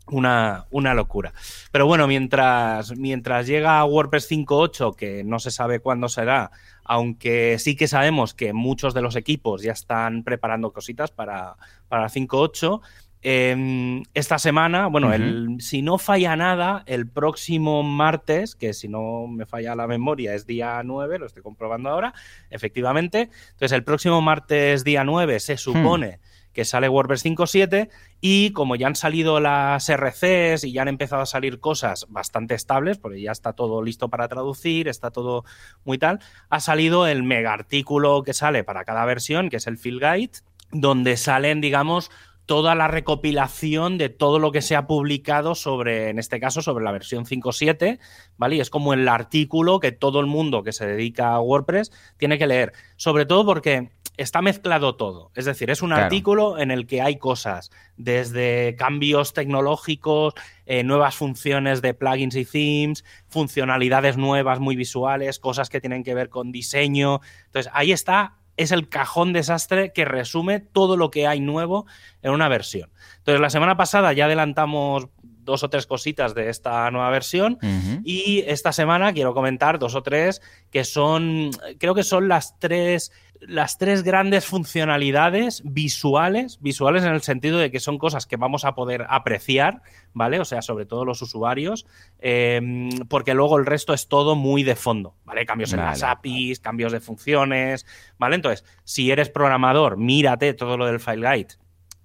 una, 0.08 0.66
una 0.70 0.94
locura. 0.94 1.32
Pero 1.72 1.86
bueno, 1.86 2.06
mientras, 2.06 2.96
mientras 2.96 3.46
llega 3.46 3.84
WordPress 3.84 4.30
5.8, 4.30 4.94
que 4.94 5.24
no 5.24 5.38
se 5.38 5.50
sabe 5.50 5.80
cuándo 5.80 6.08
será, 6.08 6.50
aunque 6.84 7.58
sí 7.58 7.76
que 7.76 7.88
sabemos 7.88 8.34
que 8.34 8.52
muchos 8.52 8.94
de 8.94 9.02
los 9.02 9.16
equipos 9.16 9.62
ya 9.62 9.72
están 9.72 10.22
preparando 10.22 10.72
cositas 10.72 11.10
para, 11.10 11.56
para 11.88 12.06
5.8. 12.08 12.80
eh, 13.22 14.02
esta 14.14 14.38
semana, 14.38 14.86
bueno, 14.86 15.12
el, 15.12 15.56
si 15.58 15.82
no 15.82 15.98
falla 15.98 16.36
nada, 16.36 16.84
el 16.86 17.08
próximo 17.08 17.82
martes, 17.82 18.54
que 18.54 18.72
si 18.72 18.86
no 18.86 19.26
me 19.26 19.46
falla 19.46 19.74
la 19.74 19.88
memoria 19.88 20.34
es 20.34 20.46
día 20.46 20.80
9, 20.84 21.18
lo 21.18 21.26
estoy 21.26 21.42
comprobando 21.42 21.88
ahora, 21.88 22.14
efectivamente. 22.50 23.30
Entonces, 23.50 23.72
el 23.72 23.82
próximo 23.82 24.20
martes, 24.22 24.84
día 24.84 25.02
9, 25.02 25.40
se 25.40 25.56
supone 25.56 26.20
que 26.56 26.64
sale 26.64 26.88
WordPress 26.88 27.22
5.7 27.26 27.90
y 28.22 28.52
como 28.52 28.76
ya 28.76 28.86
han 28.86 28.96
salido 28.96 29.40
las 29.40 29.90
RCs 29.90 30.64
y 30.64 30.72
ya 30.72 30.80
han 30.80 30.88
empezado 30.88 31.20
a 31.20 31.26
salir 31.26 31.60
cosas 31.60 32.06
bastante 32.08 32.54
estables, 32.54 32.96
porque 32.96 33.20
ya 33.20 33.30
está 33.30 33.52
todo 33.52 33.82
listo 33.82 34.08
para 34.08 34.26
traducir, 34.26 34.88
está 34.88 35.10
todo 35.10 35.44
muy 35.84 35.98
tal, 35.98 36.18
ha 36.48 36.60
salido 36.60 37.06
el 37.06 37.24
mega 37.24 37.52
artículo 37.52 38.22
que 38.22 38.32
sale 38.32 38.64
para 38.64 38.86
cada 38.86 39.04
versión, 39.04 39.50
que 39.50 39.58
es 39.58 39.66
el 39.66 39.76
Field 39.76 40.00
Guide, 40.00 40.30
donde 40.72 41.18
salen, 41.18 41.60
digamos, 41.60 42.10
toda 42.46 42.74
la 42.74 42.88
recopilación 42.88 43.98
de 43.98 44.08
todo 44.08 44.38
lo 44.38 44.50
que 44.50 44.62
se 44.62 44.76
ha 44.76 44.86
publicado 44.86 45.54
sobre, 45.54 46.08
en 46.08 46.18
este 46.18 46.40
caso, 46.40 46.62
sobre 46.62 46.86
la 46.86 46.92
versión 46.92 47.26
5.7, 47.26 47.98
¿vale? 48.38 48.56
Y 48.56 48.60
es 48.60 48.70
como 48.70 48.94
el 48.94 49.06
artículo 49.08 49.78
que 49.78 49.92
todo 49.92 50.20
el 50.20 50.26
mundo 50.26 50.62
que 50.62 50.72
se 50.72 50.86
dedica 50.86 51.34
a 51.34 51.40
WordPress 51.40 51.92
tiene 52.16 52.38
que 52.38 52.46
leer, 52.46 52.72
sobre 52.96 53.26
todo 53.26 53.44
porque 53.44 53.90
está 54.16 54.42
mezclado 54.42 54.96
todo. 54.96 55.30
Es 55.34 55.44
decir, 55.44 55.70
es 55.70 55.82
un 55.82 55.90
Claro. 55.90 56.04
artículo 56.04 56.58
en 56.58 56.70
el 56.70 56.86
que 56.86 57.02
hay 57.02 57.16
cosas 57.18 57.70
desde 57.96 58.74
cambios 58.76 59.32
tecnológicos, 59.32 60.34
eh, 60.66 60.82
nuevas 60.84 61.14
funciones 61.16 61.82
de 61.82 61.94
plugins 61.94 62.34
y 62.36 62.44
themes, 62.44 63.04
funcionalidades 63.28 64.16
nuevas 64.16 64.58
muy 64.60 64.76
visuales, 64.76 65.38
cosas 65.38 65.68
que 65.68 65.80
tienen 65.80 66.02
que 66.02 66.14
ver 66.14 66.28
con 66.28 66.52
diseño. 66.52 67.20
Entonces, 67.46 67.70
ahí 67.74 67.92
está, 67.92 68.36
es 68.56 68.72
el 68.72 68.88
cajón 68.88 69.32
desastre 69.32 69.92
que 69.92 70.04
resume 70.04 70.60
todo 70.60 70.96
lo 70.96 71.10
que 71.10 71.26
hay 71.26 71.40
nuevo 71.40 71.86
en 72.22 72.32
una 72.32 72.48
versión. 72.48 72.90
Entonces, 73.18 73.40
la 73.40 73.50
semana 73.50 73.76
pasada 73.76 74.12
ya 74.14 74.24
adelantamos 74.24 75.08
dos 75.22 75.62
o 75.62 75.70
tres 75.70 75.86
cositas 75.86 76.34
de 76.34 76.48
esta 76.48 76.90
nueva 76.90 77.08
versión. 77.10 77.58
Y 78.02 78.42
esta 78.48 78.72
semana 78.72 79.12
quiero 79.12 79.32
comentar 79.32 79.78
dos 79.78 79.94
o 79.94 80.02
tres 80.02 80.42
que 80.72 80.82
son, 80.82 81.50
creo 81.78 81.94
que 81.94 82.02
son 82.02 82.26
las 82.26 82.58
tres, 82.58 83.12
las 83.40 83.78
tres 83.78 84.02
grandes 84.02 84.46
funcionalidades 84.46 85.62
visuales, 85.64 86.58
visuales 86.60 87.04
en 87.04 87.14
el 87.14 87.22
sentido 87.22 87.58
de 87.58 87.70
que 87.70 87.80
son 87.80 87.98
cosas 87.98 88.26
que 88.26 88.36
vamos 88.36 88.64
a 88.64 88.74
poder 88.74 89.06
apreciar, 89.08 89.82
¿vale? 90.12 90.40
O 90.40 90.44
sea, 90.44 90.62
sobre 90.62 90.86
todo 90.86 91.04
los 91.04 91.22
usuarios, 91.22 91.86
eh, 92.18 92.88
porque 93.08 93.34
luego 93.34 93.58
el 93.58 93.66
resto 93.66 93.94
es 93.94 94.08
todo 94.08 94.36
muy 94.36 94.62
de 94.62 94.76
fondo, 94.76 95.14
¿vale? 95.24 95.46
Cambios 95.46 95.72
en 95.72 95.80
las. 95.80 96.02
APIs, 96.02 96.60
cambios 96.60 96.92
de 96.92 97.00
funciones, 97.00 97.86
¿vale? 98.18 98.36
Entonces, 98.36 98.64
si 98.84 99.10
eres 99.10 99.30
programador, 99.30 99.96
mírate 99.96 100.54
todo 100.54 100.76
lo 100.76 100.86
del 100.86 101.00
File 101.00 101.28
Guide. 101.28 101.48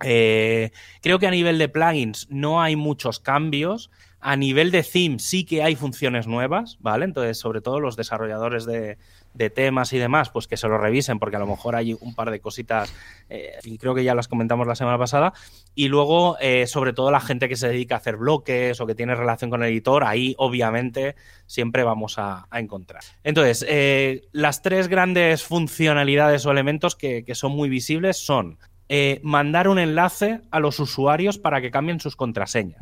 Eh, 0.04 0.72
creo 1.02 1.20
que 1.20 1.28
a 1.28 1.32
nivel 1.32 1.58
de 1.58 1.70
plugins 1.70 2.28
no 2.30 2.62
hay 2.62 2.76
muchos 2.76 3.20
cambios. 3.20 3.91
A 4.20 4.36
nivel 4.36 4.70
de 4.70 4.84
theme 4.84 5.17
sí 5.17 5.46
que 5.46 5.63
hay 5.63 5.76
funciones 5.76 6.28
nuevas, 6.28 6.78
¿vale? 6.80 7.06
Entonces, 7.06 7.39
sobre 7.39 7.62
todo 7.62 7.80
los 7.80 7.96
desarrolladores 7.96 8.65
de, 8.65 9.00
de 9.34 9.50
temas 9.50 9.94
y 9.94 9.98
demás, 9.98 10.30
pues 10.30 10.48
que 10.48 10.58
se 10.58 10.67
lo 10.67 10.78
revisen, 10.78 11.20
porque 11.20 11.36
a 11.36 11.39
lo 11.39 11.48
mejor 11.48 11.76
hay 11.76 11.94
un 11.94 12.15
par 12.15 12.32
de 12.32 12.39
cositas, 12.39 12.94
eh, 13.30 13.54
y 13.63 13.78
creo 13.78 13.96
que 13.96 14.04
ya 14.04 14.15
las 14.15 14.28
comentamos 14.28 14.67
la 14.67 14.76
semana 14.76 14.98
pasada. 14.98 15.34
Y 15.76 15.88
luego, 15.88 16.38
eh, 16.39 16.67
sobre 16.67 16.94
todo 16.94 17.12
la 17.12 17.22
gente 17.22 17.48
que 17.48 17.56
se 17.56 17.67
dedica 17.67 17.96
a 17.96 17.98
hacer 18.00 18.17
bloques 18.17 18.80
o 18.82 18.88
que 18.88 18.96
tiene 18.96 19.15
relación 19.15 19.50
con 19.50 19.63
el 19.63 19.70
editor, 19.72 20.04
ahí 20.04 20.36
obviamente 20.38 21.15
siempre 21.46 21.84
vamos 21.84 22.17
a, 22.17 22.48
a 22.50 22.60
encontrar. 22.60 23.04
Entonces, 23.24 23.65
eh, 23.67 24.24
las 24.32 24.62
tres 24.62 24.88
grandes 24.88 25.44
funcionalidades 25.44 26.46
o 26.46 26.52
elementos 26.52 26.96
que, 26.96 27.24
que 27.24 27.36
son 27.36 27.54
muy 27.54 27.70
visibles 27.70 28.17
son 28.17 28.58
eh, 28.94 29.22
mandar 29.24 29.70
un 29.70 29.80
enlace 29.80 30.41
a 30.52 30.60
los 30.60 30.78
usuarios 30.82 31.38
para 31.38 31.62
que 31.62 31.72
cambien 31.72 32.02
sus 32.02 32.17
contraseñas, 32.17 32.82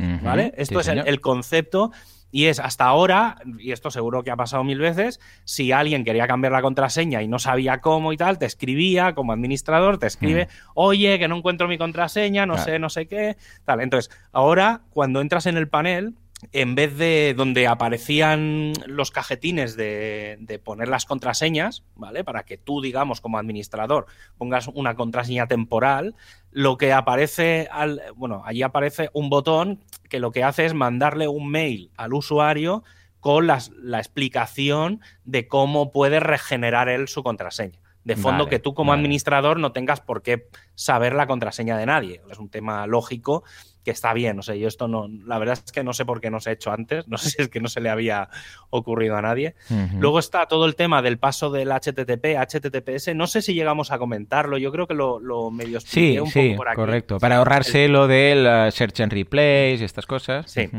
Esto 0.58 0.80
es 0.80 0.88
el 0.88 1.22
concepto 1.22 1.92
y 2.32 2.46
es 2.46 2.60
hasta 2.60 2.86
ahora, 2.86 3.38
y 3.58 3.72
esto 3.72 3.92
seguro 3.92 4.24
que 4.24 4.32
ha 4.32 4.36
pasado 4.36 4.64
mil 4.64 4.80
veces, 4.80 5.20
si 5.46 5.72
alguien 5.72 6.04
quería 6.04 6.28
cambiar 6.28 6.52
la 6.54 6.62
contraseña 6.62 7.22
y 7.24 7.28
no 7.28 7.40
sabía 7.40 7.82
cómo 7.82 8.14
y 8.14 8.18
tal, 8.18 8.38
te 8.38 8.46
escribía 8.46 9.16
como 9.16 9.34
administrador, 9.34 9.98
te 9.98 10.08
escribe, 10.08 10.48
oye, 10.76 11.18
que 11.20 11.28
no 11.28 11.38
encuentro 11.38 11.68
mi 11.68 11.78
contraseña, 11.78 12.46
no 12.46 12.54
Mm. 12.54 12.56
Claro. 12.58 12.72
sé, 12.72 12.80
no 12.80 12.90
sé 12.90 13.08
qué, 13.08 13.38
tal. 13.66 13.82
Entonces, 13.82 14.12
ahora, 14.32 14.82
cuando 14.92 15.22
entras 15.22 15.46
en 15.46 15.58
el 15.58 15.68
panel, 15.68 16.14
en 16.52 16.76
vez 16.76 16.98
de 16.98 17.34
donde 17.36 17.68
aparecían 17.68 18.74
los 18.86 19.12
cajetines 19.12 19.76
de, 19.76 20.38
de, 20.40 20.60
poner 20.60 20.88
las 20.88 21.06
contraseñas, 21.06 21.84
¿vale? 21.96 22.24
Para 22.24 22.44
que 22.44 22.58
tú, 22.58 22.82
digamos, 22.82 23.20
como 23.20 23.38
administrador, 23.38 24.06
pongas 24.38 24.68
una 24.68 24.96
contraseña 24.96 25.48
temporal, 25.48 26.16
lo 26.52 26.78
que 26.78 26.94
aparece 26.94 27.68
al, 27.72 28.02
bueno, 28.16 28.42
allí 28.46 28.64
aparece 28.64 29.10
un 29.14 29.30
botón 29.30 29.84
que 30.10 30.20
lo 30.20 30.32
que 30.32 30.44
hace 30.44 30.66
es 30.66 30.74
mandarle 30.74 31.28
un 31.28 31.50
mail 31.50 31.92
al 31.98 32.14
usuario 32.14 32.84
con 33.20 33.48
las, 33.48 33.72
la 33.72 34.00
explicación 34.00 35.02
de 35.26 35.48
cómo 35.48 35.92
puede 35.92 36.20
regenerar 36.20 36.88
él 36.90 37.08
su 37.08 37.22
contraseña. 37.22 37.80
De 38.06 38.16
fondo, 38.16 38.46
Vale, 38.46 38.50
que 38.50 38.60
tú 38.60 38.74
como 38.74 38.90
vale. 38.92 39.02
administrador 39.02 39.60
no 39.60 39.72
tengas 39.72 40.00
por 40.00 40.24
qué 40.24 40.48
saber 40.74 41.14
la 41.14 41.28
contraseña 41.28 41.78
de 41.78 41.86
nadie. 41.86 42.22
Es 42.32 42.40
un 42.40 42.50
tema 42.50 42.88
lógico 42.88 43.44
que 43.84 43.92
está 43.92 44.14
bien. 44.14 44.38
O 44.40 44.42
sea, 44.42 44.56
yo 44.56 44.68
esto 44.68 44.88
no, 44.88 45.08
la 45.26 45.40
verdad 45.40 45.58
es 45.66 45.72
que 45.72 45.84
no 45.84 45.94
sé 45.94 46.06
por 46.06 46.20
qué 46.22 46.30
no 46.30 46.40
se 46.40 46.50
ha 46.50 46.54
hecho 46.54 46.72
antes. 46.72 47.08
No 47.08 47.18
sé 47.18 47.30
si 47.30 47.42
es 47.42 47.48
que 47.50 47.60
no 47.62 47.68
se 47.70 47.82
le 47.82 47.90
había 47.90 48.30
ocurrido 48.70 49.16
a 49.16 49.22
nadie. 49.22 49.56
Luego 49.98 50.20
está 50.20 50.46
todo 50.48 50.66
el 50.66 50.76
tema 50.76 51.02
del 51.02 51.18
paso 51.18 51.50
del 51.50 51.70
HTTP, 51.72 52.36
HTTPS. 52.38 53.16
No 53.16 53.28
sé 53.28 53.42
si 53.42 53.54
llegamos 53.54 53.92
a 53.92 53.98
comentarlo. 54.00 54.58
Yo 54.58 54.72
creo 54.72 54.88
que 54.88 54.94
lo, 54.94 55.20
lo 55.20 55.50
medio 55.52 55.80
Sí, 55.80 56.20
un 56.20 56.28
sí, 56.30 56.50
poco 56.50 56.58
por 56.58 56.68
aquí. 56.70 56.76
correcto. 56.76 57.18
Para 57.20 57.38
ahorrarse 57.38 57.88
lo 57.88 58.08
del 58.08 58.46
uh, 58.46 58.72
search 58.72 59.00
and 59.02 59.14
replace 59.14 59.78
y 59.80 59.84
estas 59.84 60.06
cosas. 60.06 60.52
Sí. 60.52 60.70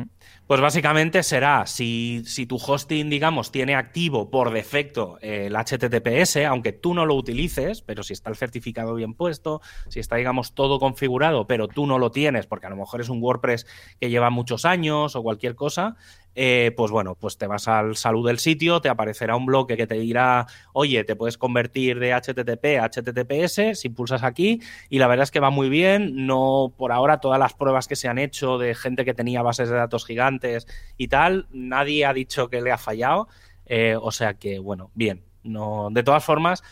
Pues 0.51 0.61
básicamente 0.61 1.23
será, 1.23 1.65
si, 1.69 2.25
si 2.27 2.45
tu 2.45 2.57
hosting, 2.57 3.09
digamos, 3.09 3.53
tiene 3.53 3.77
activo 3.77 4.33
por 4.33 4.53
defecto 4.53 5.17
eh, 5.21 5.47
el 5.47 5.55
HTTPS, 5.55 6.39
aunque 6.39 6.73
tú 6.73 6.93
no 6.93 7.07
lo 7.07 7.15
utilices, 7.15 7.83
pero 7.83 8.03
si 8.03 8.15
está 8.15 8.31
el 8.31 8.37
certificado 8.37 8.97
bien 8.97 9.15
puesto, 9.15 9.61
si 9.87 10.01
está, 10.01 10.17
digamos, 10.17 10.53
todo 10.57 10.81
configurado, 10.81 11.47
pero 11.47 11.69
tú 11.69 11.87
no 11.87 12.01
lo 12.01 12.11
tienes, 12.11 12.49
porque 12.49 12.67
a 12.67 12.71
lo 12.71 12.75
mejor 12.75 13.01
es 13.01 13.09
un 13.09 13.23
WordPress 13.23 13.65
que 14.01 14.11
lleva 14.11 14.31
muchos 14.31 14.65
años 14.65 15.15
o 15.15 15.23
cualquier 15.23 15.55
cosa, 15.55 15.95
eh, 16.35 16.73
pues 16.77 16.91
bueno, 16.91 17.17
pues 17.17 17.37
te 17.39 17.47
vas 17.47 17.67
al 17.69 17.97
salud 17.97 18.27
del 18.27 18.39
sitio, 18.39 18.81
te 18.81 18.89
aparecerá 18.89 19.37
un 19.37 19.47
bloque 19.47 19.77
que 19.77 19.87
te 19.87 19.97
dirá, 19.97 20.47
oye, 20.73 21.03
te 21.05 21.17
puedes 21.17 21.37
convertir 21.37 21.99
de 21.99 22.13
HTTP 22.13 22.79
a 22.81 22.89
HTTPS 22.89 23.79
si 23.79 23.89
pulsas 23.89 24.23
aquí, 24.23 24.61
y 24.89 24.99
la 24.99 25.09
verdad 25.09 25.25
es 25.25 25.31
que 25.31 25.41
va 25.41 25.51
muy 25.51 25.69
bien, 25.69 26.27
no 26.27 26.73
por 26.77 26.93
ahora 26.93 27.19
todas 27.19 27.39
las 27.39 27.55
pruebas 27.55 27.89
que 27.89 27.97
se 27.97 28.09
han 28.09 28.19
hecho 28.19 28.59
de 28.59 28.75
gente 28.75 29.05
que 29.05 29.15
tenía 29.15 29.43
bases 29.43 29.69
de 29.69 29.77
datos 29.77 30.07
gigantes 30.07 30.67
y 30.97 31.09
tal, 31.09 31.49
nadie 31.51 32.07
ha 32.07 32.13
dicho 32.13 32.49
que 32.49 32.61
le 32.61 32.71
ha 32.71 32.79
fallado, 32.79 33.29
eh, 33.67 33.97
o 34.01 34.13
sea 34.13 34.35
que 34.35 34.59
bueno, 34.59 34.91
bien, 34.95 35.25
no, 35.43 35.89
de 35.91 36.03
todas 36.03 36.25
formas, 36.25 36.63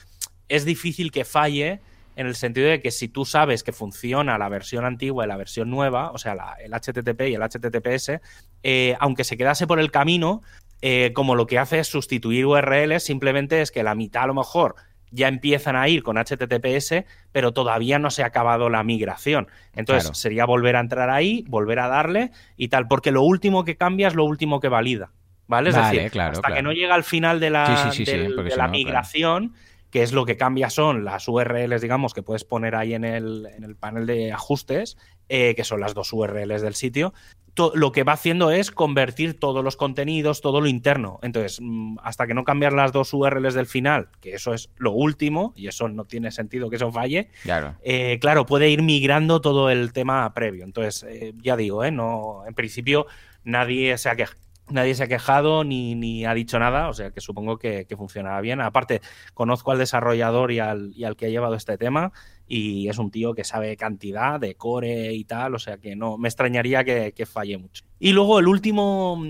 es 0.49 0.65
difícil 0.65 1.11
que 1.11 1.25
falle 1.25 1.81
en 2.19 2.27
el 2.27 2.35
sentido 2.35 2.69
de 2.69 2.81
que 2.81 2.91
si 2.91 3.09
tú 3.09 3.25
sabes 3.25 3.63
que 3.63 3.73
funciona 3.73 4.37
la 4.39 4.49
versión 4.49 4.85
antigua 4.85 5.25
y 5.25 5.29
la 5.29 5.37
versión 5.37 5.71
nueva, 5.71 6.11
o 6.11 6.19
sea, 6.19 6.35
la- 6.35 6.57
el 6.63 6.75
HTTP 6.75 7.29
y 7.31 7.35
el 7.35 7.43
HTTPS, 7.43 8.21
eh, 8.65 8.97
aunque 8.99 9.23
se 9.23 9.37
quedase 9.37 9.67
por 9.69 9.79
el 9.79 9.91
camino, 9.93 10.43
eh, 10.83 11.13
como 11.15 11.35
lo 11.37 11.47
que 11.47 11.59
hace 11.59 11.79
es 11.79 11.87
sustituir 11.87 12.45
URLs, 12.47 13.05
simplemente 13.05 13.61
es 13.63 13.71
que 13.71 13.83
la 13.85 13.95
mitad 13.95 14.25
a 14.25 14.27
lo 14.27 14.35
mejor 14.35 14.75
ya 15.11 15.29
empiezan 15.29 15.77
a 15.77 15.89
ir 15.89 16.03
con 16.03 16.19
HTTPS, 16.19 17.05
pero 17.33 17.53
todavía 17.53 17.99
no 17.99 18.11
se 18.11 18.23
ha 18.25 18.27
acabado 18.27 18.69
la 18.69 18.83
migración. 18.83 19.47
Entonces 19.75 20.05
Claro. 20.05 20.15
sería 20.15 20.45
volver 20.45 20.75
a 20.77 20.81
entrar 20.81 21.11
ahí, 21.11 21.45
volver 21.49 21.79
a 21.79 21.89
darle 21.89 22.31
y 22.57 22.67
tal, 22.69 22.89
porque 22.89 23.11
lo 23.13 23.23
último 23.23 23.65
que 23.65 23.77
cambia 23.77 24.09
es 24.09 24.15
lo 24.15 24.25
último 24.25 24.59
que 24.61 24.69
valida. 24.69 25.13
¿Vale? 25.47 25.71
Es 25.71 25.77
Vale, 25.77 25.97
decir, 25.97 26.11
claro, 26.11 26.33
hasta 26.33 26.53
que 26.53 26.61
no 26.63 26.73
llega 26.73 26.95
al 26.95 27.05
final 27.05 27.41
de 27.41 27.49
la, 27.51 27.65
Sí, 27.67 27.91
sí, 27.91 28.05
sí, 28.05 28.11
sí, 28.11 28.19
del- 28.19 28.35
porque 28.35 28.43
de 28.49 28.51
si 28.51 28.59
la 28.59 28.67
no, 28.67 28.73
claro. 28.73 28.85
migración, 28.85 29.55
que 29.91 30.03
es 30.03 30.13
lo 30.13 30.25
que 30.27 30.37
cambia 30.37 30.71
son 30.71 31.05
las 31.05 31.27
URLs, 31.29 31.81
digamos, 31.81 32.13
que 32.15 32.23
puedes 32.23 32.45
poner 32.45 32.75
ahí 32.75 32.95
en 32.95 33.05
el, 33.05 33.47
en 33.57 33.65
el 33.65 33.75
panel 33.77 34.07
de 34.07 34.33
ajustes, 34.33 34.97
eh, 35.29 35.55
que 35.55 35.65
son 35.65 35.81
las 35.81 35.95
dos 35.95 36.13
URLs 36.13 36.63
del 36.63 36.75
sitio. 36.75 37.15
To- 37.55 37.73
lo 37.75 37.91
que 37.91 38.05
va 38.05 38.13
haciendo 38.13 38.51
es 38.53 38.71
convertir 38.71 39.41
todos 39.41 39.65
los 39.65 39.77
contenidos, 39.77 40.41
todo 40.43 40.61
lo 40.61 40.69
interno. 40.69 41.19
Entonces, 41.23 41.59
mm, 41.61 41.97
hasta 42.05 42.27
que 42.27 42.35
no 42.35 42.45
cambiar 42.45 42.73
las 42.73 42.93
dos 42.93 43.13
URLs 43.13 43.55
del 43.55 43.67
final, 43.67 44.11
que 44.21 44.35
eso 44.35 44.55
es 44.55 44.71
lo 44.77 44.93
último, 44.93 45.55
y 45.57 45.67
eso 45.67 45.89
no 45.89 46.05
tiene 46.05 46.31
sentido 46.31 46.71
que 46.71 46.77
eso 46.77 46.93
falle, 46.93 47.31
Claro. 47.43 47.75
eh, 47.83 48.19
claro, 48.21 48.47
puede 48.47 48.71
ir 48.71 48.83
migrando 48.83 49.41
todo 49.41 49.71
el 49.71 49.93
tema 49.93 50.33
previo. 50.35 50.65
Entonces, 50.65 51.03
eh, 51.09 51.33
ya 51.43 51.57
digo, 51.57 51.83
¿eh? 51.83 51.91
no, 51.91 52.43
en 52.47 52.55
principio 52.55 53.07
nadie 53.43 53.97
se 53.99 54.09
ha, 54.11 54.17
quej- 54.17 54.37
nadie 54.71 54.95
se 54.95 55.05
ha 55.05 55.09
quejado 55.09 55.65
ni, 55.65 55.95
ni 55.95 56.25
ha 56.25 56.35
dicho 56.35 56.59
nada, 56.59 56.89
o 56.89 56.93
sea 56.93 57.11
que 57.11 57.21
supongo 57.21 57.59
que, 57.59 57.87
que 57.87 57.97
funcionará 57.97 58.41
bien. 58.41 58.61
Aparte, 58.61 59.01
conozco 59.35 59.73
al 59.73 59.79
desarrollador 59.79 60.53
y 60.53 60.59
al, 60.59 60.93
y 60.95 61.05
al 61.05 61.17
que 61.17 61.27
ha 61.27 61.31
llevado 61.31 61.55
este 61.55 61.79
tema 61.79 62.13
y 62.47 62.89
es 62.89 62.99
un 62.99 63.11
tío 63.11 63.35
que 63.35 63.45
sabe 63.45 63.77
cantidad 63.77 64.41
de 64.41 64.55
core 64.55 65.13
y 65.13 65.25
tal, 65.25 65.55
o 65.55 65.59
sea 65.59 65.79
que 65.79 65.97
no, 65.97 66.19
me 66.19 66.29
extrañaría 66.29 66.85
que, 66.85 67.13
que 67.13 67.27
falle 67.27 67.59
mucho. 67.59 67.85
Y 67.99 68.13
luego 68.13 68.39
el 68.39 68.49
último 68.49 69.21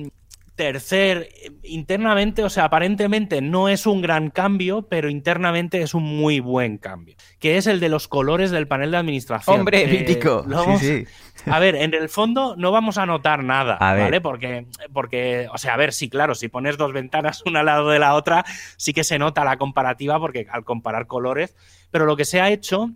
tercer, 0.59 1.29
internamente, 1.63 2.43
o 2.43 2.51
sea, 2.51 2.65
aparentemente 2.65 3.41
no 3.41 3.69
es 3.69 3.87
un 3.87 4.03
gran 4.03 4.29
cambio, 4.31 4.83
pero 4.89 5.09
internamente 5.09 5.81
es 5.81 5.95
un 5.95 6.03
muy 6.03 6.41
buen 6.41 6.79
cambio, 6.79 7.15
que 7.39 7.57
es 7.57 7.69
el 7.69 7.79
de 7.79 7.89
los 7.89 8.09
colores 8.09 8.51
del 8.51 8.67
panel 8.67 8.91
de 8.91 8.97
administración. 8.97 9.61
Hombre, 9.61 9.85
Eh, 9.85 9.87
mítico. 10.01 10.45
lo 10.47 10.57
vamos- 10.57 10.81
Sí, 10.81 11.07
sí. 11.07 11.51
A 11.51 11.61
ver, 11.61 11.77
en 11.77 11.95
el 11.95 12.09
fondo 12.09 12.57
no 12.59 12.73
vamos 12.73 12.99
a 12.99 13.07
notar 13.07 13.45
nada, 13.45 13.77
A 13.77 13.95
ver. 13.95 14.03
¿vale? 14.05 14.21
Porque, 14.21 14.67
porque, 14.93 15.47
o 15.53 15.59
sea, 15.59 15.75
a 15.75 15.77
ver, 15.77 15.93
sí, 15.93 16.11
claro, 16.11 16.35
si 16.35 16.49
pones 16.49 16.77
dos 16.77 16.93
ventanas 16.93 17.43
una 17.47 17.61
al 17.61 17.67
lado 17.67 17.89
de 17.91 18.01
la 18.01 18.15
otra, 18.15 18.45
sí 18.77 18.93
que 18.93 19.05
se 19.05 19.19
nota 19.21 19.45
la 19.45 19.57
comparativa, 19.57 20.19
porque 20.19 20.47
al 20.51 20.65
comparar 20.65 21.07
colores, 21.07 21.55
pero 21.93 22.05
lo 22.05 22.17
que 22.17 22.25
se 22.25 22.41
ha 22.41 22.51
hecho 22.51 22.91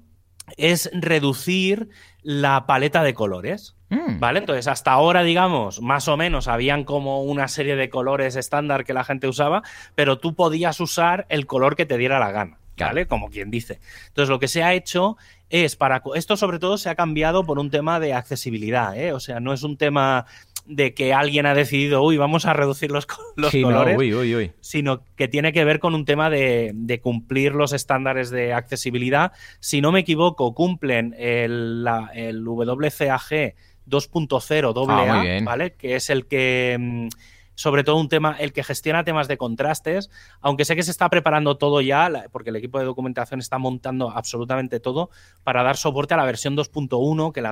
es 0.57 0.91
reducir 0.93 1.89
la 2.23 2.67
paleta 2.67 3.03
de 3.03 3.15
colores. 3.15 3.77
Mm. 3.91 4.21
¿Vale? 4.21 4.39
Entonces, 4.39 4.69
hasta 4.69 4.93
ahora, 4.93 5.23
digamos, 5.23 5.83
más 5.83 6.09
o 6.09 6.17
menos 6.17 6.49
habían 6.49 6.85
como 6.85 7.23
una 7.23 7.49
serie 7.49 7.77
de 7.77 7.91
colores 7.91 8.37
estándar 8.37 8.85
que 8.85 8.95
la 8.95 9.05
gente 9.05 9.29
usaba, 9.29 9.63
pero 9.95 10.19
tú 10.19 10.35
podías 10.35 10.81
usar 10.81 11.27
el 11.29 11.47
color 11.47 11.77
que 11.77 11.85
te 11.85 11.99
diera 11.99 12.19
la 12.19 12.33
gana. 12.33 12.59
¿vale? 12.79 13.07
Como 13.07 13.31
quien 13.31 13.51
dice. 13.51 13.81
Entonces, 14.09 14.29
lo 14.29 14.39
que 14.39 14.49
se 14.49 14.63
ha 14.63 14.75
hecho 14.75 15.17
es 15.51 15.77
para. 15.77 16.03
Esto, 16.15 16.37
sobre 16.37 16.59
todo, 16.59 16.79
se 16.79 16.89
ha 16.89 16.95
cambiado 16.95 17.45
por 17.45 17.59
un 17.59 17.71
tema 17.71 18.01
de 18.01 18.15
accesibilidad, 18.15 18.97
¿eh? 18.97 19.13
O 19.13 19.21
sea, 19.21 19.41
no 19.41 19.53
es 19.53 19.63
un 19.63 19.77
tema 19.77 20.27
de 20.65 20.95
que 20.95 21.13
alguien 21.13 21.47
ha 21.47 21.55
decidido, 21.55 22.03
uy, 22.03 22.17
vamos 22.17 22.47
a 22.47 22.53
reducir 22.53 22.91
los, 22.91 23.07
los 23.37 23.51
Sí, 23.51 23.63
no, 23.63 23.69
colores 23.69 23.97
uy, 23.99 24.15
uy, 24.15 24.35
uy. 24.37 24.53
sino 24.61 25.03
que 25.17 25.27
tiene 25.29 25.53
que 25.53 25.65
ver 25.65 25.81
con 25.81 25.95
un 25.95 26.05
tema 26.05 26.31
de, 26.31 26.71
de 26.75 27.01
cumplir 27.01 27.53
los 27.55 27.73
estándares 27.73 28.31
de 28.31 28.53
accesibilidad. 28.53 29.33
Si 29.61 29.81
no 29.81 29.91
me 29.93 30.01
equivoco, 30.01 30.55
cumplen 30.55 31.15
el, 31.19 31.83
la- 31.85 32.11
el 32.15 32.45
WCAG 32.47 33.55
2.0 33.89 34.87
Ah, 34.89 35.21
muy 35.21 35.29
AA. 35.29 35.45
¿vale? 35.45 35.73
Que 35.73 35.97
es 35.97 36.09
el 36.11 36.27
que, 36.27 36.77
mm, 36.79 37.09
sobre 37.55 37.85
todo 37.85 37.97
un 37.97 38.09
tema, 38.09 38.37
el 38.39 38.53
que 38.53 38.65
gestiona 38.65 39.05
temas 39.05 39.29
de 39.29 39.37
contrastes, 39.37 40.11
aunque 40.41 40.65
sé 40.65 40.75
que 40.75 40.83
se 40.83 40.91
está 40.91 41.09
preparando 41.11 41.57
todo 41.59 41.81
ya, 41.81 42.11
porque 42.33 42.51
el 42.51 42.57
equipo 42.57 42.79
de 42.79 42.85
documentación 42.85 43.41
está 43.41 43.59
montando 43.59 44.11
absolutamente 44.11 44.81
todo 44.81 45.11
para 45.45 45.63
dar 45.63 45.77
soporte 45.77 46.15
a 46.15 46.17
la 46.17 46.25
versión 46.25 46.57
2.1 46.57 47.33
que 47.33 47.43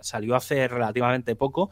salió 0.00 0.34
hace 0.36 0.68
relativamente 0.68 1.36
poco. 1.36 1.70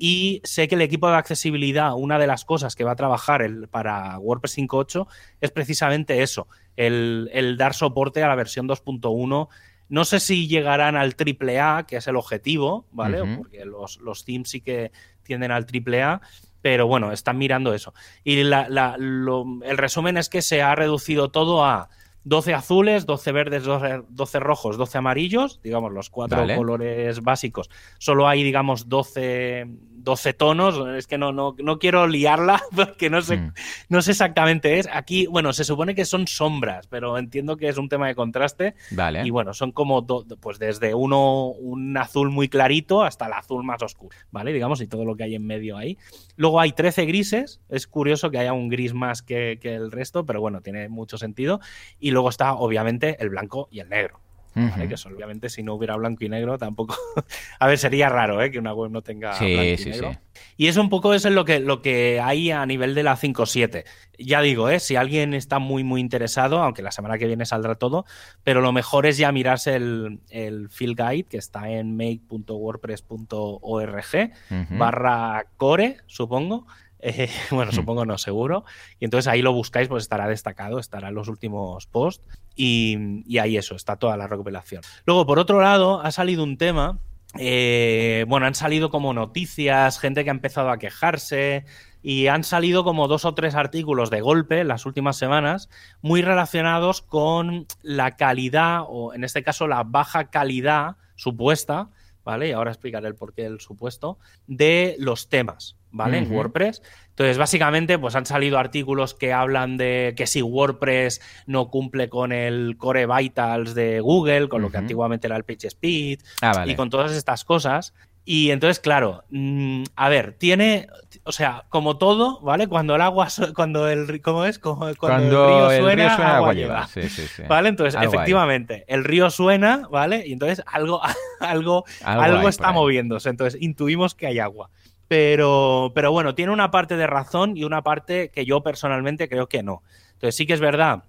Y 0.00 0.40
sé 0.44 0.66
que 0.68 0.74
el 0.74 0.82
equipo 0.82 1.08
de 1.08 1.16
accesibilidad, 1.16 1.94
una 1.94 2.18
de 2.18 2.26
las 2.26 2.44
cosas 2.44 2.74
que 2.74 2.84
va 2.84 2.92
a 2.92 2.96
trabajar 2.96 3.42
el- 3.42 3.68
para 3.68 4.18
WordPress 4.18 4.56
5.8 4.58 5.06
es 5.40 5.50
precisamente 5.50 6.22
eso, 6.22 6.48
el, 6.76 7.30
el 7.32 7.56
dar 7.56 7.74
soporte 7.74 8.22
a 8.22 8.28
la 8.28 8.34
versión 8.34 8.66
2.1. 8.68 9.48
No 9.88 10.04
sé 10.04 10.20
si 10.20 10.46
llegarán 10.46 10.96
al 10.96 11.14
AAA, 11.18 11.84
que 11.86 11.96
es 11.96 12.06
el 12.06 12.16
objetivo, 12.16 12.86
¿vale? 12.92 13.18
Porque 13.38 13.64
los, 13.64 13.98
los 14.00 14.24
themes 14.24 14.48
sí 14.48 14.60
que 14.60 14.92
tienden 15.24 15.50
al 15.50 15.64
AAA, 15.66 16.20
pero 16.62 16.86
bueno, 16.86 17.12
están 17.12 17.38
mirando 17.38 17.74
eso. 17.74 17.94
Y 18.24 18.42
la- 18.44 18.68
la- 18.68 18.96
lo- 18.98 19.44
el 19.64 19.78
resumen 19.78 20.16
es 20.16 20.28
que 20.28 20.42
se 20.42 20.62
ha 20.62 20.74
reducido 20.74 21.30
todo 21.30 21.64
a 21.64 21.88
12 22.24 22.52
azules, 22.52 23.06
12 23.06 23.32
verdes, 23.32 23.64
12, 23.64 24.02
12 24.10 24.40
rojos, 24.40 24.76
12 24.76 24.98
amarillos, 24.98 25.58
digamos 25.62 25.90
los 25.92 26.10
cuatro 26.10 26.38
Vale. 26.38 26.54
colores 26.54 27.22
básicos. 27.22 27.70
Solo 27.98 28.28
hay, 28.28 28.42
digamos, 28.42 28.88
12, 28.90 29.66
12 30.02 30.32
tonos. 30.34 30.78
Es 30.96 31.06
que 31.06 31.18
no, 31.18 31.32
no, 31.32 31.54
no 31.58 31.78
quiero 31.78 32.06
liarla 32.06 32.62
porque 32.76 33.10
no 33.10 33.22
sé, 33.22 33.36
Mm. 33.38 33.52
no 33.88 34.02
sé 34.02 34.10
exactamente 34.12 34.78
es. 34.78 34.88
Aquí, 34.92 35.26
bueno, 35.26 35.52
se 35.52 35.64
supone 35.64 35.94
que 35.94 36.04
son 36.04 36.26
sombras, 36.26 36.86
pero 36.88 37.16
entiendo 37.18 37.56
que 37.56 37.68
es 37.68 37.78
un 37.78 37.88
tema 37.88 38.08
de 38.08 38.14
contraste. 38.14 38.74
Vale. 38.90 39.22
Y 39.26 39.30
bueno, 39.30 39.54
son 39.54 39.72
como, 39.72 40.02
do- 40.02 40.24
pues 40.40 40.58
desde 40.58 40.94
uno, 40.94 41.46
un 41.48 41.96
azul 41.96 42.30
muy 42.30 42.48
clarito 42.48 43.02
hasta 43.02 43.26
el 43.26 43.32
azul 43.32 43.64
más 43.64 43.82
oscuro, 43.82 44.16
¿vale? 44.30 44.52
Digamos, 44.52 44.80
y 44.80 44.86
todo 44.86 45.04
lo 45.04 45.16
que 45.16 45.24
hay 45.24 45.34
en 45.34 45.46
medio 45.46 45.76
ahí. 45.76 45.96
Luego 46.36 46.60
hay 46.60 46.72
13 46.72 47.04
grises. 47.06 47.60
Es 47.68 47.86
curioso 47.86 48.30
que 48.30 48.38
haya 48.38 48.52
un 48.52 48.68
gris 48.68 48.94
más 48.94 49.22
que, 49.22 49.58
que 49.60 49.74
el 49.74 49.90
resto, 49.92 50.24
pero 50.26 50.40
bueno, 50.40 50.60
tiene 50.60 50.88
mucho 50.88 51.18
sentido. 51.18 51.60
Y 51.98 52.10
luego 52.10 52.28
está, 52.28 52.54
obviamente, 52.54 53.16
el 53.20 53.30
blanco 53.30 53.68
y 53.70 53.80
el 53.80 53.88
negro. 53.88 54.20
Que 54.54 54.94
eso, 54.94 55.08
obviamente 55.08 55.48
si 55.48 55.62
no 55.62 55.74
hubiera 55.74 55.96
blanco 55.96 56.24
y 56.24 56.28
negro 56.28 56.58
tampoco... 56.58 56.96
a 57.58 57.66
ver, 57.66 57.78
sería 57.78 58.08
raro 58.08 58.42
¿eh? 58.42 58.50
que 58.50 58.58
una 58.58 58.74
web 58.74 58.90
no 58.90 59.02
tenga 59.02 59.38
blanco 59.38 59.62
y 59.62 59.76
sí, 59.76 59.90
negro. 59.90 60.12
Sí. 60.12 60.18
Y 60.56 60.68
eso 60.68 60.80
un 60.80 60.88
poco 60.88 61.12
es 61.14 61.24
lo 61.24 61.44
que, 61.44 61.60
lo 61.60 61.82
que 61.82 62.20
hay 62.20 62.50
a 62.50 62.64
nivel 62.66 62.94
de 62.94 63.02
la 63.02 63.16
5.7. 63.16 63.84
Ya 64.18 64.40
digo, 64.42 64.68
¿eh? 64.68 64.80
si 64.80 64.96
alguien 64.96 65.34
está 65.34 65.58
muy, 65.58 65.84
muy 65.84 66.00
interesado, 66.00 66.62
aunque 66.62 66.82
la 66.82 66.90
semana 66.90 67.18
que 67.18 67.26
viene 67.26 67.46
saldrá 67.46 67.76
todo, 67.76 68.04
pero 68.42 68.60
lo 68.60 68.72
mejor 68.72 69.06
es 69.06 69.16
ya 69.16 69.32
mirarse 69.32 69.76
el, 69.76 70.20
el 70.28 70.68
field 70.68 71.00
guide 71.00 71.24
que 71.24 71.38
está 71.38 71.70
en 71.70 71.96
make.wordpress.org 71.96 74.30
barra 74.70 75.46
core, 75.56 75.98
supongo. 76.06 76.66
Eh, 77.02 77.30
bueno, 77.50 77.72
supongo 77.72 78.04
no, 78.04 78.18
seguro. 78.18 78.64
Y 78.98 79.04
entonces 79.04 79.28
ahí 79.28 79.42
lo 79.42 79.52
buscáis, 79.52 79.88
pues 79.88 80.02
estará 80.02 80.28
destacado, 80.28 80.78
estará 80.78 81.08
en 81.08 81.14
los 81.14 81.28
últimos 81.28 81.86
posts. 81.86 82.26
Y, 82.54 83.22
y 83.26 83.38
ahí 83.38 83.56
eso, 83.56 83.74
está 83.74 83.96
toda 83.96 84.16
la 84.16 84.26
recopilación. 84.26 84.82
Luego, 85.06 85.26
por 85.26 85.38
otro 85.38 85.60
lado, 85.60 86.00
ha 86.02 86.12
salido 86.12 86.42
un 86.42 86.58
tema 86.58 86.98
eh, 87.38 88.24
bueno, 88.28 88.46
han 88.46 88.54
salido 88.54 88.90
como 88.90 89.14
noticias, 89.14 90.00
gente 90.00 90.24
que 90.24 90.30
ha 90.30 90.32
empezado 90.32 90.70
a 90.70 90.78
quejarse 90.78 91.64
y 92.02 92.26
han 92.26 92.42
salido 92.44 92.82
como 92.82 93.06
dos 93.06 93.24
o 93.24 93.34
tres 93.34 93.54
artículos 93.54 94.10
de 94.10 94.20
golpe 94.20 94.60
en 94.60 94.68
las 94.68 94.86
últimas 94.86 95.16
semanas 95.16 95.68
muy 96.02 96.22
relacionados 96.22 97.02
con 97.02 97.66
la 97.82 98.16
calidad 98.16 98.80
o 98.88 99.14
en 99.14 99.22
este 99.22 99.42
caso 99.44 99.68
la 99.68 99.84
baja 99.84 100.30
calidad 100.30 100.96
supuesta, 101.14 101.90
¿vale? 102.24 102.48
Y 102.48 102.52
ahora 102.52 102.70
explicaré 102.70 103.08
el 103.08 103.14
porqué 103.14 103.42
del 103.42 103.60
supuesto, 103.60 104.18
de 104.46 104.96
los 104.98 105.28
temas, 105.28 105.76
¿vale? 105.90 106.18
En 106.18 106.30
WordPress. 106.30 106.82
Entonces, 107.10 107.38
básicamente, 107.38 107.98
pues 107.98 108.14
han 108.14 108.26
salido 108.26 108.58
artículos 108.58 109.14
que 109.14 109.32
hablan 109.32 109.76
de 109.76 110.14
que 110.16 110.26
si 110.26 110.42
WordPress 110.42 111.20
no 111.46 111.70
cumple 111.70 112.08
con 112.08 112.32
el 112.32 112.76
Core 112.78 113.06
Vitals 113.06 113.74
de 113.74 114.00
Google, 114.00 114.48
con 114.48 114.62
lo 114.62 114.70
que 114.70 114.78
antiguamente 114.78 115.26
era 115.26 115.36
el 115.36 115.44
PageSpeed, 115.44 116.20
ah, 116.42 116.64
y 116.66 116.74
con 116.74 116.90
todas 116.90 117.12
estas 117.12 117.44
cosas. 117.44 117.94
Y 118.24 118.50
entonces, 118.50 118.80
claro, 118.80 119.24
mm, 119.30 119.84
a 119.96 120.08
ver, 120.08 120.34
tiene, 120.34 120.88
o 121.24 121.32
sea, 121.32 121.64
como 121.68 121.96
todo, 121.96 122.40
¿vale? 122.40 122.68
Cuando 122.68 122.94
el 122.94 123.00
agua, 123.00 123.28
cuando 123.54 123.88
el, 123.88 124.20
¿cómo 124.20 124.44
es? 124.44 124.58
Como, 124.58 124.94
cuando, 124.96 125.70
el 125.70 125.78
río 125.78 125.82
suena, 125.82 126.36
agua, 126.36 126.52
lleva. 126.52 126.86
Sí, 126.86 127.08
sí, 127.08 127.26
sí. 127.26 127.42
¿Vale? 127.48 127.70
Entonces, 127.70 128.00
efectivamente, 128.00 128.84
el 128.88 129.04
río 129.04 129.30
suena, 129.30 129.88
¿vale? 129.90 130.26
Y 130.26 130.32
entonces 130.32 130.62
algo, 130.66 131.00
algo, 131.40 131.84
algo, 132.04 132.48
está 132.48 132.72
moviéndose. 132.72 133.30
Entonces, 133.30 133.60
intuimos 133.60 134.14
que 134.14 134.26
hay 134.26 134.38
agua. 134.38 134.70
Pero, 135.08 135.90
pero 135.94 136.12
bueno, 136.12 136.36
tiene 136.36 136.52
una 136.52 136.70
parte 136.70 136.96
de 136.96 137.06
razón 137.08 137.56
y 137.56 137.64
una 137.64 137.82
parte 137.82 138.30
que 138.30 138.44
yo 138.44 138.62
personalmente 138.62 139.28
creo 139.28 139.48
que 139.48 139.64
no. 139.64 139.82
Entonces 140.12 140.36
sí 140.36 140.46
que 140.46 140.52
es 140.52 140.60
verdad 140.60 141.02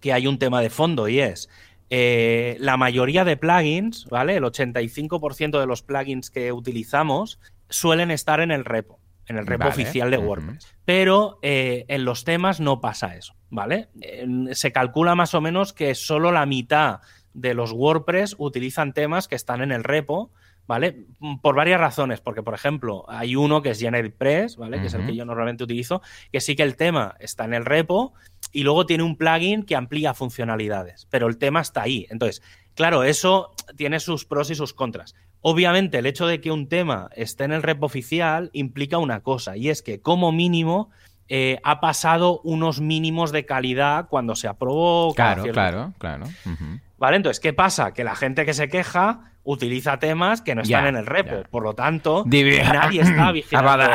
que 0.00 0.12
hay 0.12 0.26
un 0.26 0.38
tema 0.38 0.60
de 0.60 0.70
fondo 0.70 1.08
y 1.08 1.20
es 1.20 1.48
eh, 1.90 2.56
la 2.60 2.76
mayoría 2.76 3.24
de 3.24 3.36
plugins, 3.36 4.06
¿vale? 4.06 4.36
El 4.36 4.44
85% 4.44 5.60
de 5.60 5.66
los 5.66 5.82
plugins 5.82 6.30
que 6.30 6.52
utilizamos 6.52 7.38
suelen 7.68 8.10
estar 8.10 8.40
en 8.40 8.50
el 8.50 8.64
repo, 8.64 8.98
en 9.26 9.38
el 9.38 9.46
repo 9.46 9.68
oficial 9.68 10.10
de 10.10 10.18
WordPress. 10.18 10.74
Pero 10.84 11.38
eh, 11.42 11.84
en 11.88 12.04
los 12.04 12.24
temas 12.24 12.60
no 12.60 12.80
pasa 12.80 13.16
eso, 13.16 13.34
¿vale? 13.50 13.88
se 14.52 14.72
calcula 14.72 15.14
más 15.14 15.34
o 15.34 15.40
menos 15.40 15.72
que 15.72 15.94
solo 15.94 16.32
la 16.32 16.46
mitad 16.46 17.00
de 17.34 17.54
los 17.54 17.72
WordPress 17.72 18.34
utilizan 18.38 18.92
temas 18.92 19.28
que 19.28 19.34
están 19.34 19.62
en 19.62 19.72
el 19.72 19.84
repo 19.84 20.30
¿vale? 20.66 21.06
Mm, 21.20 21.36
por 21.36 21.54
varias 21.54 21.80
razones, 21.80 22.20
porque 22.20 22.42
por 22.42 22.54
ejemplo 22.54 23.04
hay 23.08 23.36
uno 23.36 23.62
que 23.62 23.70
es 23.70 23.80
GeneratePress, 23.80 24.56
¿vale? 24.56 24.80
Que 24.80 24.86
es 24.86 24.94
el 24.94 25.06
que 25.06 25.14
yo 25.14 25.24
normalmente 25.24 25.64
utilizo, 25.64 26.02
que 26.32 26.40
sí 26.40 26.56
que 26.56 26.62
el 26.62 26.76
tema 26.76 27.14
está 27.20 27.44
en 27.44 27.54
el 27.54 27.64
repo 27.64 28.14
y 28.56 28.62
luego 28.62 28.86
tiene 28.86 29.02
un 29.02 29.16
plugin 29.16 29.64
que 29.64 29.76
amplía 29.76 30.14
funcionalidades, 30.14 31.06
pero 31.10 31.26
el 31.26 31.36
tema 31.36 31.60
está 31.60 31.82
ahí. 31.82 32.06
Entonces, 32.08 32.40
claro, 32.74 33.04
eso 33.04 33.52
tiene 33.76 34.00
sus 34.00 34.24
pros 34.24 34.48
y 34.48 34.54
sus 34.54 34.72
contras. 34.72 35.14
Obviamente, 35.42 35.98
el 35.98 36.06
hecho 36.06 36.26
de 36.26 36.40
que 36.40 36.50
un 36.50 36.66
tema 36.66 37.10
esté 37.14 37.44
en 37.44 37.52
el 37.52 37.62
repo 37.62 37.84
oficial 37.84 38.48
implica 38.54 38.96
una 38.96 39.22
cosa, 39.22 39.58
y 39.58 39.68
es 39.68 39.82
que 39.82 40.00
como 40.00 40.32
mínimo 40.32 40.88
eh, 41.28 41.58
ha 41.62 41.80
pasado 41.80 42.40
unos 42.44 42.80
mínimos 42.80 43.32
de 43.32 43.44
calidad 43.46 44.08
cuando 44.08 44.36
se 44.36 44.48
aprobó. 44.48 45.14
Claro, 45.14 45.44
claro, 45.44 45.92
claro. 45.98 46.26
¿Vale? 46.98 47.16
Entonces, 47.16 47.40
¿qué 47.40 47.52
pasa? 47.52 47.92
Que 47.92 48.04
la 48.04 48.16
gente 48.16 48.46
que 48.46 48.54
se 48.54 48.68
queja 48.68 49.32
utiliza 49.44 49.98
temas 49.98 50.42
que 50.42 50.54
no 50.54 50.62
están 50.62 50.86
en 50.86 50.96
el 50.96 51.06
repo. 51.06 51.42
Por 51.50 51.62
lo 51.62 51.74
tanto, 51.74 52.24
nadie 52.26 53.00
está 53.00 53.32
vigilando. 53.32 53.94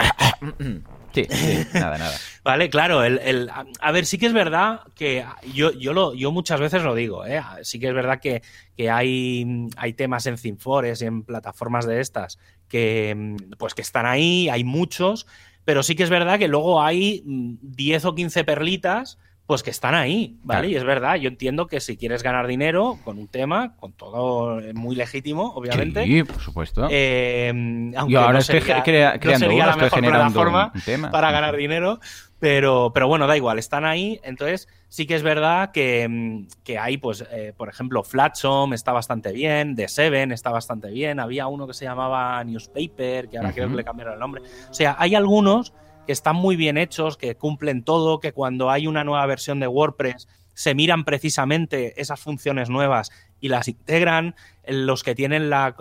Sí, 1.14 1.26
sí, 1.30 1.68
nada, 1.74 1.98
nada. 1.98 2.18
Vale, 2.44 2.70
claro, 2.70 3.04
el, 3.04 3.52
a 3.82 3.92
ver, 3.92 4.06
sí 4.06 4.18
que 4.18 4.28
es 4.28 4.34
verdad 4.34 4.82
que 4.96 5.26
yo, 5.54 5.72
yo, 5.72 5.92
lo, 5.92 6.14
yo 6.14 6.32
muchas 6.32 6.60
veces 6.62 6.84
lo 6.84 6.96
digo, 6.96 7.26
¿eh? 7.26 7.42
sí 7.64 7.80
que 7.80 7.90
es 7.90 7.94
verdad 7.94 8.22
que, 8.22 8.42
que 8.78 8.90
hay, 8.90 9.68
hay 9.76 9.94
temas 9.94 10.26
en 10.28 10.38
Cinfores 10.38 11.02
y 11.02 11.06
en 11.06 11.24
plataformas 11.24 11.86
de 11.86 12.00
estas 12.00 12.40
que, 12.70 13.36
pues 13.58 13.74
que 13.74 13.82
están 13.82 14.06
ahí, 14.06 14.48
hay 14.48 14.64
muchos, 14.64 15.28
pero 15.66 15.84
sí 15.84 15.96
que 15.96 16.04
es 16.04 16.10
verdad 16.10 16.40
que 16.40 16.48
luego 16.48 16.82
hay 16.82 17.24
10 17.26 18.06
o 18.06 18.16
15 18.16 18.44
perlitas 18.44 19.18
pues 19.52 19.64
que 19.64 19.70
están 19.70 19.96
ahí, 19.96 20.38
¿vale? 20.44 20.70
Y 20.70 20.76
es 20.76 20.86
verdad, 20.86 21.16
yo 21.16 21.28
entiendo 21.28 21.68
que 21.68 21.82
si 21.82 21.98
quieres 21.98 22.24
ganar 22.24 22.48
dinero 22.48 23.00
con 23.04 23.18
un 23.18 23.28
tema, 23.28 23.76
con 23.76 23.92
todo 23.92 24.62
muy 24.74 24.96
legítimo, 24.96 25.52
obviamente. 25.54 26.06
Sí, 26.06 26.24
por 26.24 26.40
supuesto. 26.40 26.88
Eh, 26.90 27.50
aunque 27.98 28.16
ahora 28.16 28.34
no 28.34 28.42
sería, 28.42 28.78
estoy 28.78 29.20
creando 29.20 29.48
no 29.50 29.58
la 29.58 29.76
mejor 29.76 30.00
plataforma 30.00 30.72
para 31.12 31.32
ganar 31.32 31.58
dinero, 31.58 32.00
pero, 32.42 32.92
pero 32.92 33.08
bueno, 33.08 33.28
da 33.28 33.38
igual, 33.38 33.60
están 33.60 33.86
ahí. 33.86 34.20
Entonces, 34.24 34.68
sí 34.90 35.06
que 35.06 35.14
es 35.14 35.22
verdad 35.22 35.70
que, 35.72 36.48
que 36.64 36.80
hay, 36.80 36.98
pues, 36.98 37.24
eh, 37.32 37.54
por 37.56 37.70
ejemplo, 37.70 38.04
Flatsom 38.04 38.74
está 38.74 38.92
bastante 38.92 39.32
bien, 39.32 39.76
The 39.76 39.88
Seven 39.88 40.32
está 40.32 40.50
bastante 40.50 40.90
bien, 40.90 41.20
había 41.20 41.46
uno 41.46 41.68
que 41.68 41.76
se 41.76 41.86
llamaba 41.86 42.44
Newspaper, 42.44 43.30
que 43.30 43.38
ahora 43.38 43.54
creo 43.54 43.70
que 43.70 43.76
le 43.76 43.84
cambiaron 43.84 44.16
el 44.16 44.20
nombre. 44.20 44.42
O 44.68 44.74
sea, 44.74 44.96
hay 44.98 45.14
algunos 45.14 45.76
que 46.08 46.14
están 46.14 46.36
muy 46.36 46.56
bien 46.56 46.80
hechos, 46.80 47.16
que 47.16 47.36
cumplen 47.36 47.84
todo, 47.84 48.20
que 48.20 48.34
cuando 48.34 48.72
hay 48.72 48.88
una 48.88 49.04
nueva 49.04 49.24
versión 49.28 49.60
de 49.60 49.68
WordPress 49.68 50.28
se 50.56 50.74
miran 50.74 51.06
precisamente 51.06 52.02
esas 52.02 52.20
funciones 52.20 52.72
nuevas 52.72 53.12
y 53.40 53.50
las 53.50 53.68
integran, 53.68 54.34
los 54.66 55.04
que 55.04 55.14
tienen 55.14 55.52
la, 55.52 55.76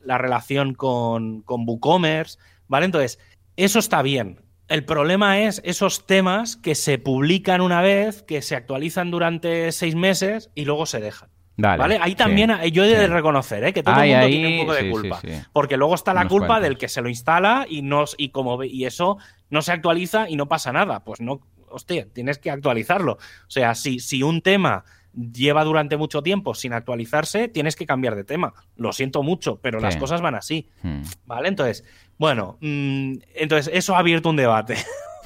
relación 0.00 0.72
con, 0.72 1.42
con 1.42 1.68
WooCommerce, 1.68 2.38
¿vale? 2.66 2.86
Entonces, 2.86 3.18
eso 3.56 3.78
está 3.78 4.00
bien. 4.00 4.45
El 4.68 4.84
problema 4.84 5.40
es 5.40 5.62
esos 5.64 6.06
temas 6.06 6.56
que 6.56 6.74
se 6.74 6.98
publican 6.98 7.60
una 7.60 7.82
vez, 7.82 8.22
que 8.22 8.42
se 8.42 8.56
actualizan 8.56 9.10
durante 9.10 9.70
seis 9.72 9.94
meses 9.94 10.50
y 10.54 10.64
luego 10.64 10.86
se 10.86 11.00
dejan. 11.00 11.28
¿Vale? 11.58 11.98
Ahí 12.02 12.14
también 12.14 12.52
yo 12.72 12.84
he 12.84 12.88
de 12.88 13.06
reconocer 13.06 13.64
¿eh? 13.64 13.72
que 13.72 13.82
todo 13.82 14.00
el 14.02 14.10
mundo 14.10 14.26
tiene 14.26 14.60
un 14.60 14.66
poco 14.66 14.74
de 14.74 14.90
culpa. 14.90 15.20
porque 15.52 15.76
luego 15.76 15.94
está 15.94 16.12
la 16.12 16.28
culpa 16.28 16.60
del 16.60 16.76
que 16.76 16.88
se 16.88 17.00
lo 17.00 17.08
instala 17.08 17.66
y, 17.68 17.82
no, 17.82 18.04
y, 18.18 18.28
como, 18.28 18.62
y 18.62 18.84
eso 18.84 19.16
no 19.48 19.62
se 19.62 19.72
actualiza 19.72 20.28
y 20.28 20.36
no 20.36 20.48
pasa 20.48 20.72
nada. 20.72 21.02
Pues 21.04 21.20
no, 21.20 21.40
hostia, 21.70 22.06
tienes 22.12 22.38
que 22.38 22.50
actualizarlo. 22.50 23.12
O 23.12 23.50
sea, 23.50 23.74
si, 23.74 24.00
si 24.00 24.22
un 24.22 24.42
tema 24.42 24.84
lleva 25.16 25.64
durante 25.64 25.96
mucho 25.96 26.22
tiempo 26.22 26.54
sin 26.54 26.74
actualizarse, 26.74 27.48
tienes 27.48 27.74
que 27.74 27.86
cambiar 27.86 28.16
de 28.16 28.24
tema. 28.24 28.52
Lo 28.76 28.92
siento 28.92 29.22
mucho, 29.22 29.58
pero 29.60 29.80
las 29.80 29.96
cosas 29.96 30.20
van 30.20 30.34
así. 30.34 30.68
Hmm. 30.82 31.02
¿Vale? 31.24 31.48
Entonces, 31.48 31.84
bueno, 32.18 32.58
mm, 32.60 33.14
entonces 33.34 33.70
eso 33.74 33.94
ha 33.94 33.98
abierto 33.98 34.30
un 34.30 34.36
debate. 34.36 34.76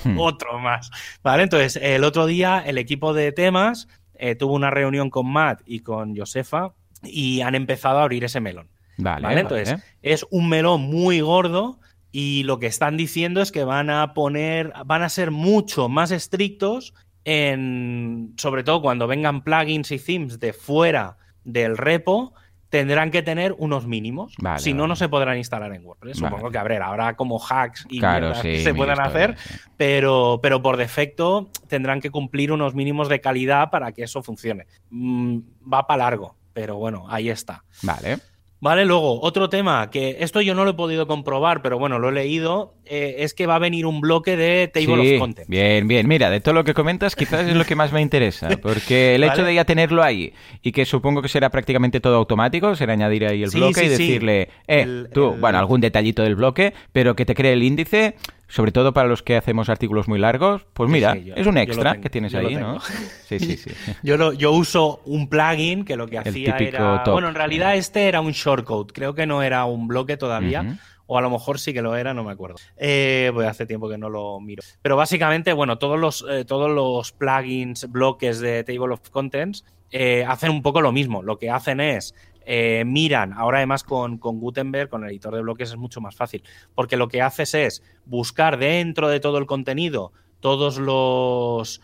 Hmm. 0.05 0.19
Otro 0.19 0.59
más. 0.59 0.91
¿Vale? 1.23 1.43
Entonces, 1.43 1.79
el 1.83 2.05
otro 2.05 2.27
día 2.27 2.63
el 2.65 2.79
equipo 2.79 3.13
de 3.13 3.33
temas 3.33 3.89
eh, 4.15 4.35
tuvo 4.35 4.55
una 4.55 4.71
reunión 4.71 5.11
con 5.11 5.31
Matt 5.31 5.63
y 5.67 5.81
con 5.81 6.17
Josefa 6.17 6.73
y 7.03 7.41
han 7.41 7.55
empezado 7.55 7.99
a 7.99 8.03
abrir 8.03 8.25
ese 8.25 8.41
melón. 8.41 8.69
Vale, 8.99 9.41
Entonces, 9.41 9.83
es 10.03 10.27
un 10.31 10.49
melón 10.49 10.83
muy 10.83 11.21
gordo 11.21 11.81
y 12.13 12.43
lo 12.43 12.59
que 12.59 12.67
están 12.67 12.97
diciendo 12.97 13.41
es 13.41 13.51
que 13.51 13.65
van 13.65 13.89
a 13.89 14.13
poner, 14.13 14.73
van 14.85 15.03
a 15.03 15.09
ser 15.09 15.31
mucho 15.31 15.89
más 15.89 16.11
estrictos 16.11 16.93
en, 17.25 18.35
sobre 18.37 18.63
todo 18.63 18.83
cuando 18.83 19.07
vengan 19.07 19.43
plugins 19.43 19.91
y 19.91 19.99
themes 19.99 20.39
de 20.39 20.53
fuera 20.53 21.17
del 21.45 21.77
repo, 21.77 22.35
tendrán 22.71 23.11
que 23.11 23.23
tener 23.23 23.55
unos 23.59 23.87
mínimos. 23.87 24.35
si 24.59 24.73
no, 24.73 24.87
no 24.87 24.97
se 24.97 25.09
podrán 25.09 25.37
instalar 25.37 25.75
en 25.75 25.85
WordPress. 25.85 26.19
Supongo 26.19 26.51
que 26.51 26.59
habrá 26.59 27.17
como 27.17 27.39
hacks 27.39 27.87
y 27.91 28.01
que 28.01 28.63
se 28.63 28.75
puedan 28.75 29.01
hacer, 29.01 29.37
pero, 29.77 30.41
pero 30.43 30.63
por 30.63 30.77
defecto 30.77 31.51
tendrán 31.69 32.01
que 32.01 32.11
cumplir 32.11 32.53
unos 32.53 32.75
mínimos 32.75 33.09
de 33.09 33.21
calidad 33.21 33.71
para 33.71 33.93
que 33.93 34.05
eso 34.05 34.23
funcione. 34.23 34.67
Mm, 34.91 35.39
va 35.73 35.87
para 35.87 36.05
largo, 36.05 36.37
pero 36.53 36.77
bueno, 36.77 37.07
ahí 37.09 37.29
está. 37.29 37.65
Vale. 37.83 38.19
Vale, 38.61 38.85
luego, 38.85 39.21
otro 39.23 39.49
tema, 39.49 39.89
que 39.91 40.19
esto 40.21 40.43
yo 40.43 40.55
no 40.55 40.65
lo 40.65 40.73
he 40.73 40.75
podido 40.75 41.07
comprobar, 41.07 41.63
pero 41.63 41.79
bueno, 41.79 41.99
lo 41.99 42.11
he 42.11 42.13
leído, 42.13 42.75
eh, 42.85 43.17
es 43.21 43.33
que 43.33 43.47
va 43.47 43.55
a 43.55 43.59
venir 43.59 43.87
un 43.87 44.03
bloque 44.03 44.37
de 44.37 44.69
Table 44.69 45.15
of 45.15 45.19
Content. 45.19 45.49
Bien, 45.49 45.89
bien, 45.89 46.07
mira, 46.07 46.29
de 46.29 46.41
todo 46.41 46.53
lo 46.53 46.63
que 46.63 46.75
comentas, 46.75 47.17
quizás 47.17 47.49
es 47.49 47.55
lo 47.55 47.65
que 47.65 47.75
más 47.75 47.91
me 47.91 48.03
interesa, 48.03 48.49
porque 48.63 49.15
el 49.15 49.25
hecho 49.25 49.45
de 49.45 49.55
ya 49.55 49.65
tenerlo 49.65 50.03
ahí 50.03 50.35
y 50.61 50.73
que 50.73 50.85
supongo 50.85 51.23
que 51.23 51.29
será 51.29 51.49
prácticamente 51.49 52.01
todo 52.01 52.17
automático, 52.17 52.77
será 52.77 52.93
añadir 52.93 53.25
ahí 53.25 53.43
el 53.43 53.51
bloque 53.51 53.85
y 53.85 53.89
decirle, 53.89 54.51
eh, 54.69 55.05
tú, 55.15 55.37
bueno, 55.41 55.59
algún 55.59 55.81
detallito 55.81 56.23
del 56.23 56.37
bloque, 56.37 56.75
pero 56.93 57.17
que 57.17 57.25
te 57.25 57.35
cree 57.35 57.55
el 57.55 57.63
índice, 57.63 58.17
sobre 58.51 58.73
todo 58.73 58.93
para 58.93 59.09
los 59.09 59.23
que 59.23 59.37
hacemos 59.37 59.69
artículos 59.69 60.09
muy 60.09 60.19
largos, 60.19 60.67
pues 60.75 60.91
mira, 60.91 61.17
es 61.37 61.47
un 61.47 61.57
extra 61.57 62.01
que 62.01 62.11
tienes 62.11 62.35
ahí, 62.35 62.57
¿no? 62.57 62.79
Sí, 63.27 63.39
sí, 63.39 63.57
sí. 63.57 63.71
yo, 64.03 64.17
lo, 64.17 64.33
yo 64.33 64.51
uso 64.51 65.01
un 65.05 65.29
plugin 65.29 65.85
que 65.85 65.97
lo 65.97 66.09
que 66.09 66.19
hacía 66.19 66.57
era... 66.59 67.05
Bueno, 67.07 67.29
en 67.29 67.35
realidad 67.37 67.77
este 67.77 68.09
era 68.09 68.21
un 68.21 68.33
shortcode, 68.33 68.93
creo 68.93 69.15
que 69.15 69.25
no 69.25 69.43
era 69.43 69.65
un 69.65 69.87
bloque 69.87 70.17
todavía. 70.17 70.79
O 71.13 71.19
a 71.19 71.23
lo 71.23 71.31
mejor 71.31 71.59
sí 71.59 71.73
que 71.73 71.83
lo 71.83 71.97
era, 71.97 72.15
no 72.15 72.23
me 72.23 72.31
acuerdo. 72.31 72.59
Eh, 72.77 73.33
pues 73.35 73.49
hace 73.49 73.67
tiempo 73.67 73.89
que 73.89 73.99
no 73.99 74.09
lo 74.09 74.39
miro. 74.39 74.63
Pero 74.81 74.97
básicamente, 74.97 75.53
bueno, 75.53 75.77
todos 75.77 75.99
los, 75.99 76.25
eh, 76.31 76.45
todos 76.45 76.71
los 76.71 77.11
plugins, 77.11 77.91
bloques 77.91 78.39
de 78.39 78.63
Table 78.63 78.95
of 78.95 79.11
Contents 79.11 79.65
eh, 79.91 80.25
hacen 80.25 80.51
un 80.51 80.63
poco 80.63 80.81
lo 80.81 80.93
mismo. 80.93 81.23
Lo 81.23 81.37
que 81.37 81.51
hacen 81.51 81.81
es 81.81 82.15
eh, 82.53 82.83
miran, 82.85 83.33
ahora 83.33 83.59
además 83.59 83.85
con, 83.85 84.19
Gutenberg, 84.19 84.89
con 84.89 85.05
el 85.05 85.11
editor 85.11 85.33
de 85.33 85.41
bloques 85.41 85.71
es 85.71 85.77
mucho 85.77 86.01
más 86.01 86.17
fácil, 86.17 86.43
porque 86.75 86.97
lo 86.97 87.07
que 87.07 87.23
haces 87.23 87.55
es 87.55 87.85
buscar 88.07 88.59
dentro 88.59 89.09
de 89.09 89.21
todo 89.21 89.39
el 89.39 89.47
contenido 89.47 90.13
todos 90.41 90.79
los 90.79 91.81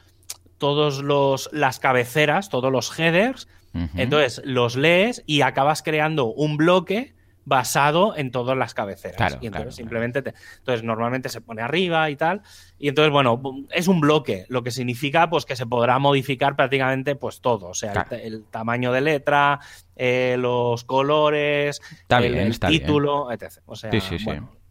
todos 0.59 1.05
los 1.05 1.49
las 1.53 1.79
cabeceras, 1.79 2.49
todos 2.49 2.73
los 2.73 2.99
headers, 2.99 3.47
entonces 3.95 4.43
los 4.45 4.75
lees 4.75 5.23
y 5.25 5.43
acabas 5.43 5.85
creando 5.85 6.25
un 6.33 6.57
bloque 6.57 7.15
basado 7.47 8.17
en 8.17 8.33
todas 8.33 8.59
las 8.59 8.75
cabeceras. 8.75 9.39
y 9.41 9.47
entonces 9.47 9.77
simplemente 9.77 10.19
entonces 10.59 10.83
normalmente 10.83 11.29
se 11.29 11.41
pone 11.41 11.63
arriba 11.63 12.11
y 12.11 12.17
tal. 12.17 12.43
Y 12.79 12.89
entonces, 12.89 13.13
bueno, 13.13 13.41
es 13.71 13.89
un 13.89 14.01
bloque, 14.01 14.45
lo 14.49 14.63
que 14.63 14.73
significa 14.73 15.31
pues 15.31 15.47
que 15.47 15.57
se 15.57 15.65
podrá 15.65 15.99
modificar 15.99 16.57
prácticamente 16.57 17.15
pues 17.15 17.41
todo. 17.41 17.69
O 17.69 17.75
sea, 17.75 18.07
el, 18.11 18.45
tamaño 18.51 18.93
de 18.93 19.01
letra, 19.01 19.61
eh, 19.95 20.37
los 20.39 20.85
colores, 20.85 21.81
el, 22.09 22.59
título, 22.59 23.31
etc. 23.31 23.61
O 23.65 23.77
sea, 23.77 23.91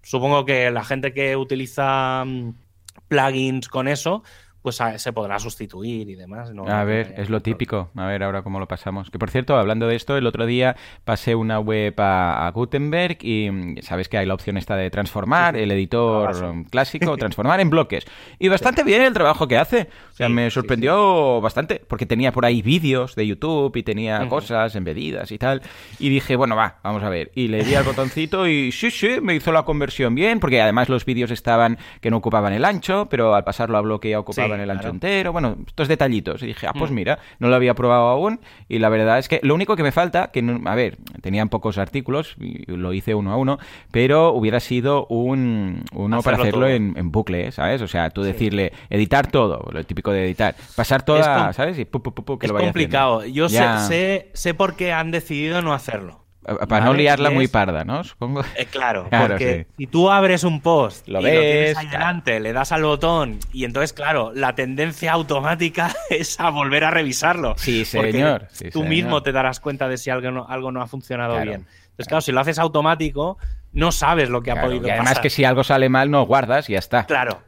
supongo 0.03 0.45
que 0.45 0.69
la 0.69 0.83
gente 0.83 1.13
que 1.13 1.37
utiliza 1.37 2.25
mm, 2.25 2.53
plugins 3.07 3.69
con 3.69 3.87
eso, 3.87 4.21
pues 4.65 4.81
se 4.97 5.13
podrá 5.13 5.37
sustituir 5.37 6.09
y 6.09 6.15
demás. 6.15 6.51
a 6.67 6.83
ver, 6.85 7.13
es 7.17 7.29
lo 7.29 7.39
típico. 7.39 7.91
A 7.95 8.07
ver 8.07 8.23
ahora 8.23 8.41
cómo 8.41 8.59
lo 8.59 8.67
pasamos. 8.67 9.11
Que 9.11 9.19
por 9.19 9.29
cierto, 9.29 9.55
hablando 9.55 9.85
de 9.87 9.95
esto, 9.95 10.17
el 10.17 10.25
otro 10.25 10.47
día 10.47 10.75
pasé 11.03 11.35
una 11.35 11.59
web 11.59 11.93
a, 11.99 12.51
Gutenberg 12.51 13.19
y 13.21 13.51
mm, 13.51 13.81
sabes 13.83 14.09
que 14.09 14.17
hay 14.17 14.25
la 14.25 14.33
opción 14.33 14.57
esta 14.57 14.75
de 14.75 14.89
transformar 14.89 15.55
el 15.55 15.71
editor 15.71 16.65
clásico, 16.71 17.15
transformar 17.17 17.59
en 17.59 17.69
bloques. 17.69 18.07
Y 18.39 18.47
bastante 18.47 18.83
bien 18.83 19.03
el 19.03 19.13
trabajo 19.13 19.47
que 19.47 19.59
hace. 19.59 19.87
O 20.11 20.15
sea, 20.15 20.29
me 20.29 20.49
sorprendió 20.49 21.41
bastante 21.41 21.79
porque 21.87 22.07
tenía 22.07 22.31
por 22.31 22.43
ahí 22.43 22.63
vídeos 22.63 23.13
de 23.13 23.27
YouTube 23.27 23.75
y 23.75 23.83
tenía 23.83 24.27
cosas 24.27 24.75
embedidas 24.75 25.31
y 25.31 25.37
tal. 25.37 25.61
Y 25.99 26.09
dije, 26.09 26.35
bueno, 26.37 26.55
va, 26.55 26.79
vamos 26.81 27.03
a 27.03 27.09
ver. 27.09 27.31
Y 27.35 27.49
le 27.49 27.63
di 27.63 27.75
al 27.75 27.83
botoncito 27.85 28.47
y 28.47 28.71
sí, 28.71 28.89
sí, 28.89 29.21
me 29.21 29.35
hizo 29.35 29.51
la 29.51 29.61
conversión 29.61 30.15
bien 30.15 30.39
porque 30.39 30.59
además 30.59 30.89
los 30.89 31.05
vídeos 31.05 31.29
estaban 31.29 31.77
que 32.01 32.09
no 32.09 32.17
ocupaban 32.17 32.51
el 32.51 32.65
ancho, 32.65 33.07
pero 33.11 33.35
al 33.35 33.43
pasarlo 33.43 33.77
a 33.77 33.81
bloque 33.81 34.09
ya 34.09 34.19
ocupaban 34.19 34.54
en 34.55 34.61
el 34.61 34.71
ancho 34.71 34.89
entero, 34.89 35.31
bueno, 35.31 35.57
estos 35.67 35.87
detallitos. 35.87 36.41
Y 36.43 36.47
dije, 36.47 36.67
ah, 36.67 36.73
pues 36.77 36.91
mm. 36.91 36.93
mira, 36.93 37.19
no 37.39 37.49
lo 37.49 37.55
había 37.55 37.73
probado 37.73 38.07
aún 38.07 38.39
y 38.67 38.79
la 38.79 38.89
verdad 38.89 39.19
es 39.19 39.27
que 39.27 39.39
lo 39.43 39.53
único 39.53 39.75
que 39.75 39.83
me 39.83 39.91
falta, 39.91 40.31
que 40.31 40.43
a 40.65 40.75
ver, 40.75 40.97
tenían 41.21 41.49
pocos 41.49 41.77
artículos, 41.77 42.35
y 42.39 42.65
lo 42.71 42.93
hice 42.93 43.15
uno 43.15 43.31
a 43.31 43.37
uno, 43.37 43.59
pero 43.91 44.31
hubiera 44.33 44.59
sido 44.59 45.05
un 45.07 45.83
uno 45.93 46.21
para 46.21 46.37
hacerlo 46.37 46.67
en, 46.67 47.11
bucle, 47.11 47.51
¿sabes? 47.51 47.81
O 47.81 47.87
sea, 47.87 48.09
tú 48.09 48.23
decirle, 48.23 48.73
editar 48.89 49.27
todo, 49.27 49.69
lo 49.71 49.83
típico 49.83 50.11
de 50.11 50.25
editar, 50.25 50.55
pasar 50.75 51.03
toda, 51.03 51.53
¿sabes? 51.53 51.77
Y 51.79 51.85
que 51.85 52.45
es 52.45 52.51
complicado. 52.51 53.25
Yo 53.25 53.49
sé, 53.49 54.29
sé 54.33 54.53
por 54.53 54.75
qué 54.75 54.93
han 54.93 55.11
decidido 55.11 55.61
no 55.61 55.73
hacerlo. 55.73 56.24
Para 56.67 56.85
no 56.85 56.93
liarla 56.93 57.31
muy 57.31 57.47
parda, 57.47 57.83
¿no? 57.83 58.03
Supongo. 58.03 58.43
Eh, 58.55 58.67
claro, 58.69 59.07
porque 59.27 59.65
si 59.77 59.87
tú 59.87 60.11
abres 60.11 60.43
un 60.43 60.61
post 60.61 61.07
lo 61.07 61.19
y 61.21 61.23
ves, 61.23 61.33
lo 61.33 61.41
tienes 61.41 61.77
ahí 61.77 61.87
delante, 61.87 62.39
le 62.39 62.53
das 62.53 62.71
al 62.71 62.83
botón 62.83 63.39
y 63.51 63.65
entonces, 63.65 63.93
claro, 63.93 64.31
la 64.33 64.53
tendencia 64.53 65.13
automática 65.13 65.93
es 66.09 66.39
a 66.39 66.49
volver 66.51 66.83
a 66.83 66.91
revisarlo. 66.91 67.55
Sí, 67.57 67.83
señor. 67.85 68.47
tú 68.71 68.83
mismo 68.83 69.23
te 69.23 69.31
darás 69.31 69.59
cuenta 69.59 69.87
de 69.87 69.97
si 69.97 70.09
algo 70.09 70.31
no, 70.31 70.45
algo 70.47 70.71
no 70.71 70.81
ha 70.81 70.87
funcionado 70.87 71.41
bien. 71.41 71.65
Entonces, 71.95 72.07
claro, 72.07 72.21
si 72.21 72.31
lo 72.31 72.41
haces 72.41 72.59
automático, 72.59 73.37
no 73.71 73.91
sabes 73.91 74.29
lo 74.29 74.41
que 74.41 74.51
ha 74.51 74.61
podido 74.61 74.87
y 74.87 74.91
además 74.91 75.19
que 75.19 75.29
si 75.29 75.45
algo 75.45 75.63
sale 75.63 75.89
mal, 75.89 76.11
no 76.11 76.25
guardas 76.25 76.69
y 76.69 76.73
ya 76.73 76.79
está. 76.79 77.05
Claro. 77.05 77.39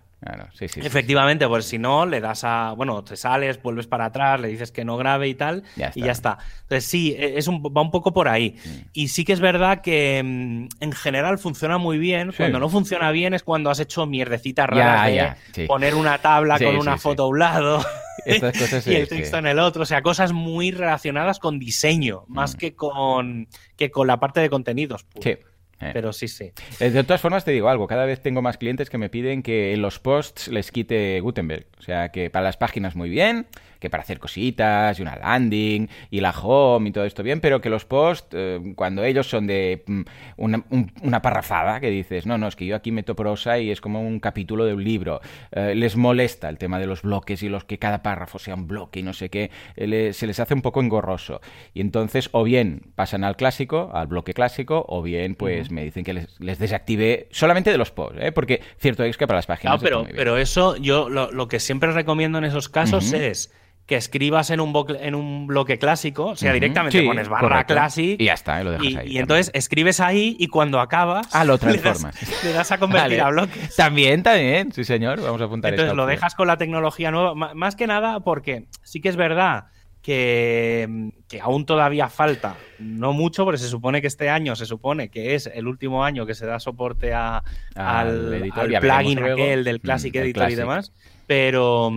Efectivamente, 0.59 1.47
pues 1.47 1.65
si 1.65 1.77
no, 1.77 2.05
le 2.05 2.19
das 2.19 2.43
a. 2.43 2.73
Bueno, 2.75 3.03
te 3.03 3.15
sales, 3.15 3.61
vuelves 3.61 3.85
para 3.85 4.05
atrás, 4.05 4.39
le 4.39 4.47
dices 4.47 4.71
que 4.71 4.83
no 4.83 4.97
grabe 4.97 5.27
y 5.27 5.35
tal, 5.35 5.63
y 5.93 6.01
ya 6.01 6.11
está. 6.11 6.39
Entonces, 6.63 6.85
sí, 6.85 7.15
e, 7.17 7.37
es 7.37 7.47
un, 7.47 7.61
va 7.61 7.81
un 7.81 7.91
poco 7.91 8.13
por 8.13 8.27
ahí. 8.27 8.55
Mm. 8.63 8.69
Y 8.93 9.07
sí 9.09 9.23
que 9.25 9.33
es 9.33 9.39
verdad 9.39 9.81
que 9.81 10.21
mm, 10.23 10.83
en 10.83 10.91
general 10.91 11.37
funciona 11.37 11.77
muy 11.77 11.99
bien. 11.99 12.33
Cuando 12.35 12.59
no 12.59 12.67
funciona 12.67 13.11
bien 13.11 13.33
es 13.33 13.43
cuando 13.43 13.69
has 13.69 13.79
hecho 13.79 14.05
mierdecitas 14.07 14.67
raras 14.67 15.37
de 15.55 15.67
poner 15.67 15.93
una 15.93 16.17
tabla 16.17 16.57
con 16.57 16.77
una 16.77 16.97
foto 16.97 17.23
a 17.23 17.27
un 17.27 17.39
lado. 17.39 17.85
y 18.85 18.95
el 18.95 19.07
texto 19.07 19.37
en 19.37 19.47
el 19.47 19.59
otro, 19.59 19.83
o 19.83 19.85
sea, 19.85 20.01
cosas 20.01 20.33
muy 20.33 20.71
relacionadas 20.71 21.39
con 21.39 21.59
diseño, 21.59 22.25
más 22.27 22.55
mm. 22.55 22.57
que 22.57 22.75
con 22.75 23.47
que 23.77 23.91
con 23.91 24.07
la 24.07 24.19
parte 24.19 24.41
de 24.41 24.49
contenidos. 24.49 25.05
Sí. 25.21 25.37
Eh. 25.79 25.91
Pero 25.93 26.11
sí, 26.13 26.27
sí. 26.27 26.51
Eh, 26.79 26.89
de 26.89 27.03
todas 27.03 27.21
formas, 27.21 27.45
te 27.45 27.51
digo 27.51 27.69
algo. 27.69 27.87
Cada 27.87 28.05
vez 28.05 28.21
tengo 28.21 28.41
más 28.41 28.57
clientes 28.57 28.89
que 28.89 28.97
me 28.97 29.09
piden 29.09 29.43
que 29.43 29.73
en 29.73 29.81
los 29.81 29.99
posts 29.99 30.47
les 30.47 30.71
quite 30.71 31.19
Gutenberg. 31.19 31.67
O 31.79 31.81
sea, 31.81 32.09
que 32.09 32.29
para 32.29 32.45
las 32.45 32.57
páginas 32.57 32.95
muy 32.95 33.09
bien, 33.09 33.47
que 33.79 33.89
para 33.89 34.03
hacer 34.03 34.19
cositas 34.19 34.99
y 34.99 35.01
una 35.01 35.15
landing 35.15 35.89
y 36.09 36.19
la 36.19 36.31
home 36.31 36.89
y 36.89 36.91
todo 36.91 37.05
esto 37.05 37.23
bien, 37.23 37.41
pero 37.41 37.61
que 37.61 37.69
los 37.69 37.85
posts, 37.85 38.29
eh, 38.33 38.73
cuando 38.75 39.03
ellos 39.03 39.29
son 39.29 39.47
de 39.47 39.83
mm, 39.85 40.01
una, 40.37 41.21
parrafada, 41.21 41.79
que 41.79 41.89
dices, 41.89 42.25
no, 42.25 42.37
no, 42.37 42.47
es 42.47 42.55
que 42.55 42.65
yo 42.65 42.75
aquí 42.75 42.91
meto 42.91 43.15
prosa 43.15 43.59
y 43.59 43.71
es 43.71 43.81
como 43.81 44.01
un 44.01 44.19
capítulo 44.19 44.65
de 44.65 44.73
un 44.73 44.83
libro, 44.83 45.21
eh, 45.51 45.73
les 45.75 45.95
molesta 45.95 46.49
el 46.49 46.57
tema 46.57 46.79
de 46.79 46.87
los 46.87 47.01
bloques 47.01 47.43
y 47.43 47.49
los 47.49 47.63
que 47.63 47.79
cada 47.79 48.03
párrafo 48.03 48.39
sea 48.39 48.55
un 48.55 48.67
bloque 48.67 48.99
y 48.99 49.03
no 49.03 49.13
sé 49.13 49.29
qué, 49.29 49.51
eh, 49.75 50.11
se 50.13 50.27
les 50.27 50.39
hace 50.39 50.53
un 50.53 50.61
poco 50.61 50.81
engorroso. 50.81 51.41
Y 51.73 51.81
entonces, 51.81 52.29
o 52.31 52.43
bien 52.43 52.81
pasan 52.95 53.23
al 53.23 53.35
clásico, 53.35 53.91
al 53.93 54.07
bloque 54.07 54.33
clásico, 54.33 54.85
o 54.87 55.01
bien 55.01 55.35
pues 55.35 55.71
me 55.71 55.83
dicen 55.83 56.03
que 56.03 56.13
les, 56.13 56.39
les, 56.39 56.59
desactive 56.59 57.27
solamente 57.31 57.71
de 57.71 57.77
los 57.77 57.91
posts, 57.91 58.19
porque 58.33 58.61
cierto 58.77 59.03
es 59.03 59.17
que 59.17 59.27
para 59.27 59.37
las 59.37 59.45
páginas... 59.45 59.81
pero, 59.81 60.05
pero 60.15 60.37
eso 60.37 60.75
yo 60.77 61.09
lo, 61.09 61.47
que 61.47 61.59
siempre 61.59 61.91
recomiendo 61.91 62.37
en 62.37 62.45
esos 62.45 62.69
casos 62.69 63.13
es 63.13 63.53
que 63.87 63.95
escribas 63.95 64.49
en 64.49 64.59
un, 64.59 64.73
en 64.99 65.15
un 65.15 65.47
bloque 65.47 65.79
clásico, 65.79 66.25
o 66.25 66.35
sea, 66.35 66.51
directamente 66.51 67.01
pones 67.03 67.29
barra 67.29 67.63
classic 67.63 68.19
y 68.19 68.25
ya 68.25 68.33
está, 68.33 68.61
lo 68.61 68.71
dejas 68.71 68.85
y, 68.85 68.97
ahí. 68.97 69.07
Y 69.13 69.17
entonces 69.17 69.49
escribes 69.53 70.01
ahí 70.01 70.35
y 70.37 70.47
cuando 70.47 70.81
acabas 70.81 71.33
ah, 71.33 71.45
lo 71.45 71.57
transformas. 71.57 72.43
Le 72.43 72.51
das, 72.51 72.69
a 72.73 72.79
convertir 72.79 73.21
a 73.21 73.29
bloques. 73.29 73.75
También, 73.77 74.23
también, 74.23 74.73
sí 74.73 74.83
señor, 74.83 75.21
vamos 75.21 75.39
a 75.39 75.45
apuntar 75.45 75.73
Entonces 75.73 75.95
lo 75.95 76.05
dejas 76.05 76.35
con 76.35 76.47
la 76.47 76.57
tecnología 76.57 77.11
nueva, 77.11 77.33
más 77.33 77.77
que 77.77 77.87
nada 77.87 78.19
porque 78.19 78.65
sí 78.83 78.99
que 78.99 79.07
es 79.07 79.15
verdad 79.15 79.67
que, 80.01 81.11
que, 81.29 81.39
aún 81.39 81.65
todavía 81.65 82.09
falta, 82.09 82.57
no 82.79 83.13
mucho, 83.13 83.45
porque 83.45 83.57
se 83.57 83.69
supone 83.69 84.01
que 84.01 84.07
este 84.07 84.29
año 84.29 84.57
se 84.57 84.65
supone 84.65 85.09
que 85.09 85.35
es 85.35 85.47
el 85.47 85.65
último 85.65 86.03
año 86.03 86.25
que 86.25 86.35
se 86.35 86.45
da 86.45 86.59
soporte 86.59 87.13
a, 87.13 87.41
al, 87.75 88.51
plugin 88.81 89.23
aquel 89.23 89.63
del 89.63 89.79
Classic 89.79 90.13
mm, 90.13 90.17
Editor 90.17 90.51
y 90.51 90.55
demás, 90.55 90.93
pero 91.25 91.91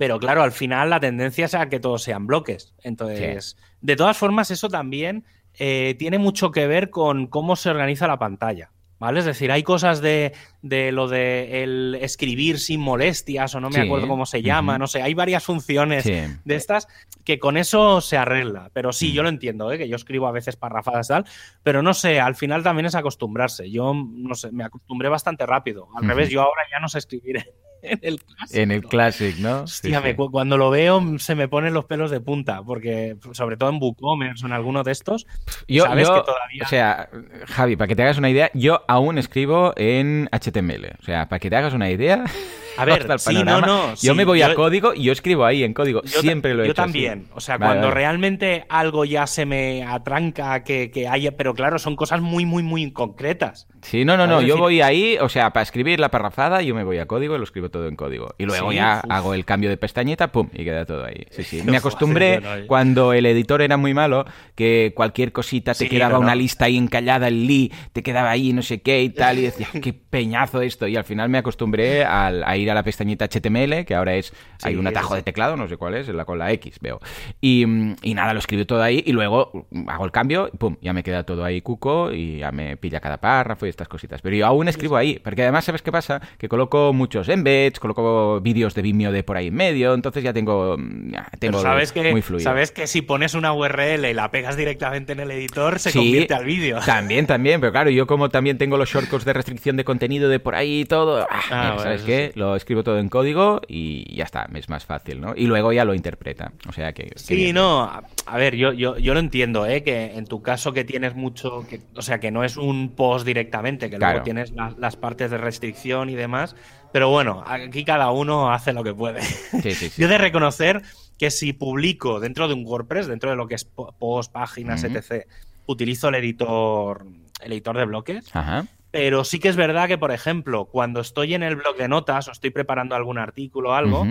pero 0.00 0.18
claro, 0.18 0.42
al 0.42 0.52
final 0.52 0.88
la 0.88 0.98
tendencia 0.98 1.44
es 1.44 1.54
a 1.54 1.68
que 1.68 1.78
todos 1.78 2.02
sean 2.02 2.26
bloques. 2.26 2.72
Entonces, 2.82 3.58
de 3.82 3.96
todas 3.96 4.16
formas, 4.16 4.50
eso 4.50 4.70
también 4.70 5.26
eh, 5.58 5.94
tiene 5.98 6.18
mucho 6.18 6.52
que 6.52 6.66
ver 6.66 6.88
con 6.88 7.26
cómo 7.26 7.54
se 7.54 7.68
organiza 7.68 8.06
la 8.06 8.18
pantalla. 8.18 8.70
¿Vale? 8.98 9.18
Es 9.18 9.26
decir, 9.26 9.52
hay 9.52 9.62
cosas 9.62 10.00
de, 10.00 10.32
lo 10.62 11.06
de 11.06 11.62
el 11.62 11.98
escribir 12.00 12.58
sin 12.58 12.80
molestias, 12.80 13.54
o 13.54 13.60
no 13.60 13.68
me 13.68 13.80
acuerdo 13.80 14.08
cómo 14.08 14.24
se 14.24 14.40
llama, 14.40 14.78
no 14.78 14.86
sé, 14.86 15.02
hay 15.02 15.12
varias 15.12 15.44
funciones 15.44 16.04
de 16.04 16.54
estas 16.54 16.88
que 17.22 17.38
con 17.38 17.58
eso 17.58 18.00
se 18.00 18.16
arregla. 18.16 18.70
Pero 18.72 18.94
sí, 18.94 19.12
yo 19.12 19.22
lo 19.22 19.28
entiendo, 19.28 19.70
¿eh? 19.70 19.76
que 19.76 19.88
yo 19.88 19.96
escribo 19.96 20.28
a 20.28 20.32
veces 20.32 20.56
parrafadas 20.56 21.08
y 21.08 21.12
tal, 21.12 21.24
pero 21.62 21.82
no 21.82 21.92
sé, 21.92 22.20
al 22.20 22.36
final 22.36 22.62
también 22.62 22.86
es 22.86 22.94
acostumbrarse. 22.94 23.70
Yo, 23.70 23.92
no 23.94 24.34
sé, 24.34 24.50
me 24.50 24.64
acostumbré 24.64 25.10
bastante 25.10 25.44
rápido. 25.44 25.88
Al 25.94 26.08
revés, 26.08 26.30
yo 26.30 26.40
ahora 26.40 26.62
ya 26.72 26.80
no 26.80 26.88
sé 26.88 26.98
escribir 26.98 27.44
en 27.82 28.00
el 28.02 28.22
Classic. 28.22 28.56
En 28.58 28.70
el 28.70 28.84
Classic, 28.84 29.36
¿no? 29.38 29.62
Hostia, 29.62 30.16
cuando 30.16 30.56
lo 30.56 30.70
veo 30.70 31.18
se 31.18 31.34
me 31.34 31.48
ponen 31.48 31.74
los 31.74 31.84
pelos 31.84 32.10
de 32.10 32.20
punta, 32.20 32.62
porque 32.62 33.16
sobre 33.32 33.56
todo 33.56 33.70
en 33.70 33.78
WooCommerce 33.80 34.44
o 34.44 34.46
en 34.46 34.52
alguno 34.52 34.82
de 34.82 34.92
estos, 34.92 35.26
yo, 35.68 35.84
sabes 35.84 36.08
que 36.08 36.20
todavía... 36.20 36.62
O 36.64 36.68
sea, 36.68 37.10
Javi, 37.46 37.76
para 37.76 37.88
que 37.88 37.96
te 37.96 38.02
hagas 38.02 38.18
una 38.18 38.30
idea, 38.30 38.50
yo 38.54 38.84
aún 38.88 39.18
escribo 39.18 39.72
en 39.76 40.28
HTML. 40.32 40.96
O 41.00 41.04
sea, 41.04 41.28
para 41.28 41.40
que 41.40 41.50
te 41.50 41.56
hagas 41.56 41.74
una 41.74 41.90
idea... 41.90 42.24
A 42.76 42.84
ver, 42.84 43.06
sí, 43.18 43.34
no, 43.44 43.60
no, 43.60 43.90
yo 43.90 43.96
sí, 43.96 44.12
me 44.14 44.24
voy 44.24 44.40
yo- 44.40 44.46
a 44.46 44.54
código 44.54 44.94
y 44.94 45.02
yo 45.04 45.12
escribo 45.12 45.44
ahí 45.44 45.64
en 45.64 45.74
código. 45.74 46.02
Yo 46.04 46.20
Siempre 46.20 46.54
lo 46.54 46.62
he 46.62 46.66
yo 46.66 46.72
hecho. 46.72 46.82
así. 46.82 46.92
también. 46.92 47.26
O 47.34 47.40
sea, 47.40 47.56
Vale, 47.58 47.68
cuando 47.68 47.88
vale. 47.88 47.94
realmente 47.94 48.64
algo 48.68 49.04
ya 49.04 49.26
se 49.26 49.44
me 49.46 49.84
atranca, 49.84 50.62
que, 50.64 50.90
que 50.90 51.08
haya. 51.08 51.32
Pero 51.36 51.54
claro, 51.54 51.78
son 51.78 51.96
cosas 51.96 52.20
muy, 52.20 52.44
muy, 52.46 52.62
muy 52.62 52.90
concretas. 52.92 53.66
Sí, 53.82 54.04
no, 54.04 54.16
no, 54.16 54.26
no. 54.26 54.42
Yo 54.42 54.56
voy 54.58 54.80
ahí, 54.82 55.16
o 55.20 55.28
sea, 55.28 55.52
para 55.52 55.62
escribir 55.62 56.00
la 56.00 56.10
parrafada, 56.10 56.60
yo 56.62 56.74
me 56.74 56.84
voy 56.84 56.98
a 56.98 57.06
código 57.06 57.34
y 57.34 57.38
lo 57.38 57.44
escribo 57.44 57.70
todo 57.70 57.88
en 57.88 57.96
código. 57.96 58.34
Y 58.38 58.44
luego 58.44 58.70
Sí, 58.70 58.76
ya 58.76 59.00
uf. 59.04 59.10
hago 59.10 59.34
el 59.34 59.44
cambio 59.44 59.70
de 59.70 59.76
pestañita, 59.76 60.30
pum, 60.32 60.48
y 60.52 60.64
queda 60.64 60.84
todo 60.84 61.04
ahí. 61.04 61.26
Sí, 61.30 61.42
sí. 61.44 61.62
Me 61.64 61.76
acostumbré 61.76 62.40
cuando 62.66 63.12
el 63.12 63.26
editor 63.26 63.62
era 63.62 63.76
muy 63.76 63.94
malo, 63.94 64.24
que 64.54 64.92
cualquier 64.94 65.32
cosita 65.32 65.74
te 65.74 65.88
quedaba 65.88 66.18
una 66.18 66.34
lista 66.34 66.66
ahí 66.66 66.76
encallada, 66.76 67.28
el 67.28 67.46
li, 67.46 67.72
te 67.92 68.02
quedaba 68.02 68.30
ahí 68.30 68.52
no 68.52 68.62
sé 68.62 68.82
qué 68.82 69.02
y 69.02 69.10
tal, 69.10 69.38
y 69.38 69.42
decía, 69.42 69.68
qué 69.82 69.92
peñazo 69.94 70.60
esto. 70.62 70.86
Y 70.86 70.96
al 70.96 71.04
final 71.04 71.28
me 71.30 71.38
acostumbré 71.38 72.04
al- 72.04 72.44
a 72.44 72.56
ir 72.60 72.70
a 72.70 72.74
la 72.74 72.82
pestañita 72.82 73.26
HTML, 73.26 73.84
que 73.84 73.94
ahora 73.94 74.14
es, 74.14 74.32
hay 74.62 74.76
un 74.76 74.86
atajo 74.86 75.14
de 75.14 75.22
teclado, 75.22 75.56
no 75.56 75.68
sé 75.68 75.76
cuál 75.76 75.94
es, 75.94 76.08
la 76.08 76.24
con 76.24 76.38
la 76.38 76.52
X, 76.52 76.78
veo. 76.80 77.00
Y, 77.40 77.64
mm, 77.66 77.96
y 78.02 78.14
nada, 78.14 78.32
lo 78.32 78.38
escribo 78.38 78.64
todo 78.66 78.82
ahí 78.82 79.02
y 79.06 79.12
luego 79.12 79.66
mm, 79.70 79.88
hago 79.88 80.04
el 80.04 80.10
cambio 80.12 80.48
y 80.52 80.56
pum, 80.56 80.76
ya 80.80 80.92
me 80.92 81.02
queda 81.02 81.22
todo 81.24 81.44
ahí 81.44 81.60
cuco 81.60 82.12
y 82.12 82.38
ya 82.38 82.52
me 82.52 82.76
pilla 82.76 83.00
cada 83.00 83.18
párrafo 83.18 83.66
y 83.66 83.68
estas 83.68 83.88
cositas. 83.88 84.20
Pero 84.22 84.36
yo 84.36 84.46
aún 84.46 84.68
escribo 84.68 84.96
ahí, 84.96 85.18
porque 85.18 85.42
además, 85.42 85.64
¿sabes 85.64 85.82
qué 85.82 85.92
pasa? 85.92 86.20
Que 86.38 86.48
coloco 86.48 86.92
muchos 86.92 87.28
embeds, 87.28 87.80
coloco 87.80 88.40
vídeos 88.40 88.74
de 88.74 88.82
Vimeo 88.82 89.12
de 89.12 89.22
por 89.22 89.36
ahí 89.36 89.48
en 89.48 89.54
medio, 89.54 89.94
entonces 89.94 90.22
ya 90.22 90.32
tengo, 90.32 90.76
mm, 90.78 91.12
ya 91.12 91.26
Pero 91.30 91.38
tengo 91.38 91.62
sabes 91.62 91.92
que, 91.92 92.10
muy 92.12 92.22
fluido. 92.22 92.44
sabes 92.44 92.70
que 92.72 92.86
si 92.86 93.02
pones 93.02 93.34
una 93.34 93.52
URL 93.52 94.08
y 94.10 94.14
la 94.14 94.30
pegas 94.30 94.56
directamente 94.56 95.12
en 95.12 95.20
el 95.20 95.30
editor, 95.30 95.78
se 95.78 95.90
Sí, 95.90 95.98
convierte 95.98 96.34
al 96.34 96.44
vídeo. 96.44 96.78
También, 96.86 97.26
también, 97.26 97.60
pero 97.60 97.72
claro, 97.72 97.90
yo 97.90 98.06
como 98.06 98.28
también 98.28 98.58
tengo 98.58 98.76
los 98.76 98.88
shortcuts 98.90 99.24
de 99.24 99.32
restricción 99.32 99.76
de 99.76 99.84
contenido 99.84 100.28
de 100.28 100.40
por 100.40 100.54
ahí 100.54 100.80
y 100.80 100.84
todo, 100.84 101.20
ah, 101.22 101.26
Ah, 101.30 101.40
mira, 101.50 101.68
bueno, 101.74 101.82
¿sabes 101.82 102.02
qué? 102.02 102.30
sí. 102.34 102.38
Lo 102.38 102.49
escribo 102.56 102.82
todo 102.84 102.98
en 102.98 103.08
código 103.08 103.60
y 103.68 104.14
ya 104.16 104.24
está, 104.24 104.48
es 104.54 104.68
más 104.68 104.84
fácil, 104.84 105.20
¿no? 105.20 105.34
Y 105.36 105.46
luego 105.46 105.72
ya 105.72 105.84
lo 105.84 105.94
interpreta, 105.94 106.52
o 106.68 106.72
sea 106.72 106.92
que... 106.92 107.10
Sí, 107.16 107.52
no, 107.52 107.82
a 108.26 108.36
ver, 108.36 108.56
yo, 108.56 108.72
yo, 108.72 108.98
yo 108.98 109.14
lo 109.14 109.20
entiendo, 109.20 109.66
¿eh? 109.66 109.82
que 109.82 110.14
en 110.16 110.26
tu 110.26 110.42
caso 110.42 110.72
que 110.72 110.84
tienes 110.84 111.14
mucho, 111.14 111.66
que, 111.68 111.80
o 111.96 112.02
sea, 112.02 112.20
que 112.20 112.30
no 112.30 112.44
es 112.44 112.56
un 112.56 112.90
post 112.96 113.26
directamente, 113.26 113.90
que 113.90 113.96
Claro. 113.96 114.12
luego 114.14 114.24
tienes 114.24 114.52
la- 114.52 114.74
las 114.78 114.96
partes 114.96 115.30
de 115.30 115.38
restricción 115.38 116.10
y 116.10 116.14
demás, 116.14 116.54
pero 116.92 117.08
bueno, 117.10 117.42
aquí 117.46 117.84
cada 117.84 118.10
uno 118.10 118.52
hace 118.52 118.72
lo 118.72 118.82
que 118.82 118.92
puede. 118.94 119.22
Sí, 119.22 119.74
sí, 119.74 119.74
sí. 119.90 120.00
Yo 120.02 120.06
he 120.06 120.10
de 120.10 120.18
reconocer 120.18 120.82
que 121.18 121.30
si 121.30 121.52
publico 121.52 122.18
dentro 122.20 122.48
de 122.48 122.54
un 122.54 122.64
WordPress, 122.66 123.06
dentro 123.06 123.30
de 123.30 123.36
lo 123.36 123.46
que 123.46 123.54
es 123.54 123.64
po- 123.64 123.94
post, 123.98 124.32
páginas, 124.32 124.82
etc., 124.84 125.26
utilizo 125.66 126.08
el 126.08 126.16
editor, 126.16 127.04
el 127.42 127.52
editor 127.52 127.76
de 127.78 127.84
bloques, 127.84 128.34
Ajá. 128.34 128.66
Pero 128.90 129.24
sí 129.24 129.38
que 129.38 129.48
es 129.48 129.56
verdad 129.56 129.88
que, 129.88 129.98
por 129.98 130.10
ejemplo, 130.12 130.66
cuando 130.66 131.00
estoy 131.00 131.34
en 131.34 131.42
el 131.42 131.56
blog 131.56 131.76
de 131.76 131.88
notas 131.88 132.28
o 132.28 132.32
estoy 132.32 132.50
preparando 132.50 132.94
algún 132.94 133.18
artículo 133.18 133.70
o 133.70 133.72
algo, 133.74 134.06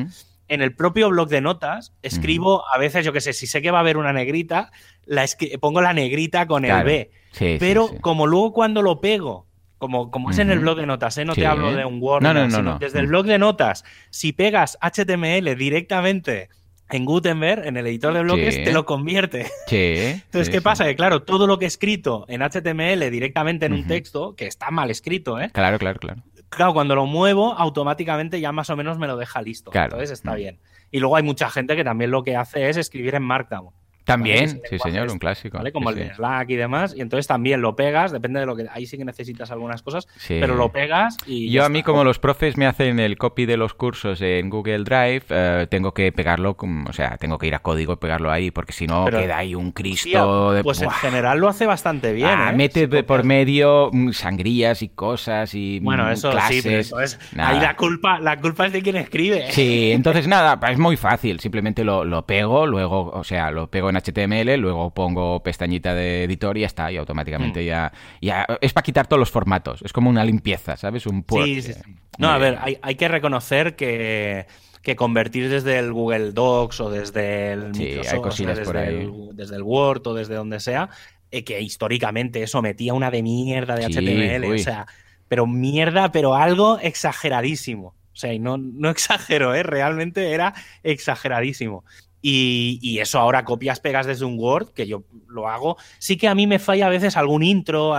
en 0.48 0.62
el 0.62 0.76
propio 0.76 1.10
blog 1.10 1.30
de 1.30 1.42
notas 1.42 1.94
escribo 2.02 2.64
a 2.74 2.78
veces, 2.78 3.06
yo 3.06 3.14
qué 3.14 3.22
sé, 3.22 3.34
si 3.34 3.46
sé 3.46 3.62
que 3.62 3.72
va 3.72 3.78
a 3.80 3.82
haber 3.82 3.98
una 3.98 4.14
negrita, 4.14 4.72
la 5.06 5.26
pongo 5.60 5.82
la 5.82 5.94
negrita 5.94 6.48
con 6.48 6.66
el. 6.66 6.84
B. 6.84 7.12
Sí, 7.32 7.58
Pero 7.60 7.90
sí. 7.90 7.98
como 8.02 8.26
luego 8.26 8.54
cuando 8.54 8.82
lo 8.82 9.00
pego, 9.02 9.48
como, 9.78 10.10
como 10.12 10.32
es 10.32 10.40
en 10.40 10.50
el 10.50 10.60
blog 10.60 10.78
de 10.78 10.86
notas, 10.86 11.18
¿eh? 11.18 11.26
no 11.26 11.34
te 11.36 11.46
hablo 11.46 11.72
de 11.74 11.86
un 11.86 12.02
Word, 12.02 12.24
No, 12.24 12.34
no, 12.34 12.46
no, 12.46 12.50
sino 12.50 12.64
no. 12.64 12.80
desde 12.80 13.00
el 13.00 13.08
blog 13.08 13.26
de 13.26 13.38
notas, 13.38 13.86
si 14.10 14.34
pegas 14.34 14.78
HTML 14.82 15.56
directamente 15.56 16.50
en 16.92 17.06
Gutenberg, 17.06 17.66
en 17.68 17.78
el 17.78 17.86
editor 17.88 18.14
de 18.14 18.22
bloques, 18.24 18.56
Sí. 18.56 18.64
te 18.64 18.74
lo 18.74 18.86
convierte. 18.86 19.46
Sí. 19.68 19.76
Entonces, 20.26 20.48
sí, 20.48 20.52
¿qué 20.52 20.62
pasa? 20.62 20.86
Que 20.86 20.96
claro, 20.96 21.22
todo 21.24 21.46
lo 21.48 21.60
que 21.60 21.66
he 21.66 21.68
escrito 21.68 22.26
en 22.28 22.42
HTML 22.42 23.10
directamente 23.12 23.66
en 23.68 23.74
un 23.74 23.88
texto, 23.88 24.36
que 24.36 24.48
está 24.48 24.72
mal 24.72 24.90
escrito, 24.90 25.40
¿eh? 25.40 25.50
Claro, 25.54 25.78
claro, 25.80 26.00
claro. 26.00 26.24
Claro, 26.50 26.74
cuando 26.74 26.96
lo 26.96 27.06
muevo, 27.06 27.54
automáticamente 27.54 28.40
ya 28.42 28.52
más 28.52 28.70
o 28.72 28.76
menos 28.76 28.98
me 28.98 29.06
lo 29.08 29.18
deja 29.18 29.42
listo. 29.42 29.70
Claro. 29.72 29.88
Entonces 29.94 30.12
está 30.12 30.32
Mm. 30.32 30.36
bien. 30.36 30.60
Y 30.92 31.00
luego 31.00 31.16
hay 31.16 31.22
mucha 31.24 31.50
gente 31.52 31.76
que 31.76 31.84
también 31.84 32.10
lo 32.10 32.24
que 32.24 32.36
hace 32.36 32.68
es 32.70 32.76
escribir 32.78 33.14
en 33.14 33.22
Markdown. 33.22 33.70
También, 34.14 34.62
sí 34.70 34.80
señor, 34.80 35.10
un 35.12 35.20
clásico. 35.20 35.58
¿vale? 35.58 35.72
Como 35.72 35.90
Sí, 35.92 36.00
el 36.00 36.04
de 36.06 36.10
sí. 36.12 36.16
Slack 36.18 36.50
y 36.50 36.56
demás. 36.56 36.94
Y 36.96 37.02
entonces 37.02 37.28
también 37.28 37.62
lo 37.62 37.76
pegas, 37.76 38.12
depende 38.12 38.40
de 38.40 38.46
lo 38.46 38.56
que. 38.56 38.66
Ahí 38.72 38.86
sí 38.86 38.98
que 38.98 39.06
necesitas 39.06 39.52
algunas 39.52 39.82
cosas, 39.82 40.08
Sí. 40.18 40.38
pero 40.40 40.56
lo 40.56 40.70
pegas 40.72 41.18
y. 41.26 41.50
Yo 41.52 41.64
a 41.66 41.70
mí, 41.70 41.80
está. 41.80 41.92
como 41.92 42.04
los 42.04 42.20
profes 42.20 42.58
me 42.58 42.66
hacen 42.66 43.00
el 43.00 43.18
copy 43.18 43.46
de 43.46 43.58
los 43.58 43.74
cursos 43.74 44.22
en 44.22 44.50
Google 44.50 44.84
Drive, 44.84 45.24
eh, 45.30 45.68
tengo 45.70 45.94
que 45.94 46.12
pegarlo, 46.12 46.58
o 46.60 46.94
sea, 46.94 47.18
tengo 47.18 47.38
que 47.38 47.48
ir 47.48 47.56
a 47.56 47.60
código 47.60 47.94
y 47.94 47.98
pegarlo 47.98 48.32
ahí, 48.32 48.52
porque 48.52 48.74
si 48.74 48.88
no 48.88 49.06
Pero, 49.06 49.20
queda 49.20 49.38
ahí 49.38 49.56
un 49.56 49.72
Cristo 49.72 50.54
de... 50.54 50.64
pues 50.64 50.82
en 50.82 50.90
general 50.92 51.40
lo 51.40 51.48
hace 51.48 51.66
bastante 51.66 52.14
bien. 52.14 52.30
Ah, 52.30 52.52
¿eh? 52.52 52.56
mete 52.56 52.88
de 52.88 53.04
por 53.04 53.24
medio 53.24 53.90
mm, 53.92 54.12
sangrías 54.12 54.82
y 54.82 54.90
cosas 54.90 55.54
y 55.54 55.80
Bueno, 55.80 56.06
mm, 56.06 56.12
eso 56.12 56.32
clases. 56.32 56.56
sí, 56.58 56.62
pero 56.68 56.80
eso 56.80 57.00
es. 57.00 57.20
Ahí 57.38 57.60
la 57.60 57.76
culpa, 57.76 58.20
la 58.20 58.40
culpa 58.40 58.66
es 58.66 58.74
de 58.74 58.82
quien 58.82 58.96
escribe. 58.96 59.52
Sí, 59.52 59.92
entonces 59.92 60.28
nada, 60.28 60.60
es 60.70 60.78
muy 60.78 60.98
fácil. 60.98 61.40
Simplemente 61.40 61.84
lo, 61.84 62.04
lo 62.04 62.26
pego, 62.26 62.66
luego, 62.68 63.12
o 63.12 63.24
sea, 63.24 63.52
lo 63.52 63.68
pego 63.70 63.90
en 63.90 63.98
HTML, 64.00 64.58
luego 64.58 64.94
pongo 64.94 65.42
pestañita 65.44 65.94
de 65.94 66.24
editor 66.26 66.58
y 66.58 66.62
ya 66.62 66.68
está, 66.68 66.92
y 66.92 66.96
Mm. 66.96 67.00
automáticamente 67.00 67.64
ya, 67.66 67.92
ya. 68.22 68.46
Es 68.62 68.74
para 68.74 68.84
quitar 68.84 69.08
todos 69.08 69.20
los 69.20 69.32
formatos. 69.32 69.82
Es 69.84 69.94
como 69.94 70.10
una 70.10 70.24
limpieza, 70.26 70.78
¿sabes? 70.78 71.06
Un 71.06 71.24
purge. 71.24 71.62
Sí, 71.62 71.62
sí, 71.62 71.74
sí. 71.74 71.96
No, 72.18 72.30
a 72.30 72.38
ver, 72.38 72.58
hay, 72.62 72.78
hay 72.82 72.96
que 72.96 73.08
reconocer 73.08 73.76
que, 73.76 74.46
que 74.82 74.96
convertir 74.96 75.50
desde 75.50 75.78
el 75.80 75.94
Google 75.94 76.32
Docs 76.32 76.82
o 76.82 76.90
desde 76.90 77.54
el 77.54 77.74
Sí, 77.76 77.84
Microsoft, 77.84 78.00
o 78.00 78.10
sea, 78.10 78.22
cosillas 78.22 78.58
desde, 78.58 78.88
el, 78.88 79.12
desde 79.34 79.56
el 79.56 79.64
Word 79.64 80.08
o 80.08 80.14
desde 80.14 80.36
donde 80.36 80.60
sea, 80.60 80.90
eh, 81.32 81.44
que 81.44 81.62
históricamente 81.62 82.42
eso 82.44 82.62
metía 82.62 82.94
una 82.94 83.12
de 83.12 83.24
mierda 83.24 83.76
de 83.76 83.86
Sí, 83.86 83.94
HTML, 83.94 84.54
o 84.54 84.58
sea, 84.58 84.86
pero 85.28 85.46
mierda, 85.48 86.12
pero 86.12 86.36
algo 86.36 86.80
exageradísimo. 86.80 87.96
O 88.12 88.16
sea, 88.20 88.34
y 88.34 88.40
no, 88.40 88.58
no 88.58 88.90
exagero, 88.90 89.54
¿eh? 89.56 89.64
realmente 89.64 90.32
era 90.34 90.54
exageradísimo. 90.84 91.86
Y, 92.22 92.80
y 92.82 93.00
eso 93.00 93.18
ahora 93.20 93.46
copias, 93.46 93.80
pegas 93.80 94.06
desde 94.06 94.26
un 94.26 94.38
Word, 94.38 94.70
que 94.74 94.86
yo 94.88 95.04
lo 95.28 95.48
hago. 95.48 95.78
Sí 96.00 96.18
que 96.18 96.28
a 96.28 96.36
mí 96.36 96.48
me 96.48 96.60
falla 96.60 96.88
a 96.88 96.90
veces 96.90 97.16
algún 97.16 97.44
intro. 97.44 97.94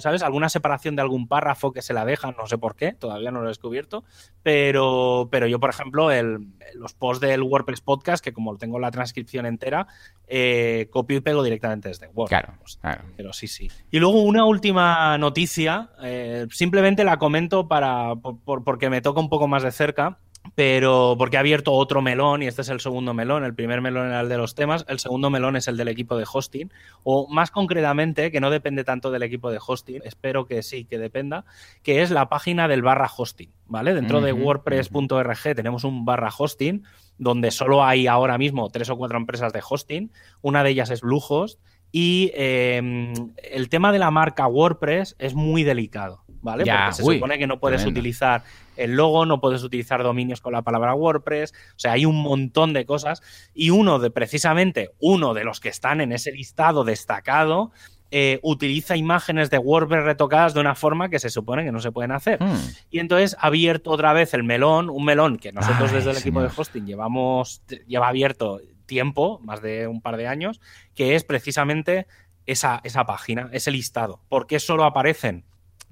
¿sabes? 0.00 0.22
Alguna 0.22 0.48
separación 0.48 0.94
de 0.96 1.02
algún 1.02 1.26
párrafo 1.26 1.72
que 1.72 1.82
se 1.82 1.92
la 1.92 2.04
dejan, 2.04 2.34
no 2.38 2.46
sé 2.46 2.58
por 2.58 2.76
qué, 2.76 2.92
todavía 2.92 3.30
no 3.32 3.40
lo 3.40 3.46
he 3.46 3.48
descubierto. 3.48 4.04
Pero, 4.42 5.28
pero 5.30 5.46
yo, 5.46 5.60
por 5.60 5.70
ejemplo, 5.70 6.10
el- 6.10 6.46
los 6.74 6.94
posts 6.94 7.20
del 7.26 7.42
WordPress 7.42 7.80
Podcast, 7.80 8.22
que 8.24 8.32
como 8.32 8.56
tengo 8.56 8.78
la 8.78 8.90
transcripción 8.90 9.46
entera, 9.46 9.86
eh, 10.28 10.86
copio 10.90 11.16
y 11.18 11.20
pego 11.20 11.42
directamente 11.42 11.88
desde 11.88 12.08
Word. 12.08 12.28
Claro, 12.28 12.54
Pues, 12.60 12.76
claro. 12.80 13.02
pero 13.16 13.32
sí, 13.32 13.48
sí. 13.48 13.68
Y 13.90 13.98
luego 13.98 14.22
una 14.22 14.44
última 14.44 15.18
noticia, 15.18 15.90
eh, 16.02 16.46
simplemente 16.50 17.04
la 17.04 17.18
comento 17.18 17.66
para, 17.68 18.14
por- 18.16 18.38
por- 18.38 18.64
porque 18.64 18.88
me 18.90 19.00
toca 19.02 19.20
un 19.20 19.28
poco 19.28 19.48
más 19.48 19.62
de 19.62 19.72
cerca, 19.72 20.18
pero 20.54 21.14
porque 21.18 21.36
ha 21.36 21.40
abierto 21.40 21.72
otro 21.72 22.02
melón 22.02 22.42
y 22.42 22.46
este 22.46 22.62
es 22.62 22.68
el 22.68 22.80
segundo 22.80 23.14
melón. 23.14 23.44
El 23.44 23.54
primer 23.54 23.80
melón 23.80 24.08
era 24.08 24.20
el 24.20 24.28
de 24.28 24.36
los 24.36 24.54
temas, 24.54 24.84
el 24.88 24.98
segundo 24.98 25.30
melón 25.30 25.56
es 25.56 25.68
el 25.68 25.76
del 25.76 25.88
equipo 25.88 26.16
de 26.16 26.26
hosting, 26.30 26.72
o 27.02 27.28
más 27.28 27.50
concretamente, 27.50 28.30
que 28.30 28.40
no 28.40 28.50
depende 28.50 28.84
tanto 28.84 29.10
del 29.10 29.22
equipo 29.22 29.50
de 29.50 29.58
hosting, 29.64 30.00
espero 30.04 30.46
que 30.46 30.62
sí, 30.62 30.84
que 30.84 30.98
dependa, 30.98 31.44
que 31.82 32.02
es 32.02 32.10
la 32.10 32.28
página 32.28 32.68
del 32.68 32.82
barra 32.82 33.10
hosting, 33.14 33.50
¿vale? 33.66 33.94
Dentro 33.94 34.20
de 34.20 34.32
wordpress.org 34.32 35.54
tenemos 35.54 35.84
un 35.84 36.04
barra 36.04 36.30
hosting 36.36 36.84
donde 37.18 37.50
solo 37.50 37.84
hay 37.84 38.06
ahora 38.06 38.38
mismo 38.38 38.70
tres 38.70 38.88
o 38.90 38.96
cuatro 38.96 39.18
empresas 39.18 39.52
de 39.52 39.62
hosting, 39.68 40.10
una 40.40 40.64
de 40.64 40.70
ellas 40.70 40.90
es 40.90 41.02
Bluehost, 41.02 41.60
y 41.92 42.30
eh, 42.34 43.12
el 43.50 43.68
tema 43.68 43.92
de 43.92 43.98
la 43.98 44.10
marca 44.10 44.46
WordPress 44.46 45.16
es 45.18 45.34
muy 45.34 45.64
delicado, 45.64 46.24
¿vale? 46.42 46.64
Ya, 46.64 46.86
Porque 46.86 46.94
se 46.96 47.02
uy, 47.04 47.14
supone 47.16 47.38
que 47.38 47.46
no 47.46 47.58
puedes 47.60 47.80
tremendo. 47.80 48.00
utilizar 48.00 48.42
el 48.76 48.96
logo, 48.96 49.26
no 49.26 49.40
puedes 49.40 49.62
utilizar 49.62 50.02
dominios 50.02 50.40
con 50.40 50.52
la 50.52 50.62
palabra 50.62 50.94
WordPress, 50.94 51.52
o 51.52 51.78
sea, 51.78 51.92
hay 51.92 52.06
un 52.06 52.22
montón 52.22 52.72
de 52.72 52.86
cosas. 52.86 53.22
Y 53.54 53.70
uno 53.70 53.98
de, 53.98 54.10
precisamente, 54.10 54.90
uno 55.00 55.34
de 55.34 55.44
los 55.44 55.60
que 55.60 55.68
están 55.68 56.00
en 56.00 56.12
ese 56.12 56.32
listado 56.32 56.84
destacado, 56.84 57.72
eh, 58.12 58.40
utiliza 58.42 58.96
imágenes 58.96 59.50
de 59.50 59.58
WordPress 59.58 60.02
retocadas 60.02 60.52
de 60.54 60.60
una 60.60 60.74
forma 60.74 61.10
que 61.10 61.20
se 61.20 61.30
supone 61.30 61.62
que 61.64 61.70
no 61.70 61.78
se 61.80 61.92
pueden 61.92 62.10
hacer. 62.10 62.42
Mm, 62.42 62.56
Y 62.90 62.98
entonces 62.98 63.36
ha 63.38 63.46
abierto 63.46 63.90
otra 63.92 64.12
vez 64.12 64.34
el 64.34 64.42
melón, 64.42 64.90
un 64.90 65.04
melón 65.04 65.36
que 65.36 65.52
nosotros 65.52 65.90
Ay, 65.90 65.96
desde 65.98 66.10
el 66.10 66.16
equipo 66.16 66.42
de 66.42 66.48
hosting 66.56 66.86
llevamos, 66.86 67.62
lleva 67.86 68.08
abierto 68.08 68.60
tiempo, 68.86 69.38
más 69.44 69.62
de 69.62 69.86
un 69.86 70.00
par 70.00 70.16
de 70.16 70.26
años, 70.26 70.60
que 70.96 71.14
es 71.14 71.22
precisamente 71.22 72.08
esa, 72.46 72.80
esa 72.82 73.06
página, 73.06 73.48
ese 73.52 73.70
listado. 73.70 74.20
¿Por 74.28 74.48
qué 74.48 74.58
solo 74.58 74.82
aparecen 74.84 75.44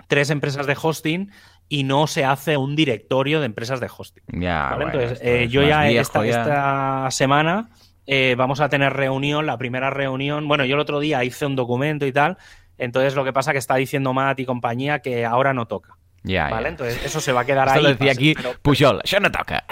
tres 0.09 0.31
empresas 0.31 0.67
de 0.67 0.77
hosting 0.81 1.31
y 1.69 1.85
no 1.85 2.07
se 2.07 2.25
hace 2.25 2.57
un 2.57 2.75
directorio 2.75 3.39
de 3.41 3.47
empresas 3.47 3.79
de 3.79 3.89
hosting? 3.97 4.25
ya, 4.29 4.71
¿vale? 4.71 4.85
bueno, 4.87 5.01
Entonces, 5.01 5.21
eh, 5.27 5.45
es 5.45 5.51
yo 5.53 5.63
ya 5.63 5.89
esta, 5.89 6.25
ya. 6.25 6.31
esta 6.41 7.11
semana 7.13 7.69
eh, 8.07 8.35
vamos 8.37 8.61
a 8.61 8.69
tener 8.69 8.93
reunión, 8.95 9.47
la 9.47 9.59
primera 9.59 9.91
reunión. 9.91 10.49
Bueno, 10.49 10.65
yo 10.65 10.75
el 10.75 10.81
otro 10.81 10.99
día 10.99 11.23
hice 11.25 11.45
un 11.47 11.55
documento 11.57 12.07
y 12.07 12.13
tal. 12.13 12.39
Entonces, 12.79 13.15
lo 13.15 13.23
que 13.25 13.33
pasa 13.35 13.53
que 13.53 13.59
está 13.59 13.75
diciendo 13.75 14.13
Matt 14.15 14.41
y 14.41 14.47
compañía 14.47 15.01
que 15.01 15.27
ahora 15.27 15.53
no 15.53 15.67
toca. 15.67 15.97
Ya, 16.23 16.49
¿Vale? 16.49 16.63
ya. 16.65 16.69
Entonces, 16.71 17.05
eso 17.05 17.21
se 17.21 17.33
va 17.33 17.43
a 17.43 17.45
quedar 17.45 17.67
Esto 17.69 17.79
ahí. 17.79 17.83
lo 17.85 17.89
decía 17.91 18.07
pase- 18.09 18.19
aquí 18.19 18.35
pero- 18.35 18.55
Pujol, 18.63 19.01
això 19.03 19.21
no 19.21 19.31
toca. 19.31 19.63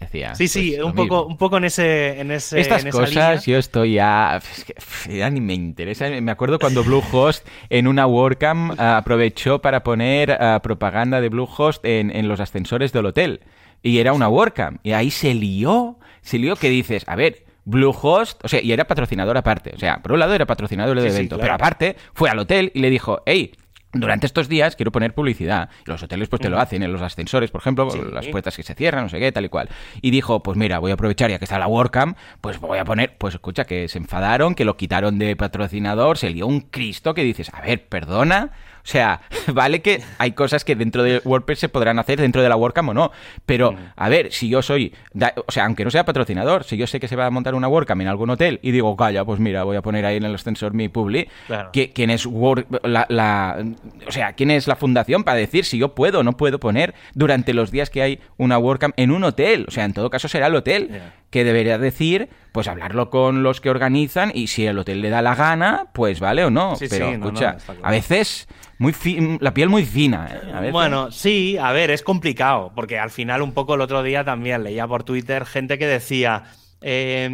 Decía. 0.00 0.34
Sí, 0.34 0.48
sí, 0.48 0.72
pues, 0.76 0.84
un, 0.84 0.94
poco, 0.94 1.26
un 1.26 1.36
poco 1.36 1.58
en 1.58 1.64
ese. 1.64 2.20
En 2.20 2.30
ese 2.30 2.60
Estas 2.60 2.84
en 2.84 2.90
cosas 2.90 3.46
yo 3.46 3.58
estoy 3.58 3.94
ya, 3.94 4.36
es 4.36 4.64
que, 4.64 4.74
pff, 4.74 5.08
ya 5.08 5.30
ni 5.30 5.40
me 5.40 5.54
interesa. 5.54 6.08
Me 6.08 6.32
acuerdo 6.32 6.58
cuando 6.58 6.82
Bluehost 6.82 7.46
en 7.68 7.86
una 7.86 8.06
WordCamp 8.06 8.74
ah, 8.78 8.96
aprovechó 8.98 9.60
para 9.60 9.82
poner 9.82 10.32
ah, 10.32 10.60
propaganda 10.62 11.20
de 11.20 11.28
Bluehost 11.28 11.84
en, 11.84 12.14
en 12.14 12.28
los 12.28 12.40
ascensores 12.40 12.92
del 12.92 13.06
hotel. 13.06 13.40
Y 13.82 13.98
era 13.98 14.12
una 14.12 14.28
WordCamp. 14.28 14.80
Y 14.82 14.92
ahí 14.92 15.10
se 15.10 15.32
lió, 15.34 15.98
se 16.22 16.38
lió 16.38 16.56
que 16.56 16.68
dices, 16.68 17.04
a 17.06 17.16
ver, 17.16 17.44
Bluehost, 17.64 18.44
o 18.44 18.48
sea, 18.48 18.60
y 18.62 18.72
era 18.72 18.84
patrocinador 18.86 19.36
aparte. 19.36 19.72
O 19.74 19.78
sea, 19.78 19.98
por 20.02 20.12
un 20.12 20.18
lado 20.18 20.34
era 20.34 20.46
patrocinador 20.46 20.96
del 20.96 21.04
Sí, 21.04 21.10
sí, 21.10 21.16
evento, 21.16 21.36
claro. 21.36 21.42
pero 21.46 21.54
aparte 21.54 21.96
fue 22.14 22.28
al 22.28 22.38
hotel 22.38 22.72
y 22.74 22.80
le 22.80 22.90
dijo, 22.90 23.22
hey, 23.26 23.52
durante 23.92 24.26
estos 24.26 24.48
días 24.48 24.76
quiero 24.76 24.92
poner 24.92 25.14
publicidad. 25.14 25.68
Y 25.86 25.90
los 25.90 26.02
hoteles 26.02 26.28
pues 26.28 26.40
te 26.40 26.48
lo 26.48 26.58
hacen 26.60 26.82
en 26.82 26.92
los 26.92 27.02
ascensores, 27.02 27.50
por 27.50 27.60
ejemplo, 27.60 27.90
Sí. 27.90 28.00
las 28.12 28.26
puertas 28.28 28.56
que 28.56 28.62
se 28.62 28.74
cierran, 28.74 29.04
no 29.04 29.08
sé 29.08 29.18
qué, 29.18 29.32
tal 29.32 29.44
y 29.44 29.48
cual. 29.48 29.68
Y 30.00 30.10
dijo, 30.10 30.42
pues 30.42 30.56
mira, 30.56 30.78
voy 30.78 30.90
a 30.90 30.94
aprovechar 30.94 31.30
ya 31.30 31.38
que 31.38 31.44
está 31.44 31.58
la 31.58 31.66
WordCamp, 31.66 32.16
pues 32.40 32.58
voy 32.60 32.78
a 32.78 32.84
poner, 32.84 33.16
pues 33.18 33.34
escucha, 33.34 33.64
que 33.64 33.88
se 33.88 33.98
enfadaron, 33.98 34.54
que 34.54 34.64
lo 34.64 34.76
quitaron 34.76 35.18
de 35.18 35.34
patrocinador, 35.36 36.18
se 36.18 36.30
lió 36.30 36.46
un 36.46 36.60
Cristo 36.60 37.14
que 37.14 37.22
dices, 37.24 37.52
a 37.52 37.60
ver, 37.60 37.86
perdona. 37.86 38.50
O 38.90 38.92
sea, 38.92 39.20
vale 39.54 39.82
que 39.82 40.02
hay 40.18 40.32
cosas 40.32 40.64
que 40.64 40.74
dentro 40.74 41.04
de 41.04 41.22
WordPress 41.24 41.60
se 41.60 41.68
podrán 41.68 42.00
hacer 42.00 42.20
dentro 42.20 42.42
de 42.42 42.48
la 42.48 42.56
WordCamp 42.56 42.88
o 42.88 42.94
no. 42.94 43.12
Pero, 43.46 43.72
a 43.94 44.08
ver, 44.08 44.32
si 44.32 44.48
yo 44.48 44.62
soy, 44.62 44.92
da- 45.12 45.32
o 45.46 45.52
sea, 45.52 45.66
aunque 45.66 45.84
no 45.84 45.92
sea 45.92 46.04
patrocinador, 46.04 46.64
si 46.64 46.76
yo 46.76 46.88
sé 46.88 46.98
que 46.98 47.06
se 47.06 47.14
va 47.14 47.26
a 47.26 47.30
montar 47.30 47.54
una 47.54 47.68
WordCamp 47.68 48.00
en 48.00 48.08
algún 48.08 48.30
hotel 48.30 48.58
y 48.62 48.72
digo, 48.72 48.96
calla, 48.96 49.24
pues 49.24 49.38
mira, 49.38 49.62
voy 49.62 49.76
a 49.76 49.82
poner 49.82 50.04
ahí 50.06 50.16
en 50.16 50.24
el 50.24 50.34
ascensor 50.34 50.74
mi 50.74 50.88
publi, 50.88 51.28
Claro. 51.46 51.70
¿quién 51.72 52.10
es 52.10 52.26
Word- 52.26 52.66
la, 52.82 53.06
la- 53.08 53.64
o 54.08 54.10
sea, 54.10 54.32
quién 54.32 54.50
es 54.50 54.66
la 54.66 54.74
fundación 54.74 55.22
para 55.22 55.36
decir 55.38 55.64
si 55.64 55.78
yo 55.78 55.94
puedo 55.94 56.18
o 56.18 56.22
no 56.24 56.36
puedo 56.36 56.58
poner 56.58 56.92
durante 57.14 57.54
los 57.54 57.70
días 57.70 57.90
que 57.90 58.02
hay 58.02 58.18
una 58.38 58.58
WordCamp 58.58 58.94
en 58.96 59.12
un 59.12 59.22
hotel? 59.22 59.66
O 59.68 59.70
sea, 59.70 59.84
en 59.84 59.92
todo 59.92 60.10
caso 60.10 60.26
será 60.26 60.48
el 60.48 60.56
hotel. 60.56 60.90
Que 61.30 61.44
debería 61.44 61.78
decir, 61.78 62.28
pues 62.52 62.66
hablarlo 62.68 63.08
con 63.10 63.42
los 63.42 63.60
que 63.60 63.70
organizan 63.70 64.32
y 64.34 64.48
si 64.48 64.66
el 64.66 64.78
hotel 64.78 65.00
le 65.00 65.10
da 65.10 65.22
la 65.22 65.34
gana, 65.36 65.86
pues 65.94 66.18
vale 66.20 66.44
o 66.44 66.50
no. 66.50 66.74
Sí, 66.76 66.86
Pero 66.90 67.06
sí, 67.06 67.12
no, 67.12 67.18
no, 67.18 67.26
escucha, 67.26 67.56
claro. 67.64 67.80
a 67.84 67.90
veces 67.92 68.48
muy 68.78 68.92
fi- 68.92 69.38
la 69.40 69.54
piel 69.54 69.68
muy 69.68 69.84
fina. 69.84 70.28
¿eh? 70.32 70.50
A 70.52 70.58
veces- 70.60 70.72
Bueno, 70.72 71.10
sí, 71.12 71.56
a 71.58 71.70
ver, 71.72 71.90
es 71.90 72.02
complicado, 72.02 72.72
porque 72.74 72.98
al 72.98 73.10
final 73.10 73.42
un 73.42 73.52
poco 73.52 73.74
el 73.76 73.80
otro 73.80 74.02
día 74.02 74.24
también 74.24 74.64
leía 74.64 74.88
por 74.88 75.04
Twitter 75.04 75.46
gente 75.46 75.78
que 75.78 75.86
decía 75.86 76.44
eh, 76.82 77.28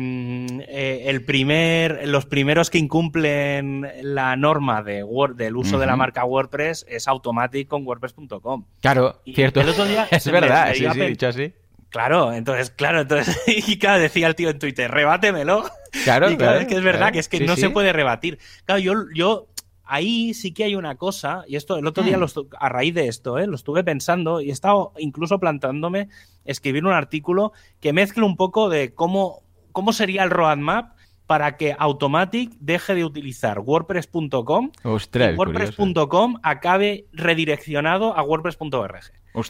eh, 0.68 1.04
el 1.06 1.24
primer, 1.24 2.08
los 2.08 2.26
primeros 2.26 2.68
que 2.68 2.78
incumplen 2.78 3.88
la 4.02 4.34
norma 4.36 4.82
de 4.82 5.02
Word, 5.04 5.36
del 5.36 5.56
uso 5.56 5.78
de 5.78 5.86
la 5.86 5.94
marca 5.96 6.24
WordPress 6.24 6.84
es 6.88 7.06
Automatic 7.08 7.68
con 7.68 7.86
WordPress.com. 7.86 8.64
claro, 8.80 9.20
y 9.24 9.34
cierto. 9.34 9.60
el 9.60 9.68
otro 9.68 9.84
día 9.84 10.06
es 10.10 10.26
me- 10.26 10.32
verdad, 10.32 10.68
me 10.68 10.74
sí, 10.74 10.86
sí, 10.92 11.00
dicho 11.00 11.28
así. 11.28 11.52
Claro, 11.96 12.32
entonces, 12.34 12.68
claro, 12.70 13.00
entonces, 13.00 13.34
y 13.46 13.78
claro, 13.78 14.00
decía 14.00 14.26
el 14.26 14.34
tío 14.34 14.50
en 14.50 14.58
Twitter, 14.58 14.90
rebátemelo. 14.90 15.64
Claro, 16.04 16.30
Y 16.30 16.36
claro, 16.36 16.52
claro, 16.52 16.58
es 16.60 16.66
que 16.66 16.74
es 16.74 16.82
verdad 16.82 16.98
claro. 17.00 17.12
que 17.14 17.18
es 17.20 17.28
que 17.30 17.38
Sí, 17.38 17.46
no 17.46 17.54
sí. 17.54 17.62
se 17.62 17.70
puede 17.70 17.92
rebatir. 17.94 18.38
Claro, 18.66 18.80
yo, 18.80 18.92
yo 19.14 19.46
ahí 19.82 20.34
sí 20.34 20.52
que 20.52 20.64
hay 20.64 20.74
una 20.74 20.96
cosa, 20.96 21.44
y 21.48 21.56
esto 21.56 21.78
el 21.78 21.86
otro 21.86 22.02
día 22.04 22.18
Mm. 22.18 22.20
lo 22.20 22.26
estu- 22.26 22.48
a 22.60 22.68
raíz 22.68 22.94
de 22.94 23.08
esto, 23.08 23.38
¿eh? 23.38 23.46
lo 23.46 23.54
estuve 23.56 23.82
pensando 23.82 24.42
y 24.42 24.50
he 24.50 24.52
estado 24.52 24.92
incluso 24.98 25.38
planteándome 25.40 26.08
escribir 26.44 26.84
un 26.84 26.92
artículo 26.92 27.52
que 27.80 27.94
mezcle 27.94 28.24
un 28.24 28.36
poco 28.36 28.68
de 28.68 28.92
cómo, 28.94 29.42
cómo 29.72 29.94
sería 29.94 30.22
el 30.22 30.30
roadmap 30.30 30.95
para 31.26 31.56
que 31.56 31.74
Automatic 31.78 32.52
deje 32.60 32.94
de 32.94 33.04
utilizar 33.04 33.58
WordPress.com 33.60 34.70
y. 34.84 35.36
WordPress.com 35.36 36.36
acabe 36.42 37.06
redireccionado 37.12 38.16
a 38.16 38.22
WordPress.org. 38.22 39.00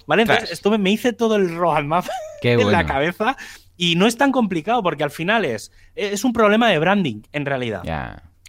Entonces 0.09 0.51
estuve, 0.51 0.79
me 0.79 0.91
hice 0.91 1.13
todo 1.13 1.37
el 1.37 1.55
roadmap 1.57 2.07
en 2.43 2.73
la 2.73 2.87
cabeza 2.87 3.37
y 3.77 3.95
no 3.97 4.07
es 4.07 4.17
tan 4.17 4.33
complicado 4.33 4.83
porque 4.83 5.05
al 5.05 5.11
final 5.11 5.45
es, 5.45 5.71
es 5.95 6.25
un 6.25 6.33
problema 6.33 6.69
de 6.69 6.79
branding 6.79 7.23
en 7.33 7.47
realidad. 7.47 7.83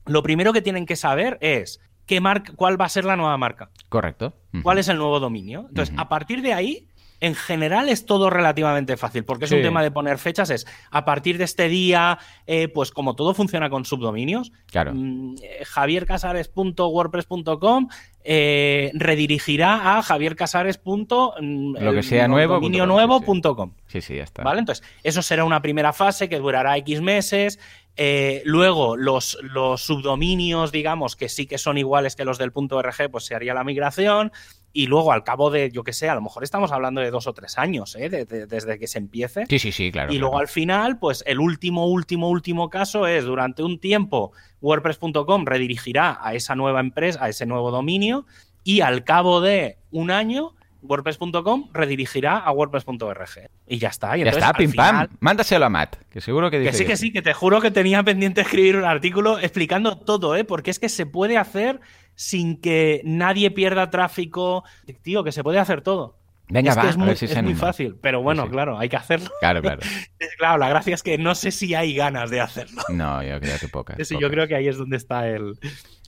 Lo 0.06 0.24
primero 0.24 0.54
que 0.54 0.62
tienen 0.62 0.86
que 0.86 0.96
saber 0.96 1.38
es 1.42 1.82
qué 2.06 2.22
marca, 2.22 2.54
cuál 2.56 2.80
va 2.80 2.86
a 2.86 2.90
ser 2.90 3.06
la 3.06 3.18
nueva 3.18 3.38
marca, 3.38 3.70
correcto. 3.90 4.34
Cuál 4.64 4.80
es 4.80 4.88
el 4.88 4.98
nuevo 4.98 5.20
dominio. 5.20 5.66
Entonces, 5.70 5.94
a 5.98 6.10
partir 6.10 6.42
de 6.42 6.54
ahí, 6.54 6.88
en 7.20 7.36
general 7.36 7.90
es 7.90 8.06
todo 8.06 8.30
relativamente 8.30 8.96
fácil, 8.98 9.24
porque 9.26 9.46
es 9.46 9.52
un 9.52 9.62
tema 9.62 9.82
de 9.84 9.92
poner 9.92 10.18
fechas, 10.20 10.50
es 10.50 10.66
a 10.92 11.04
partir 11.06 11.38
de 11.38 11.44
este 11.46 11.68
día, 11.68 12.20
eh, 12.46 12.68
pues 12.68 12.92
como 12.92 13.16
todo 13.16 13.34
funciona 13.34 13.70
con 13.70 13.86
subdominios, 13.86 14.52
Claro. 14.68 14.94
mm, 14.94 15.36
eh, 15.42 15.66
javiercasares.wordpress.com 15.66 17.88
eh, 18.30 18.92
redirigirá 18.94 19.98
a 19.98 20.02
javiercasares. 20.02 20.82
mm, 20.86 21.76
Lo 21.80 21.92
que 21.92 21.98
el 22.00 22.04
sea 22.04 22.28
nuevo, 22.28 22.56
dominio 22.56 22.84
punto 22.84 22.90
com, 22.90 22.96
nuevo 22.98 23.16
sí, 23.16 23.20
sí. 23.22 23.26
punto 23.26 23.56
com. 23.56 23.72
Sí, 23.88 24.02
sí, 24.02 24.16
ya 24.18 24.24
está. 24.24 24.44
¿Vale? 24.44 24.60
Entonces, 24.60 24.86
eso 25.04 25.22
será 25.22 25.46
una 25.46 25.62
primera 25.62 25.94
fase 25.94 26.28
que 26.28 26.38
durará 26.38 26.76
X 26.78 27.02
meses. 27.02 27.58
Eh, 27.98 28.44
luego, 28.46 28.96
los, 28.96 29.38
los 29.42 29.82
subdominios, 29.82 30.72
digamos, 30.72 31.16
que 31.16 31.30
sí 31.30 31.48
que 31.48 31.58
son 31.58 31.78
iguales 31.78 32.16
que 32.16 32.26
los 32.26 32.38
del 32.38 32.52
punto 32.52 32.82
.rg, 32.82 33.10
pues 33.12 33.26
se 33.26 33.34
haría 33.36 33.54
la 33.54 33.64
migración. 33.64 34.32
Y 34.74 34.86
luego, 34.86 35.12
al 35.12 35.24
cabo 35.24 35.50
de, 35.50 35.72
yo 35.72 35.84
qué 35.84 35.92
sé, 35.94 36.08
a 36.08 36.14
lo 36.14 36.22
mejor 36.22 36.44
estamos 36.44 36.72
hablando 36.72 37.02
de 37.02 37.10
dos 37.10 37.26
o 37.26 37.34
tres 37.34 37.58
años, 37.58 37.96
¿eh? 37.96 38.10
de- 38.10 38.26
de- 38.26 38.46
desde 38.46 38.78
que 38.78 38.86
se 38.86 39.00
empiece. 39.00 39.46
Sí, 39.50 39.58
sí, 39.58 39.72
sí, 39.72 39.92
claro. 39.92 40.14
y 40.14 40.20
luego 40.20 40.34
claro. 40.34 40.42
al 40.44 40.48
final, 40.48 41.00
pues 41.00 41.24
el 41.26 41.40
último, 41.40 41.88
último, 41.88 42.30
último 42.30 42.70
caso 42.70 43.08
es 43.08 43.26
durante 43.26 43.64
un 43.64 43.80
tiempo 43.80 44.34
WordPress.com 44.62 45.46
redirigirá 45.46 46.20
a 46.22 46.36
esa 46.36 46.54
nueva 46.56 46.80
empresa, 46.82 47.24
a 47.24 47.30
ese 47.30 47.46
nuevo 47.48 47.72
dominio, 47.72 48.26
y 48.64 48.82
al 48.82 49.04
cabo 49.04 49.42
de 49.42 49.78
un 49.92 50.12
año 50.12 50.54
WordPress.com 50.82 51.70
redirigirá 51.74 52.38
a 52.38 52.52
WordPress.org. 52.52 53.50
Y 53.68 53.78
ya 53.78 53.90
está. 53.90 54.18
Y 54.18 54.24
Ya 54.24 54.32
está, 54.32 54.54
pim 54.54 54.72
final- 54.72 55.08
pam. 55.10 55.18
Mándaselo 55.20 55.66
a 55.66 55.70
Matt, 55.70 55.96
que 56.10 56.22
seguro 56.22 56.50
que 56.52 56.60
dice 56.60 56.72
Que 56.72 56.78
sí, 56.78 56.86
que 56.86 56.98
sí, 56.98 57.12
que 57.14 57.22
te 57.22 57.34
juro 57.34 57.62
que 57.62 57.72
tenía 57.72 58.04
pendiente 58.04 58.42
escribir 58.42 58.78
un 58.78 58.86
artículo 58.86 59.40
explicando 59.40 59.98
todo, 59.98 60.36
¿eh? 60.36 60.44
Porque 60.44 60.72
es 60.72 60.80
que 60.80 60.90
se 60.90 61.06
puede 61.06 61.38
hacer 61.38 61.80
sin 62.16 62.60
que 62.60 63.02
nadie 63.04 63.52
pierda 63.52 63.90
tráfico. 63.90 64.64
Tío, 65.02 65.24
que 65.24 65.32
se 65.32 65.44
puede 65.44 65.60
hacer 65.60 65.82
todo. 65.82 66.18
Venga, 66.50 66.70
es 66.72 66.78
que 66.78 66.84
va, 66.84 66.90
es 66.90 66.96
a 66.96 67.00
muy, 67.00 67.16
si 67.18 67.26
es 67.26 67.44
muy 67.44 67.56
fácil. 67.56 67.98
Pero 68.02 68.22
bueno, 68.22 68.44
Sí, 68.44 68.48
sí. 68.48 68.54
claro, 68.54 68.80
hay 68.80 68.88
que 68.88 68.96
hacerlo. 68.96 69.30
Claro, 69.42 69.62
claro. 69.62 69.82
Claro, 70.38 70.58
la 70.58 70.70
gracia 70.70 70.94
es 70.96 71.04
que 71.04 71.18
no 71.18 71.36
sé 71.36 71.52
si 71.52 71.76
hay 71.76 71.94
ganas 71.94 72.30
de 72.30 72.40
hacerlo. 72.42 72.82
No, 72.90 73.22
yo 73.22 73.40
creo 73.42 73.58
que 73.60 73.68
pocas. 73.68 73.98
Sí, 74.08 74.14
yo 74.14 74.20
pocas. 74.20 74.32
creo 74.32 74.48
que 74.48 74.56
ahí 74.56 74.68
es 74.68 74.78
donde 74.78 74.96
está 74.98 75.28
el, 75.28 75.60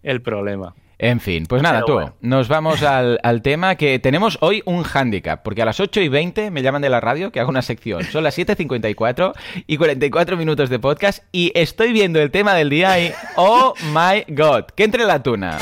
el 0.01 0.21
problema. 0.21 0.73
En 1.01 1.21
fin, 1.21 1.45
pues 1.45 1.63
nada, 1.63 1.83
tú, 1.85 1.93
bueno. 1.93 2.15
nos 2.19 2.49
vamos 2.49 2.83
al, 2.83 3.19
al 3.23 3.41
tema 3.41 3.75
que 3.75 3.99
tenemos 3.99 4.37
hoy 4.41 4.61
un 4.65 4.83
hándicap, 4.83 5.41
porque 5.43 5.61
a 5.61 5.65
las 5.65 5.79
8 5.79 6.01
y 6.01 6.09
20 6.09 6.51
me 6.51 6.61
llaman 6.61 6.81
de 6.81 6.89
la 6.89 6.99
radio 6.99 7.31
que 7.31 7.39
hago 7.39 7.49
una 7.49 7.61
sección. 7.61 8.03
Son 8.03 8.23
las 8.23 8.37
7.54 8.37 9.33
y 9.65 9.77
44 9.77 10.37
minutos 10.37 10.69
de 10.69 10.77
podcast 10.77 11.23
y 11.31 11.53
estoy 11.55 11.93
viendo 11.93 12.21
el 12.21 12.31
tema 12.31 12.53
del 12.53 12.69
día 12.69 12.99
y 12.99 13.13
¡Oh 13.37 13.73
my 13.93 14.25
God! 14.27 14.65
¡Que 14.75 14.83
entre 14.83 15.05
la 15.05 15.23
tuna! 15.23 15.57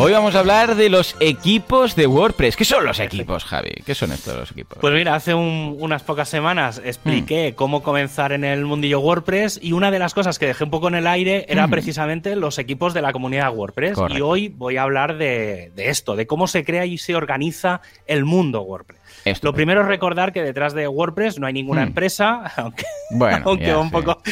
Hoy 0.00 0.12
vamos 0.12 0.36
a 0.36 0.38
hablar 0.38 0.76
de 0.76 0.88
los 0.90 1.16
equipos 1.18 1.96
de 1.96 2.06
WordPress. 2.06 2.56
¿Qué 2.56 2.64
son 2.64 2.84
los 2.84 3.00
equipos, 3.00 3.44
Javi? 3.44 3.82
¿Qué 3.84 3.96
son 3.96 4.12
estos 4.12 4.36
los 4.36 4.52
equipos? 4.52 4.78
Pues 4.80 4.94
mira, 4.94 5.16
hace 5.16 5.34
un- 5.34 5.76
unas 5.80 6.04
pocas 6.04 6.28
semanas 6.28 6.80
Mm. 6.82 6.86
expliqué 6.86 7.54
cómo 7.56 7.82
comenzar 7.82 8.30
en 8.30 8.44
el 8.44 8.64
mundillo 8.64 9.00
WordPress 9.00 9.58
y 9.60 9.72
una 9.72 9.90
de 9.90 9.98
las 9.98 10.14
cosas 10.14 10.38
que 10.38 10.46
dejé 10.46 10.62
un 10.62 10.70
poco 10.70 10.86
en 10.86 10.94
el 10.94 11.08
aire 11.08 11.46
era 11.48 11.66
Mm. 11.66 11.70
precisamente 11.70 12.36
los 12.36 12.58
equipos 12.60 12.94
de 12.94 13.02
la 13.02 13.12
comunidad 13.12 13.52
WordPress. 13.52 13.94
Correcto. 13.94 14.16
Y 14.18 14.20
hoy 14.20 14.48
voy 14.48 14.76
a 14.76 14.84
hablar 14.84 15.18
de, 15.18 15.72
de 15.74 15.88
esto, 15.88 16.14
de 16.14 16.28
cómo 16.28 16.46
se 16.46 16.64
crea 16.64 16.86
y 16.86 16.96
se 16.98 17.16
organiza 17.16 17.80
el 18.06 18.24
mundo 18.24 18.62
WordPress. 18.62 19.00
Esto. 19.24 19.48
Lo 19.48 19.52
primero 19.52 19.80
es 19.80 19.88
recordar 19.88 20.32
que 20.32 20.42
detrás 20.44 20.74
de 20.74 20.86
WordPress 20.86 21.40
no 21.40 21.48
hay 21.48 21.52
ninguna 21.54 21.80
Mm. 21.84 21.88
empresa, 21.88 22.42
aunque, 22.56 22.84
Bueno, 23.10 23.42
aunque 23.46 23.74
un 23.74 23.90
poco 23.90 24.22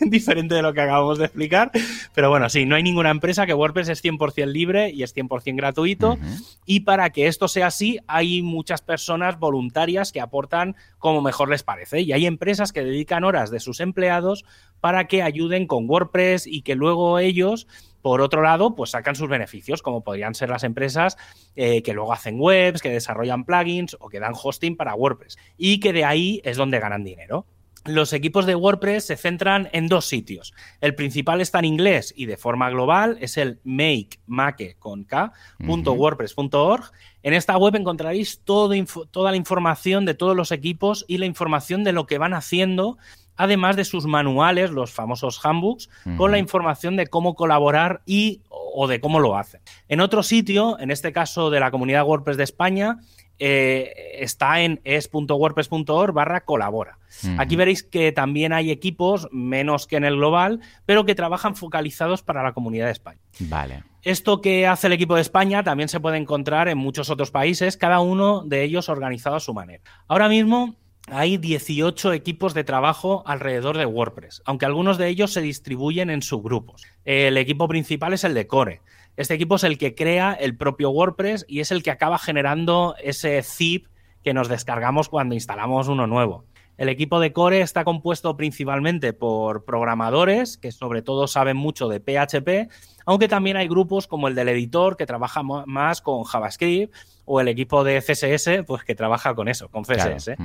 diferente 0.06 0.54
de 0.54 0.62
lo 0.62 0.72
que 0.72 0.80
acabamos 0.80 1.18
de 1.18 1.26
explicar. 1.26 1.70
Pero 2.14 2.30
bueno, 2.30 2.48
sí, 2.48 2.66
no 2.66 2.76
hay 2.76 2.82
ninguna 2.82 3.10
empresa 3.10 3.46
que 3.46 3.54
WordPress 3.54 3.88
es 3.88 4.04
100% 4.04 4.46
libre 4.46 4.90
y 4.90 5.02
es 5.02 5.14
100% 5.14 5.56
gratuito. 5.56 6.18
Y 6.66 6.80
para 6.80 7.10
que 7.10 7.26
esto 7.26 7.48
sea 7.48 7.68
así, 7.68 7.98
hay 8.06 8.42
muchas 8.42 8.82
personas 8.82 9.38
voluntarias 9.38 10.12
que 10.12 10.20
aportan 10.20 10.76
como 10.98 11.22
mejor 11.22 11.48
les 11.48 11.62
parece. 11.62 12.00
Y 12.00 12.12
hay 12.12 12.26
empresas 12.26 12.72
que 12.72 12.84
dedican 12.84 13.24
horas 13.24 13.50
de 13.50 13.60
sus 13.60 13.80
empleados 13.80 14.44
para 14.80 15.06
que 15.06 15.22
ayuden 15.22 15.66
con 15.66 15.88
WordPress 15.88 16.46
y 16.46 16.62
que 16.62 16.74
luego 16.74 17.18
ellos, 17.18 17.66
por 18.02 18.20
otro 18.20 18.42
lado, 18.42 18.74
pues 18.74 18.90
sacan 18.90 19.14
sus 19.14 19.28
beneficios, 19.28 19.82
como 19.82 20.02
podrían 20.02 20.34
ser 20.34 20.48
las 20.48 20.64
empresas 20.64 21.16
eh, 21.56 21.82
que 21.82 21.92
luego 21.92 22.12
hacen 22.12 22.40
webs, 22.40 22.80
que 22.80 22.90
desarrollan 22.90 23.44
plugins 23.44 23.96
o 24.00 24.08
que 24.08 24.20
dan 24.20 24.32
hosting 24.40 24.76
para 24.76 24.94
WordPress. 24.94 25.38
Y 25.58 25.80
que 25.80 25.92
de 25.92 26.04
ahí 26.04 26.40
es 26.44 26.56
donde 26.56 26.80
ganan 26.80 27.04
dinero. 27.04 27.46
Los 27.86 28.12
equipos 28.12 28.44
de 28.44 28.54
WordPress 28.54 29.06
se 29.06 29.16
centran 29.16 29.68
en 29.72 29.88
dos 29.88 30.06
sitios. 30.06 30.52
El 30.80 30.94
principal 30.94 31.40
está 31.40 31.60
en 31.60 31.64
inglés 31.64 32.12
y 32.16 32.26
de 32.26 32.36
forma 32.36 32.68
global 32.68 33.16
es 33.20 33.38
el 33.38 33.58
make, 33.64 34.20
make 34.26 34.76
con 34.78 35.04
K, 35.04 35.32
punto 35.66 35.92
Ujú. 35.92 36.02
wordpress.org. 36.02 36.92
En 37.22 37.32
esta 37.32 37.56
web 37.56 37.74
encontraréis 37.76 38.40
todo 38.44 38.74
toda 39.10 39.30
la 39.30 39.36
información 39.36 40.04
de 40.04 40.14
todos 40.14 40.36
los 40.36 40.52
equipos 40.52 41.04
y 41.08 41.18
la 41.18 41.26
información 41.26 41.82
de 41.84 41.92
lo 41.92 42.06
que 42.06 42.18
van 42.18 42.34
haciendo 42.34 42.98
además 43.40 43.74
de 43.74 43.86
sus 43.86 44.04
manuales, 44.04 44.70
los 44.70 44.92
famosos 44.92 45.40
handbooks, 45.42 45.88
con 46.18 46.30
la 46.30 46.36
información 46.36 46.96
de 46.96 47.06
cómo 47.06 47.34
colaborar 47.34 48.02
y 48.04 48.42
o 48.50 48.86
de 48.86 49.00
cómo 49.00 49.18
lo 49.18 49.34
hacen. 49.34 49.62
En 49.88 50.02
otro 50.02 50.22
sitio, 50.22 50.78
en 50.78 50.90
este 50.90 51.10
caso 51.10 51.48
de 51.48 51.58
la 51.58 51.70
comunidad 51.70 52.04
WordPress 52.04 52.36
de 52.36 52.44
España, 52.44 52.98
eh, 53.40 54.18
está 54.18 54.60
en 54.60 54.80
es.wordpress.org 54.84 56.12
barra 56.12 56.42
colabora. 56.44 56.98
Aquí 57.38 57.56
veréis 57.56 57.82
que 57.82 58.12
también 58.12 58.52
hay 58.52 58.70
equipos, 58.70 59.28
menos 59.32 59.86
que 59.86 59.96
en 59.96 60.04
el 60.04 60.16
global, 60.16 60.60
pero 60.86 61.04
que 61.04 61.14
trabajan 61.14 61.56
focalizados 61.56 62.22
para 62.22 62.42
la 62.42 62.52
comunidad 62.52 62.86
de 62.86 62.92
España. 62.92 63.18
Vale. 63.40 63.82
Esto 64.02 64.40
que 64.40 64.66
hace 64.66 64.86
el 64.86 64.92
equipo 64.92 65.14
de 65.14 65.22
España 65.22 65.62
también 65.62 65.88
se 65.88 66.00
puede 66.00 66.18
encontrar 66.18 66.68
en 66.68 66.78
muchos 66.78 67.10
otros 67.10 67.30
países, 67.30 67.76
cada 67.76 68.00
uno 68.00 68.44
de 68.44 68.62
ellos 68.62 68.88
organizado 68.88 69.36
a 69.36 69.40
su 69.40 69.52
manera. 69.54 69.82
Ahora 70.06 70.28
mismo 70.28 70.76
hay 71.08 71.38
18 71.38 72.12
equipos 72.12 72.54
de 72.54 72.64
trabajo 72.64 73.22
alrededor 73.26 73.76
de 73.76 73.86
WordPress, 73.86 74.42
aunque 74.44 74.66
algunos 74.66 74.98
de 74.98 75.08
ellos 75.08 75.32
se 75.32 75.40
distribuyen 75.40 76.10
en 76.10 76.22
subgrupos. 76.22 76.84
El 77.04 77.36
equipo 77.36 77.68
principal 77.68 78.12
es 78.12 78.24
el 78.24 78.34
de 78.34 78.46
Core. 78.46 78.82
Este 79.16 79.34
equipo 79.34 79.56
es 79.56 79.64
el 79.64 79.78
que 79.78 79.94
crea 79.94 80.32
el 80.32 80.56
propio 80.56 80.90
WordPress 80.90 81.44
y 81.48 81.60
es 81.60 81.70
el 81.70 81.82
que 81.82 81.90
acaba 81.90 82.18
generando 82.18 82.94
ese 83.02 83.42
zip 83.42 83.86
que 84.22 84.34
nos 84.34 84.48
descargamos 84.48 85.08
cuando 85.08 85.34
instalamos 85.34 85.88
uno 85.88 86.06
nuevo. 86.06 86.44
El 86.80 86.88
equipo 86.88 87.20
de 87.20 87.30
Core 87.34 87.60
está 87.60 87.84
compuesto 87.84 88.38
principalmente 88.38 89.12
por 89.12 89.66
programadores 89.66 90.56
que 90.56 90.72
sobre 90.72 91.02
todo 91.02 91.26
saben 91.26 91.58
mucho 91.58 91.88
de 91.88 92.00
PHP, 92.00 92.72
aunque 93.04 93.28
también 93.28 93.58
hay 93.58 93.68
grupos 93.68 94.06
como 94.06 94.28
el 94.28 94.34
del 94.34 94.48
editor 94.48 94.96
que 94.96 95.04
trabaja 95.04 95.42
más 95.42 96.00
con 96.00 96.24
JavaScript 96.24 96.94
o 97.26 97.38
el 97.38 97.48
equipo 97.48 97.84
de 97.84 98.00
CSS 98.00 98.64
pues 98.66 98.82
que 98.84 98.94
trabaja 98.94 99.34
con 99.34 99.48
eso, 99.48 99.68
con 99.68 99.82
CSS. 99.84 100.36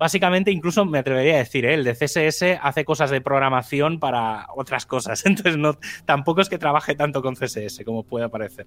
Básicamente, 0.00 0.50
incluso 0.50 0.86
me 0.86 0.98
atrevería 0.98 1.34
a 1.34 1.38
decir, 1.40 1.66
¿eh? 1.66 1.74
el 1.74 1.84
de 1.84 1.92
CSS 1.92 2.58
hace 2.62 2.86
cosas 2.86 3.10
de 3.10 3.20
programación 3.20 4.00
para 4.00 4.46
otras 4.56 4.86
cosas. 4.86 5.22
Entonces, 5.26 5.58
no, 5.58 5.78
tampoco 6.06 6.40
es 6.40 6.48
que 6.48 6.56
trabaje 6.56 6.94
tanto 6.94 7.20
con 7.20 7.34
CSS 7.34 7.82
como 7.84 8.04
puede 8.04 8.30
parecer. 8.30 8.66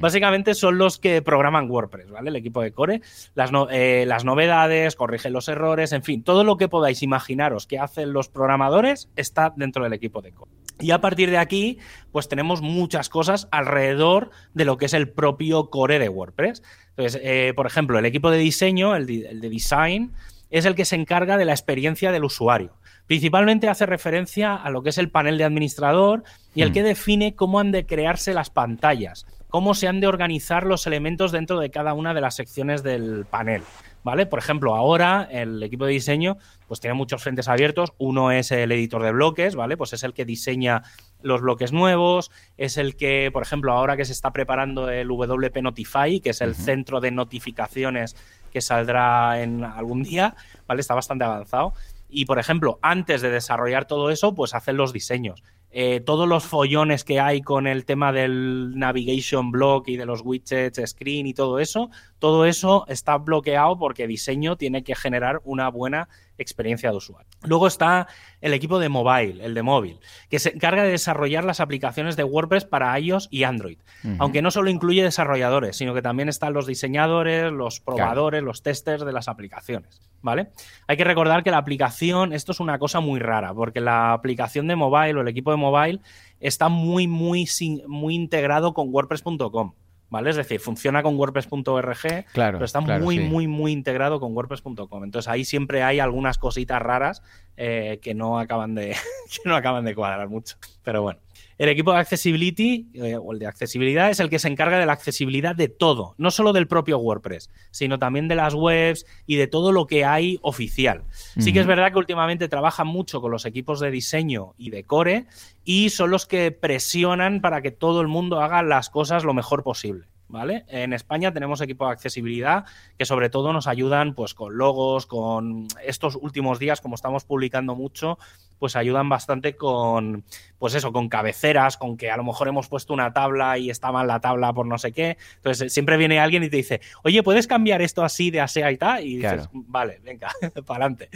Básicamente 0.00 0.54
son 0.54 0.78
los 0.78 1.00
que 1.00 1.20
programan 1.20 1.68
WordPress, 1.68 2.12
¿vale? 2.12 2.30
El 2.30 2.36
equipo 2.36 2.62
de 2.62 2.70
Core, 2.70 3.02
las, 3.34 3.50
eh, 3.72 4.04
las 4.06 4.24
novedades, 4.24 4.94
corrigen 4.94 5.32
los 5.32 5.48
errores, 5.48 5.90
en 5.90 6.04
fin, 6.04 6.22
todo 6.22 6.44
lo 6.44 6.56
que 6.56 6.68
podáis 6.68 7.02
imaginaros 7.02 7.66
que 7.66 7.80
hacen 7.80 8.12
los 8.12 8.28
programadores 8.28 9.08
está 9.16 9.52
dentro 9.56 9.82
del 9.82 9.94
equipo 9.94 10.22
de 10.22 10.30
Core. 10.30 10.52
Y 10.78 10.92
a 10.92 11.00
partir 11.00 11.30
de 11.30 11.38
aquí, 11.38 11.78
pues 12.12 12.28
tenemos 12.28 12.62
muchas 12.62 13.08
cosas 13.08 13.48
alrededor 13.50 14.30
de 14.54 14.64
lo 14.64 14.78
que 14.78 14.84
es 14.84 14.94
el 14.94 15.08
propio 15.08 15.70
core 15.70 15.98
de 15.98 16.08
WordPress. 16.08 16.62
Entonces, 16.90 17.20
eh, 17.24 17.52
por 17.56 17.66
ejemplo, 17.66 17.98
el 17.98 18.06
equipo 18.06 18.30
de 18.30 18.38
diseño, 18.38 18.94
el 18.94 19.06
de 19.06 19.50
design, 19.50 20.12
es 20.50 20.64
el 20.64 20.74
que 20.74 20.84
se 20.84 20.96
encarga 20.96 21.36
de 21.36 21.44
la 21.44 21.52
experiencia 21.52 22.12
del 22.12 22.24
usuario. 22.24 22.74
Principalmente 23.06 23.68
hace 23.68 23.86
referencia 23.86 24.54
a 24.54 24.70
lo 24.70 24.82
que 24.82 24.90
es 24.90 24.98
el 24.98 25.10
panel 25.10 25.38
de 25.38 25.44
administrador 25.44 26.24
y 26.54 26.62
el 26.62 26.70
hmm. 26.70 26.72
que 26.72 26.82
define 26.82 27.34
cómo 27.34 27.58
han 27.60 27.72
de 27.72 27.86
crearse 27.86 28.34
las 28.34 28.50
pantallas, 28.50 29.26
cómo 29.48 29.74
se 29.74 29.88
han 29.88 30.00
de 30.00 30.06
organizar 30.06 30.66
los 30.66 30.86
elementos 30.86 31.32
dentro 31.32 31.58
de 31.58 31.70
cada 31.70 31.94
una 31.94 32.14
de 32.14 32.20
las 32.20 32.36
secciones 32.36 32.82
del 32.82 33.26
panel. 33.28 33.62
¿Vale? 34.04 34.26
Por 34.26 34.38
ejemplo, 34.38 34.74
ahora 34.74 35.28
el 35.30 35.62
equipo 35.62 35.84
de 35.84 35.92
diseño 35.92 36.38
pues 36.66 36.80
tiene 36.80 36.94
muchos 36.94 37.22
frentes 37.22 37.48
abiertos. 37.48 37.92
Uno 37.98 38.30
es 38.30 38.52
el 38.52 38.70
editor 38.72 39.02
de 39.02 39.12
bloques, 39.12 39.54
¿vale? 39.54 39.76
Pues 39.76 39.92
es 39.92 40.02
el 40.02 40.14
que 40.14 40.24
diseña 40.24 40.82
los 41.22 41.40
bloques 41.40 41.72
nuevos, 41.72 42.30
es 42.56 42.76
el 42.76 42.96
que, 42.96 43.30
por 43.32 43.42
ejemplo, 43.42 43.72
ahora 43.72 43.96
que 43.96 44.04
se 44.04 44.12
está 44.12 44.32
preparando 44.32 44.90
el 44.90 45.08
WP 45.08 45.62
Notify, 45.62 46.20
que 46.20 46.30
es 46.30 46.40
el 46.40 46.54
centro 46.54 47.00
de 47.00 47.10
notificaciones 47.10 48.16
que 48.52 48.60
saldrá 48.60 49.42
en 49.42 49.64
algún 49.64 50.02
día, 50.02 50.34
¿vale? 50.66 50.80
Está 50.80 50.94
bastante 50.94 51.24
avanzado. 51.24 51.72
Y, 52.08 52.24
por 52.24 52.38
ejemplo, 52.38 52.78
antes 52.82 53.20
de 53.20 53.30
desarrollar 53.30 53.86
todo 53.86 54.10
eso, 54.10 54.34
pues 54.34 54.54
hacen 54.54 54.76
los 54.76 54.92
diseños. 54.92 55.42
Eh, 55.70 56.00
todos 56.00 56.26
los 56.26 56.44
follones 56.44 57.04
que 57.04 57.20
hay 57.20 57.42
con 57.42 57.66
el 57.66 57.84
tema 57.84 58.10
del 58.10 58.78
navigation 58.78 59.50
block 59.50 59.88
y 59.88 59.98
de 59.98 60.06
los 60.06 60.22
widgets, 60.24 60.80
screen 60.86 61.26
y 61.26 61.34
todo 61.34 61.58
eso, 61.58 61.90
todo 62.18 62.44
eso 62.44 62.84
está 62.88 63.16
bloqueado 63.18 63.78
porque 63.78 64.06
diseño 64.06 64.56
tiene 64.56 64.82
que 64.82 64.94
generar 64.94 65.40
una 65.44 65.68
buena 65.68 66.08
experiencia 66.38 66.90
de 66.90 66.96
usuario. 66.96 67.28
Luego 67.42 67.66
está 67.66 68.06
el 68.40 68.54
equipo 68.54 68.78
de 68.78 68.88
mobile, 68.88 69.44
el 69.44 69.54
de 69.54 69.62
móvil, 69.62 70.00
que 70.28 70.38
se 70.38 70.50
encarga 70.50 70.82
de 70.82 70.90
desarrollar 70.90 71.44
las 71.44 71.60
aplicaciones 71.60 72.16
de 72.16 72.24
WordPress 72.24 72.64
para 72.64 72.98
iOS 72.98 73.28
y 73.30 73.44
Android. 73.44 73.78
Aunque 74.18 74.42
no 74.42 74.50
solo 74.50 74.70
incluye 74.70 75.02
desarrolladores, 75.02 75.76
sino 75.76 75.94
que 75.94 76.02
también 76.02 76.28
están 76.28 76.52
los 76.52 76.66
diseñadores, 76.66 77.52
los 77.52 77.80
probadores, 77.80 78.42
los 78.42 78.62
testers 78.62 79.04
de 79.04 79.12
las 79.12 79.28
aplicaciones. 79.28 80.00
¿Vale? 80.20 80.50
Hay 80.88 80.96
que 80.96 81.04
recordar 81.04 81.44
que 81.44 81.52
la 81.52 81.58
aplicación, 81.58 82.32
esto 82.32 82.50
es 82.50 82.58
una 82.58 82.78
cosa 82.80 82.98
muy 82.98 83.20
rara, 83.20 83.54
porque 83.54 83.80
la 83.80 84.12
aplicación 84.12 84.66
de 84.66 84.74
mobile 84.74 85.14
o 85.14 85.20
el 85.20 85.28
equipo 85.28 85.52
de 85.52 85.56
mobile 85.56 86.00
está 86.40 86.68
muy, 86.68 87.06
muy, 87.06 87.48
muy 87.86 88.14
integrado 88.14 88.74
con 88.74 88.88
WordPress.com. 88.92 89.74
¿vale? 90.10 90.30
Es 90.30 90.36
decir, 90.36 90.60
funciona 90.60 91.02
con 91.02 91.16
WordPress.org, 91.16 92.24
pero 92.32 92.64
está 92.64 92.80
muy, 92.80 93.20
muy, 93.20 93.46
muy 93.46 93.72
integrado 93.72 94.20
con 94.20 94.34
WordPress.com. 94.34 95.04
Entonces 95.04 95.28
ahí 95.28 95.44
siempre 95.44 95.82
hay 95.82 96.00
algunas 96.00 96.38
cositas 96.38 96.80
raras 96.80 97.22
eh, 97.56 97.98
que, 98.02 98.14
no 98.14 98.38
acaban 98.38 98.74
de, 98.74 98.90
que 99.30 99.48
no 99.48 99.56
acaban 99.56 99.84
de 99.84 99.94
cuadrar 99.94 100.28
mucho. 100.28 100.56
Pero 100.82 101.02
bueno. 101.02 101.20
El 101.58 101.68
equipo 101.68 101.92
de 101.92 101.98
Accessibility 101.98 102.88
eh, 102.94 103.16
o 103.16 103.32
el 103.32 103.40
de 103.40 103.46
accesibilidad 103.46 104.10
es 104.10 104.20
el 104.20 104.30
que 104.30 104.38
se 104.38 104.46
encarga 104.46 104.78
de 104.78 104.86
la 104.86 104.92
accesibilidad 104.92 105.56
de 105.56 105.68
todo, 105.68 106.14
no 106.16 106.30
solo 106.30 106.52
del 106.52 106.68
propio 106.68 106.98
WordPress, 106.98 107.50
sino 107.72 107.98
también 107.98 108.28
de 108.28 108.36
las 108.36 108.54
webs 108.54 109.06
y 109.26 109.36
de 109.36 109.48
todo 109.48 109.72
lo 109.72 109.86
que 109.88 110.04
hay 110.04 110.38
oficial. 110.42 111.02
Sí 111.38 111.52
que 111.52 111.58
es 111.58 111.66
verdad 111.66 111.90
que 111.90 111.98
últimamente 111.98 112.48
trabajan 112.48 112.86
mucho 112.86 113.20
con 113.20 113.32
los 113.32 113.44
equipos 113.44 113.80
de 113.80 113.90
diseño 113.90 114.54
y 114.56 114.70
de 114.70 114.84
core 114.84 115.26
y 115.64 115.90
son 115.90 116.10
los 116.10 116.26
que 116.26 116.52
presionan 116.52 117.40
para 117.40 117.60
que 117.60 117.72
todo 117.72 118.00
el 118.00 118.08
mundo 118.08 118.40
haga 118.40 118.62
las 118.62 118.88
cosas 118.88 119.24
lo 119.24 119.34
mejor 119.34 119.64
posible. 119.64 120.06
¿vale? 120.28 120.64
En 120.68 120.92
España 120.92 121.32
tenemos 121.32 121.60
equipo 121.60 121.86
de 121.86 121.92
accesibilidad 121.92 122.64
que 122.96 123.04
sobre 123.04 123.30
todo 123.30 123.52
nos 123.52 123.66
ayudan 123.66 124.14
pues 124.14 124.34
con 124.34 124.56
logos, 124.56 125.06
con 125.06 125.66
estos 125.84 126.16
últimos 126.16 126.58
días 126.58 126.80
como 126.80 126.94
estamos 126.94 127.24
publicando 127.24 127.74
mucho, 127.74 128.18
pues 128.58 128.76
ayudan 128.76 129.08
bastante 129.08 129.56
con, 129.56 130.24
pues 130.58 130.74
eso, 130.74 130.92
con 130.92 131.08
cabeceras, 131.08 131.76
con 131.76 131.96
que 131.96 132.10
a 132.10 132.16
lo 132.16 132.24
mejor 132.24 132.48
hemos 132.48 132.68
puesto 132.68 132.92
una 132.92 133.12
tabla 133.12 133.58
y 133.58 133.70
está 133.70 133.92
mal 133.92 134.06
la 134.06 134.20
tabla 134.20 134.52
por 134.52 134.66
no 134.66 134.78
sé 134.78 134.92
qué. 134.92 135.16
Entonces 135.36 135.72
siempre 135.72 135.96
viene 135.96 136.18
alguien 136.18 136.42
y 136.42 136.50
te 136.50 136.56
dice, 136.56 136.80
oye, 137.04 137.22
¿puedes 137.22 137.46
cambiar 137.46 137.82
esto 137.82 138.02
así 138.04 138.30
de 138.30 138.40
ASEA 138.40 138.72
y 138.72 138.76
tal? 138.76 139.04
Y 139.04 139.16
dices, 139.16 139.48
vale, 139.52 140.00
venga, 140.04 140.30
para 140.66 140.84
adelante. 140.84 141.08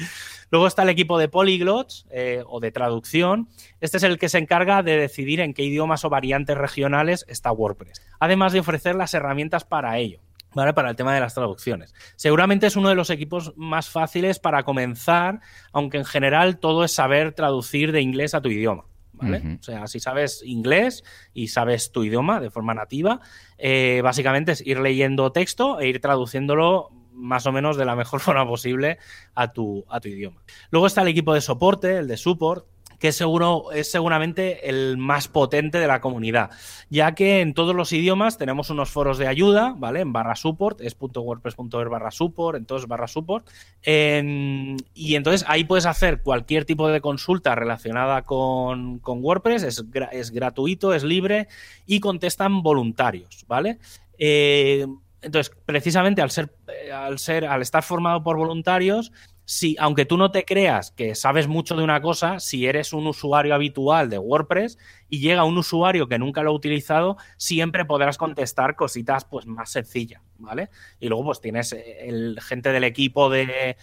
Luego 0.51 0.67
está 0.67 0.83
el 0.83 0.89
equipo 0.89 1.19
de 1.19 1.29
polyglots 1.29 2.07
eh, 2.11 2.43
o 2.47 2.61
de 2.61 2.71
traducción. 2.71 3.49
Este 3.81 3.97
es 3.97 4.03
el 4.03 4.19
que 4.19 4.29
se 4.29 4.39
encarga 4.39 4.83
de 4.83 4.97
decidir 4.97 5.41
en 5.41 5.55
qué 5.55 5.65
idiomas 5.65 6.05
o 6.05 6.11
variantes 6.11 6.57
regionales 6.57 7.25
está 7.29 7.53
WordPress, 7.53 8.03
además 8.21 8.53
de 8.53 8.61
ofrecer 8.61 8.95
las 8.95 9.15
herramientas 9.15 9.65
para 9.65 9.99
ello. 9.99 10.21
¿Vale? 10.55 10.73
Para 10.73 10.91
el 10.91 10.97
tema 10.97 11.15
de 11.15 11.21
las 11.21 11.35
traducciones. 11.35 11.95
Seguramente 12.17 12.67
es 12.67 12.77
uno 12.77 12.89
de 12.89 12.95
los 12.95 13.11
equipos 13.11 13.53
más 13.57 13.89
fáciles 13.89 14.39
para 14.39 14.63
comenzar, 14.63 15.41
aunque 15.73 15.99
en 15.99 16.05
general 16.05 16.59
todo 16.59 16.85
es 16.85 16.93
saber 16.93 17.33
traducir 17.33 17.93
de 17.93 18.01
inglés 18.01 18.35
a 18.35 18.41
tu 18.41 18.49
idioma. 18.49 18.85
¿Vale? 19.15 19.59
O 19.61 19.63
sea, 19.63 19.87
si 19.87 20.01
sabes 20.01 20.43
inglés 20.45 21.05
y 21.33 21.49
sabes 21.49 21.93
tu 21.93 22.03
idioma 22.03 22.41
de 22.41 22.51
forma 22.51 22.75
nativa, 22.75 23.21
eh, 23.57 24.01
básicamente 24.03 24.51
es 24.53 24.67
ir 24.67 24.81
leyendo 24.81 25.31
texto 25.31 25.79
e 25.79 25.87
ir 25.87 26.01
traduciéndolo 26.01 26.91
más 27.13 27.47
o 27.47 27.53
menos 27.53 27.77
de 27.77 27.85
la 27.85 27.95
mejor 27.95 28.21
forma 28.21 28.47
posible 28.47 28.99
a 29.35 29.53
tu, 29.53 29.85
a 29.89 30.01
tu 30.01 30.09
idioma. 30.09 30.43
Luego 30.71 30.87
está 30.87 31.03
el 31.03 31.09
equipo 31.09 31.35
de 31.35 31.41
soporte, 31.41 31.99
el 31.99 32.09
de 32.09 32.17
support, 32.17 32.67
que 33.03 33.11
seguro, 33.11 33.73
es 33.73 33.91
seguramente 33.91 34.69
el 34.69 34.97
más 34.97 35.27
potente 35.27 35.79
de 35.79 35.89
la 35.89 36.01
comunidad, 36.01 36.51
ya 36.89 37.17
que 37.17 37.41
en 37.41 37.53
todos 37.53 37.75
los 37.75 37.93
idiomas 37.93 38.39
tenemos 38.39 38.71
unos 38.71 38.91
foros 38.91 39.19
de 39.19 39.27
ayuda, 39.27 39.75
¿vale? 39.77 40.03
En 40.03 40.13
barra 40.13 40.37
support, 40.37 40.81
es 40.81 40.97
.wordpress.org 41.01 41.91
barra 41.91 42.13
support, 42.13 42.57
entonces 42.57 42.87
barra 42.87 43.09
support, 43.09 43.45
y 43.85 45.17
entonces 45.17 45.45
ahí 45.49 45.65
puedes 45.65 45.87
hacer 45.87 46.23
cualquier 46.23 46.65
tipo 46.65 46.87
de 46.87 47.01
consulta 47.01 47.57
relacionada 47.57 48.23
con, 48.23 49.01
WordPress, 49.05 49.65
es, 49.65 49.85
es, 50.13 50.31
gratuito, 50.31 50.95
es 50.95 51.03
libre 51.03 51.49
y 51.85 51.99
contestan 51.99 52.63
voluntarios, 52.63 53.45
¿vale? 53.49 53.81
Eh, 54.17 54.87
entonces, 55.23 55.53
precisamente 55.67 56.23
al 56.23 56.31
ser, 56.31 56.55
eh, 56.69 56.93
al 56.93 57.19
ser, 57.19 57.47
al 57.47 57.63
estar 57.63 57.83
formado 57.83 58.23
por 58.23 58.37
voluntarios, 58.37 59.11
si, 59.53 59.77
aunque 59.79 60.07
tú 60.07 60.17
no 60.17 60.31
te 60.31 60.47
creas 60.47 60.93
que 60.93 61.15
sabes 61.15 61.47
mucho 61.47 61.77
de 61.77 61.85
una 61.85 62.01
cosa, 62.01 62.41
si 62.41 62.67
eres 62.67 62.95
un 62.95 63.07
usuario 63.07 63.55
habitual 63.55 64.09
de 64.09 64.17
WordPress 64.17 64.79
y 65.11 65.21
llega 65.21 65.45
un 65.45 65.59
usuario 65.59 66.09
que 66.09 66.19
nunca 66.19 66.43
lo 66.43 66.53
ha 66.53 66.55
utilizado, 66.55 67.19
siempre 67.37 67.85
podrás 67.85 68.17
contestar 68.17 68.77
cositas 68.77 69.27
pues 69.27 69.45
más 69.45 69.71
sencillas, 69.71 70.23
¿vale? 70.39 70.71
Y 71.01 71.09
luego 71.09 71.25
pues 71.25 71.43
tienes 71.43 71.75
eh, 71.75 72.09
el 72.09 72.41
gente 72.41 72.73
del 72.73 72.85
equipo 72.85 73.29
de, 73.29 73.77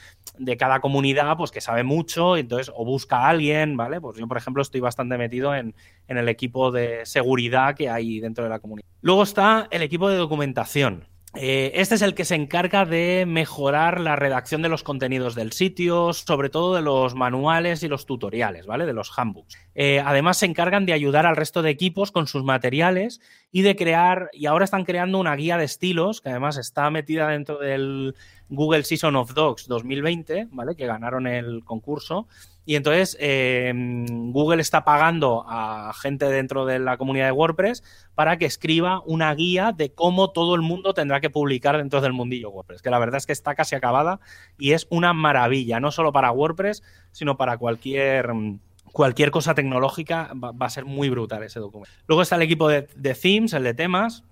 cada 0.57 0.79
comunidad 0.79 1.37
pues 1.37 1.51
que 1.51 1.61
sabe 1.61 1.83
mucho, 1.83 2.35
entonces 2.35 2.73
o 2.75 2.83
busca 2.83 3.17
a 3.17 3.29
alguien, 3.29 3.77
¿vale? 3.77 4.01
Pues 4.01 4.17
yo, 4.17 4.27
por 4.27 4.37
ejemplo, 4.37 4.63
estoy 4.63 4.81
bastante 4.81 5.19
metido 5.19 5.53
en, 5.53 5.75
en 6.07 6.17
el 6.17 6.29
equipo 6.29 6.71
de 6.71 7.05
seguridad 7.05 7.75
que 7.75 7.89
hay 7.89 8.19
dentro 8.19 8.43
de 8.43 8.49
la 8.49 8.57
comunidad. 8.57 8.87
Luego 9.01 9.21
está 9.21 9.67
el 9.69 9.83
equipo 9.83 10.09
de 10.09 10.17
documentación. 10.17 11.07
Eh, 11.35 11.73
este 11.75 11.93
es 11.93 12.01
el 12.01 12.15
que 12.15 12.25
se 12.25 12.33
encarga 12.33 12.85
de 12.85 13.25
mejorar 13.27 13.99
la 13.99 14.15
redacción 14.15 14.63
de 14.63 14.69
los 14.69 14.81
contenidos 14.81 15.35
del 15.35 15.51
sitio, 15.51 16.11
sobre 16.11 16.49
todo 16.49 16.73
de 16.73 16.81
los 16.81 17.13
manuales 17.13 17.83
y 17.83 17.87
los 17.87 18.07
tutoriales, 18.07 18.65
¿vale? 18.65 18.87
De 18.87 18.93
los 18.93 19.11
handbooks. 19.15 19.55
Eh, 19.75 20.01
además, 20.03 20.37
se 20.37 20.47
encargan 20.47 20.87
de 20.87 20.93
ayudar 20.93 21.27
al 21.27 21.35
resto 21.35 21.61
de 21.61 21.69
equipos 21.69 22.11
con 22.11 22.25
sus 22.25 22.43
materiales 22.43 23.21
y 23.51 23.61
de 23.61 23.75
crear, 23.75 24.31
y 24.33 24.47
ahora 24.47 24.65
están 24.65 24.85
creando 24.85 25.19
una 25.19 25.35
guía 25.35 25.57
de 25.57 25.65
estilos, 25.65 26.19
que 26.21 26.29
además 26.29 26.57
está 26.57 26.89
metida 26.89 27.27
dentro 27.27 27.59
del 27.59 28.15
Google 28.49 28.83
Season 28.83 29.15
of 29.15 29.35
Dogs 29.35 29.67
2020, 29.67 30.47
¿vale? 30.49 30.75
Que 30.75 30.87
ganaron 30.87 31.27
el 31.27 31.63
concurso. 31.63 32.27
Y 32.69 32.75
entonces 32.75 33.17
eh, 33.19 33.73
Google 33.75 34.61
está 34.61 34.85
pagando 34.85 35.43
a 35.47 35.91
gente 35.99 36.25
dentro 36.25 36.67
de 36.67 36.77
la 36.77 36.97
comunidad 36.97 37.25
de 37.25 37.31
WordPress 37.31 37.83
para 38.13 38.37
que 38.37 38.45
escriba 38.45 39.01
una 39.07 39.33
guía 39.33 39.71
de 39.71 39.91
cómo 39.91 40.29
todo 40.29 40.53
el 40.53 40.61
mundo 40.61 40.93
tendrá 40.93 41.19
que 41.19 41.31
publicar 41.31 41.77
dentro 41.77 41.99
del 41.99 42.13
mundillo 42.13 42.51
WordPress, 42.51 42.83
que 42.83 42.91
la 42.91 42.99
verdad 42.99 43.17
es 43.17 43.25
que 43.25 43.33
está 43.33 43.55
casi 43.55 43.73
acabada 43.73 44.19
y 44.59 44.73
es 44.73 44.85
una 44.91 45.13
maravilla, 45.13 45.79
no 45.79 45.89
solo 45.89 46.11
para 46.11 46.31
WordPress, 46.31 46.83
sino 47.11 47.37
para 47.37 47.57
cualquier 47.57 48.29
cualquier 48.93 49.31
cosa 49.31 49.55
tecnológica 49.55 50.31
va, 50.35 50.53
a 50.63 50.69
ser 50.69 50.85
muy 50.85 51.09
brutal 51.09 51.41
ese 51.41 51.59
documento. 51.59 51.91
Luego 52.05 52.21
está 52.21 52.35
el 52.35 52.43
equipo 52.43 52.67
de, 52.67 52.87
de, 52.95 53.15
themes, 53.15 53.53
el 53.53 53.63
de 53.63 53.73
temas, 53.73 54.25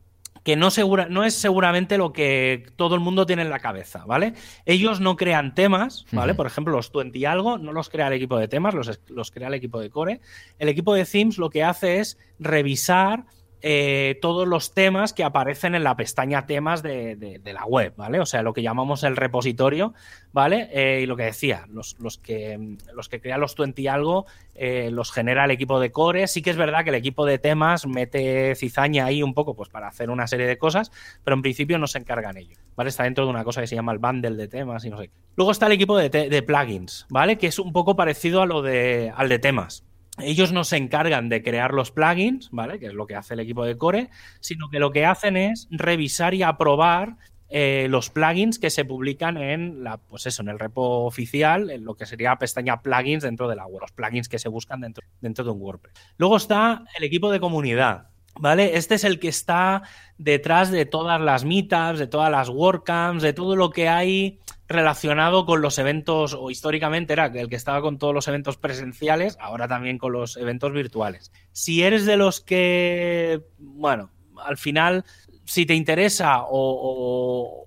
que 0.48 0.56
no, 0.56 0.72
segura, 0.72 1.08
no 1.10 1.26
es 1.26 1.34
seguramente 1.34 1.98
lo 1.98 2.14
que 2.14 2.68
todo 2.78 2.96
el 2.96 3.02
mundo 3.02 3.26
tiene 3.26 3.42
en 3.42 3.50
la 3.50 3.60
cabeza, 3.60 4.06
¿vale? 4.06 4.34
Ellos 4.66 5.02
no 5.02 5.18
crean 5.18 5.54
temas, 5.54 6.06
¿vale? 6.14 6.36
Por 6.36 6.48
ejemplo, 6.48 6.74
los 6.74 6.90
20 6.90 7.20
y 7.20 7.26
algo 7.26 7.58
no 7.58 7.74
los 7.74 7.90
crea 7.90 8.08
el 8.08 8.14
equipo 8.14 8.38
de 8.38 8.48
temas, 8.48 8.74
los, 8.74 8.98
los 9.10 9.30
crea 9.30 9.50
el 9.50 9.56
equipo 9.56 9.82
de 9.82 9.90
core. 9.90 10.22
El 10.58 10.70
equipo 10.70 10.94
de 10.94 11.04
themes 11.04 11.38
lo 11.38 11.50
que 11.50 11.66
hace 11.66 12.00
es 12.00 12.18
revisar 12.40 13.26
eh, 13.62 14.20
todos 14.22 14.48
los 14.48 14.74
temas 14.74 15.14
que 15.14 15.24
aparecen 15.24 15.74
en 15.74 15.84
la 15.84 15.96
pestaña 15.96 16.46
temas 16.46 16.84
de, 16.84 17.42
la 17.44 17.66
web, 17.66 17.94
¿vale? 17.98 18.20
O 18.20 18.26
sea, 18.26 18.44
lo 18.44 18.54
que 18.54 18.62
llamamos 18.62 19.04
el 19.04 19.16
repositorio, 19.16 19.94
¿vale? 20.32 20.70
Eh, 20.72 21.02
y 21.02 21.06
lo 21.08 21.16
que 21.16 21.24
decía, 21.24 21.66
los, 21.72 21.96
que, 22.18 22.78
los 22.94 23.10
que 23.10 23.20
crean 23.20 23.42
los 23.42 23.56
20 23.56 23.82
y 23.82 23.88
algo 23.88 24.26
eh, 24.54 24.90
los 24.92 25.12
genera 25.12 25.46
el 25.46 25.52
equipo 25.52 25.80
de 25.80 25.92
core. 25.92 26.28
Sí 26.28 26.42
que 26.42 26.52
es 26.52 26.58
verdad 26.58 26.84
que 26.84 26.90
el 26.90 26.96
equipo 26.96 27.26
de 27.26 27.40
temas 27.40 27.88
mete 27.88 28.54
cizaña 28.56 29.06
ahí 29.06 29.24
un 29.24 29.34
poco 29.34 29.56
pues 29.56 29.70
para 29.70 29.88
hacer 29.88 30.10
una 30.12 30.28
serie 30.28 30.46
de 30.46 30.58
cosas, 30.58 30.92
pero 31.24 31.36
en 31.36 31.42
principio 31.42 31.80
no 31.80 31.88
se 31.88 31.98
encargan 31.98 32.38
ellos, 32.38 32.60
¿vale? 32.76 32.90
Está 32.90 33.04
dentro 33.04 33.26
de 33.26 33.32
una 33.32 33.44
cosa 33.44 33.62
que 33.62 33.68
se 33.68 33.76
llama 33.76 33.92
el 33.92 34.00
bundle 34.00 34.36
de 34.36 34.48
temas 34.48 34.86
y 34.86 34.90
no 34.90 34.98
sé 34.98 35.08
qué. 35.08 35.14
Luego 35.36 35.52
está 35.52 35.66
el 35.66 35.72
equipo 35.72 35.98
de, 35.98 36.10
de 36.10 36.44
plugins, 36.44 37.08
¿vale? 37.10 37.38
Que 37.38 37.48
es 37.48 37.58
un 37.58 37.74
poco 37.74 37.96
parecido 37.96 38.42
a 38.42 38.46
lo 38.46 38.62
de, 38.62 39.12
al 39.16 39.30
de 39.30 39.40
temas 39.40 39.87
ellos 40.20 40.52
no 40.52 40.64
se 40.64 40.78
encargan 40.78 41.30
de 41.30 41.44
crear 41.44 41.74
los 41.74 41.92
plugins, 41.92 42.50
¿vale? 42.52 42.80
Que 42.80 42.88
es 42.88 42.94
lo 42.94 43.06
que 43.06 43.16
hace 43.16 43.34
el 43.34 43.40
equipo 43.40 43.66
de 43.66 43.78
Core, 43.78 44.10
sino 44.40 44.70
que 44.70 44.80
lo 44.80 44.92
que 44.92 45.06
hacen 45.06 45.38
es 45.38 45.68
revisar 45.72 46.34
y 46.34 46.44
aprobar 46.44 47.18
eh, 47.50 47.88
los 47.90 48.10
plugins 48.10 48.60
que 48.60 48.70
se 48.70 48.84
publican 48.84 49.38
en 49.38 49.84
la, 49.84 49.98
pues 49.98 50.26
eso, 50.26 50.42
en 50.42 50.50
el 50.50 50.60
repo 50.60 51.06
oficial, 51.06 51.70
en 51.70 51.86
lo 51.86 51.96
que 51.96 52.06
sería 52.06 52.36
pestaña 52.36 52.82
plugins 52.82 53.24
dentro 53.24 53.48
de 53.48 53.56
la 53.56 53.66
web, 53.66 53.82
los 53.82 53.92
plugins 53.92 54.28
que 54.28 54.40
se 54.40 54.50
buscan 54.50 54.82
dentro, 54.82 55.06
dentro 55.22 55.46
de 55.46 55.52
un 55.52 55.62
WordPress. 55.62 55.94
Luego 56.18 56.38
está 56.38 56.84
el 56.98 57.04
equipo 57.04 57.32
de 57.32 57.40
comunidad. 57.40 58.10
¿Vale? 58.40 58.78
Este 58.78 58.96
es 58.96 59.04
el 59.04 59.20
que 59.20 59.28
está 59.28 59.84
detrás 60.18 60.72
de 60.72 60.86
todas 60.86 61.20
las 61.22 61.44
meetups, 61.46 62.00
de 62.00 62.08
todas 62.08 62.32
las 62.32 62.50
WordCamps, 62.50 63.24
de 63.24 63.34
todo 63.34 63.56
lo 63.56 63.70
que 63.70 63.90
hay 63.90 64.40
relacionado 64.68 65.46
con 65.46 65.62
los 65.62 65.80
eventos, 65.80 66.34
o 66.34 66.52
históricamente 66.52 67.14
era 67.14 67.28
el 67.28 67.50
que 67.50 67.56
estaba 67.56 67.82
con 67.82 67.98
todos 67.98 68.14
los 68.14 68.28
eventos 68.28 68.58
presenciales, 68.58 69.38
ahora 69.40 69.68
también 69.68 69.98
con 69.98 70.12
los 70.12 70.38
eventos 70.38 70.74
virtuales. 70.74 71.32
Si 71.52 71.84
eres 71.84 72.06
de 72.06 72.18
los 72.18 72.42
que, 72.42 73.42
bueno, 73.58 74.12
al 74.44 74.58
final, 74.58 75.06
si 75.46 75.66
te 75.66 75.74
interesa 75.74 76.42
o, 76.44 77.66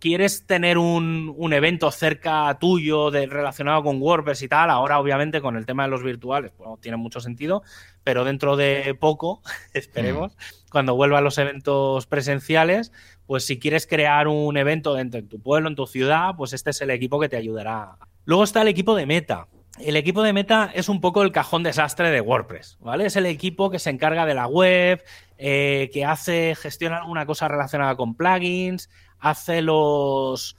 quieres 0.00 0.46
tener 0.46 0.78
un, 0.78 1.52
evento 1.52 1.90
cerca 1.90 2.56
tuyo 2.58 3.10
de, 3.10 3.26
relacionado 3.26 3.82
con 3.82 4.00
WordPress 4.00 4.42
y 4.42 4.48
tal, 4.48 4.70
ahora 4.70 4.98
obviamente 4.98 5.40
con 5.40 5.56
el 5.56 5.66
tema 5.66 5.84
de 5.84 5.90
los 5.90 6.02
virtuales, 6.02 6.52
pues 6.56 6.68
no 6.68 6.76
tiene 6.76 6.96
mucho 6.96 7.20
sentido, 7.20 7.62
pero 8.02 8.24
dentro 8.24 8.56
de 8.56 8.96
poco, 8.98 9.42
esperemos, 9.72 10.32
mm. 10.32 10.70
cuando 10.70 10.94
vuelvan 10.94 11.24
los 11.24 11.38
eventos 11.38 12.06
presenciales, 12.06 12.92
pues 13.26 13.46
si 13.46 13.58
quieres 13.58 13.86
crear 13.86 14.28
un 14.28 14.56
evento 14.56 14.94
dentro 14.94 15.20
de 15.20 15.28
tu 15.28 15.40
pueblo, 15.40 15.68
en 15.68 15.76
tu 15.76 15.86
ciudad, 15.86 16.34
pues 16.36 16.52
este 16.52 16.70
es 16.70 16.80
el 16.80 16.90
equipo 16.90 17.18
que 17.20 17.28
te 17.28 17.36
ayudará. 17.36 17.96
Luego 18.24 18.44
está 18.44 18.62
el 18.62 18.68
equipo 18.68 18.94
de 18.94 19.06
Meta. 19.06 19.48
El 19.78 19.96
equipo 19.96 20.22
de 20.22 20.32
Meta 20.32 20.70
es 20.72 20.88
un 20.88 21.00
poco 21.00 21.22
el 21.22 21.32
cajón 21.32 21.64
desastre 21.64 22.10
de 22.10 22.20
WordPress, 22.20 22.78
¿vale? 22.80 23.06
Es 23.06 23.16
el 23.16 23.26
equipo 23.26 23.70
que 23.70 23.80
se 23.80 23.90
encarga 23.90 24.24
de 24.24 24.34
la 24.34 24.46
web, 24.46 25.02
eh, 25.36 25.90
que 25.92 26.04
hace, 26.04 26.54
gestiona 26.54 26.98
alguna 26.98 27.26
cosa 27.26 27.48
relacionada 27.48 27.96
con 27.96 28.14
plugins, 28.14 28.88
hace 29.18 29.62
los 29.62 30.56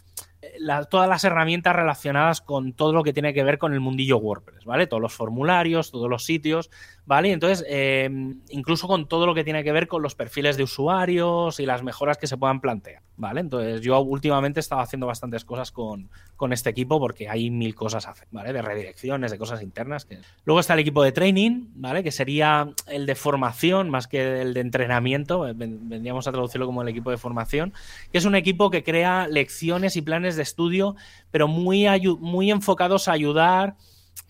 todas 0.89 1.09
las 1.09 1.23
herramientas 1.23 1.75
relacionadas 1.75 2.41
con 2.41 2.73
todo 2.73 2.93
lo 2.93 3.03
que 3.03 3.13
tiene 3.13 3.33
que 3.33 3.43
ver 3.43 3.57
con 3.57 3.73
el 3.73 3.79
mundillo 3.79 4.17
WordPress, 4.17 4.65
¿vale? 4.65 4.87
Todos 4.87 5.01
los 5.01 5.13
formularios, 5.13 5.91
todos 5.91 6.09
los 6.09 6.23
sitios, 6.23 6.69
¿vale? 7.05 7.31
Entonces, 7.31 7.65
eh, 7.69 8.09
incluso 8.49 8.87
con 8.87 9.07
todo 9.07 9.25
lo 9.25 9.33
que 9.33 9.43
tiene 9.43 9.63
que 9.63 9.71
ver 9.71 9.87
con 9.87 10.01
los 10.01 10.15
perfiles 10.15 10.57
de 10.57 10.63
usuarios 10.63 11.59
y 11.59 11.65
las 11.65 11.83
mejoras 11.83 12.17
que 12.17 12.27
se 12.27 12.37
puedan 12.37 12.61
plantear, 12.61 13.01
¿vale? 13.17 13.41
Entonces, 13.41 13.81
yo 13.81 13.99
últimamente 13.99 14.59
he 14.59 14.61
estado 14.61 14.81
haciendo 14.81 15.07
bastantes 15.07 15.45
cosas 15.45 15.71
con, 15.71 16.09
con 16.35 16.53
este 16.53 16.69
equipo 16.69 16.99
porque 16.99 17.29
hay 17.29 17.49
mil 17.49 17.75
cosas 17.75 18.07
a 18.07 18.11
hacer, 18.11 18.27
¿vale? 18.31 18.53
De 18.53 18.61
redirecciones, 18.61 19.31
de 19.31 19.37
cosas 19.37 19.61
internas. 19.61 20.07
Luego 20.45 20.59
está 20.59 20.73
el 20.73 20.79
equipo 20.79 21.03
de 21.03 21.11
training, 21.11 21.67
¿vale? 21.75 22.03
Que 22.03 22.11
sería 22.11 22.69
el 22.87 23.05
de 23.05 23.15
formación 23.15 23.89
más 23.89 24.07
que 24.07 24.41
el 24.41 24.53
de 24.53 24.61
entrenamiento, 24.61 25.41
vendríamos 25.55 26.27
a 26.27 26.31
traducirlo 26.31 26.65
como 26.65 26.81
el 26.81 26.87
equipo 26.87 27.11
de 27.11 27.17
formación, 27.17 27.73
que 28.11 28.17
es 28.17 28.25
un 28.25 28.35
equipo 28.35 28.69
que 28.69 28.83
crea 28.83 29.27
lecciones 29.27 29.95
y 29.95 30.01
planes 30.01 30.35
de 30.35 30.44
estudio, 30.45 30.95
pero 31.31 31.47
muy, 31.47 31.85
muy 32.19 32.51
enfocados 32.51 33.07
a 33.07 33.11
ayudar 33.11 33.75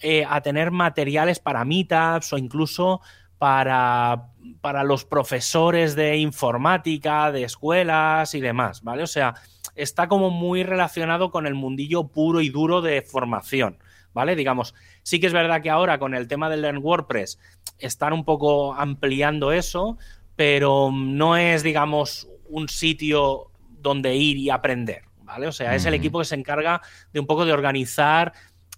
eh, 0.01 0.25
a 0.27 0.41
tener 0.41 0.71
materiales 0.71 1.39
para 1.39 1.63
meetups 1.63 2.33
o 2.33 2.37
incluso 2.37 3.01
para, 3.37 4.31
para 4.59 4.83
los 4.83 5.05
profesores 5.05 5.95
de 5.95 6.17
informática, 6.17 7.31
de 7.31 7.43
escuelas 7.43 8.33
y 8.35 8.41
demás, 8.41 8.83
¿vale? 8.83 9.03
O 9.03 9.07
sea, 9.07 9.35
está 9.75 10.07
como 10.07 10.31
muy 10.31 10.63
relacionado 10.63 11.31
con 11.31 11.47
el 11.47 11.53
mundillo 11.53 12.07
puro 12.07 12.41
y 12.41 12.49
duro 12.49 12.81
de 12.81 13.01
formación, 13.01 13.77
¿vale? 14.13 14.35
Digamos, 14.35 14.75
sí 15.01 15.19
que 15.19 15.27
es 15.27 15.33
verdad 15.33 15.61
que 15.61 15.69
ahora 15.69 15.97
con 15.97 16.13
el 16.13 16.27
tema 16.27 16.49
del 16.49 16.61
Learn 16.61 16.79
WordPress 16.83 17.39
están 17.79 18.11
un 18.11 18.25
poco 18.25 18.73
ampliando 18.73 19.51
eso, 19.53 19.97
pero 20.35 20.91
no 20.93 21.37
es, 21.37 21.63
digamos, 21.63 22.27
un 22.49 22.67
sitio 22.67 23.51
donde 23.79 24.15
ir 24.15 24.37
y 24.37 24.49
aprender, 24.49 25.03
¿vale? 25.25 25.47
O 25.47 25.51
sea, 25.51 25.75
es 25.75 25.85
el 25.85 25.93
equipo 25.93 26.19
que 26.19 26.25
se 26.25 26.35
encarga 26.35 26.81
de 27.11 27.19
un 27.19 27.27
poco 27.27 27.45
de 27.45 27.51
organizar 27.51 28.33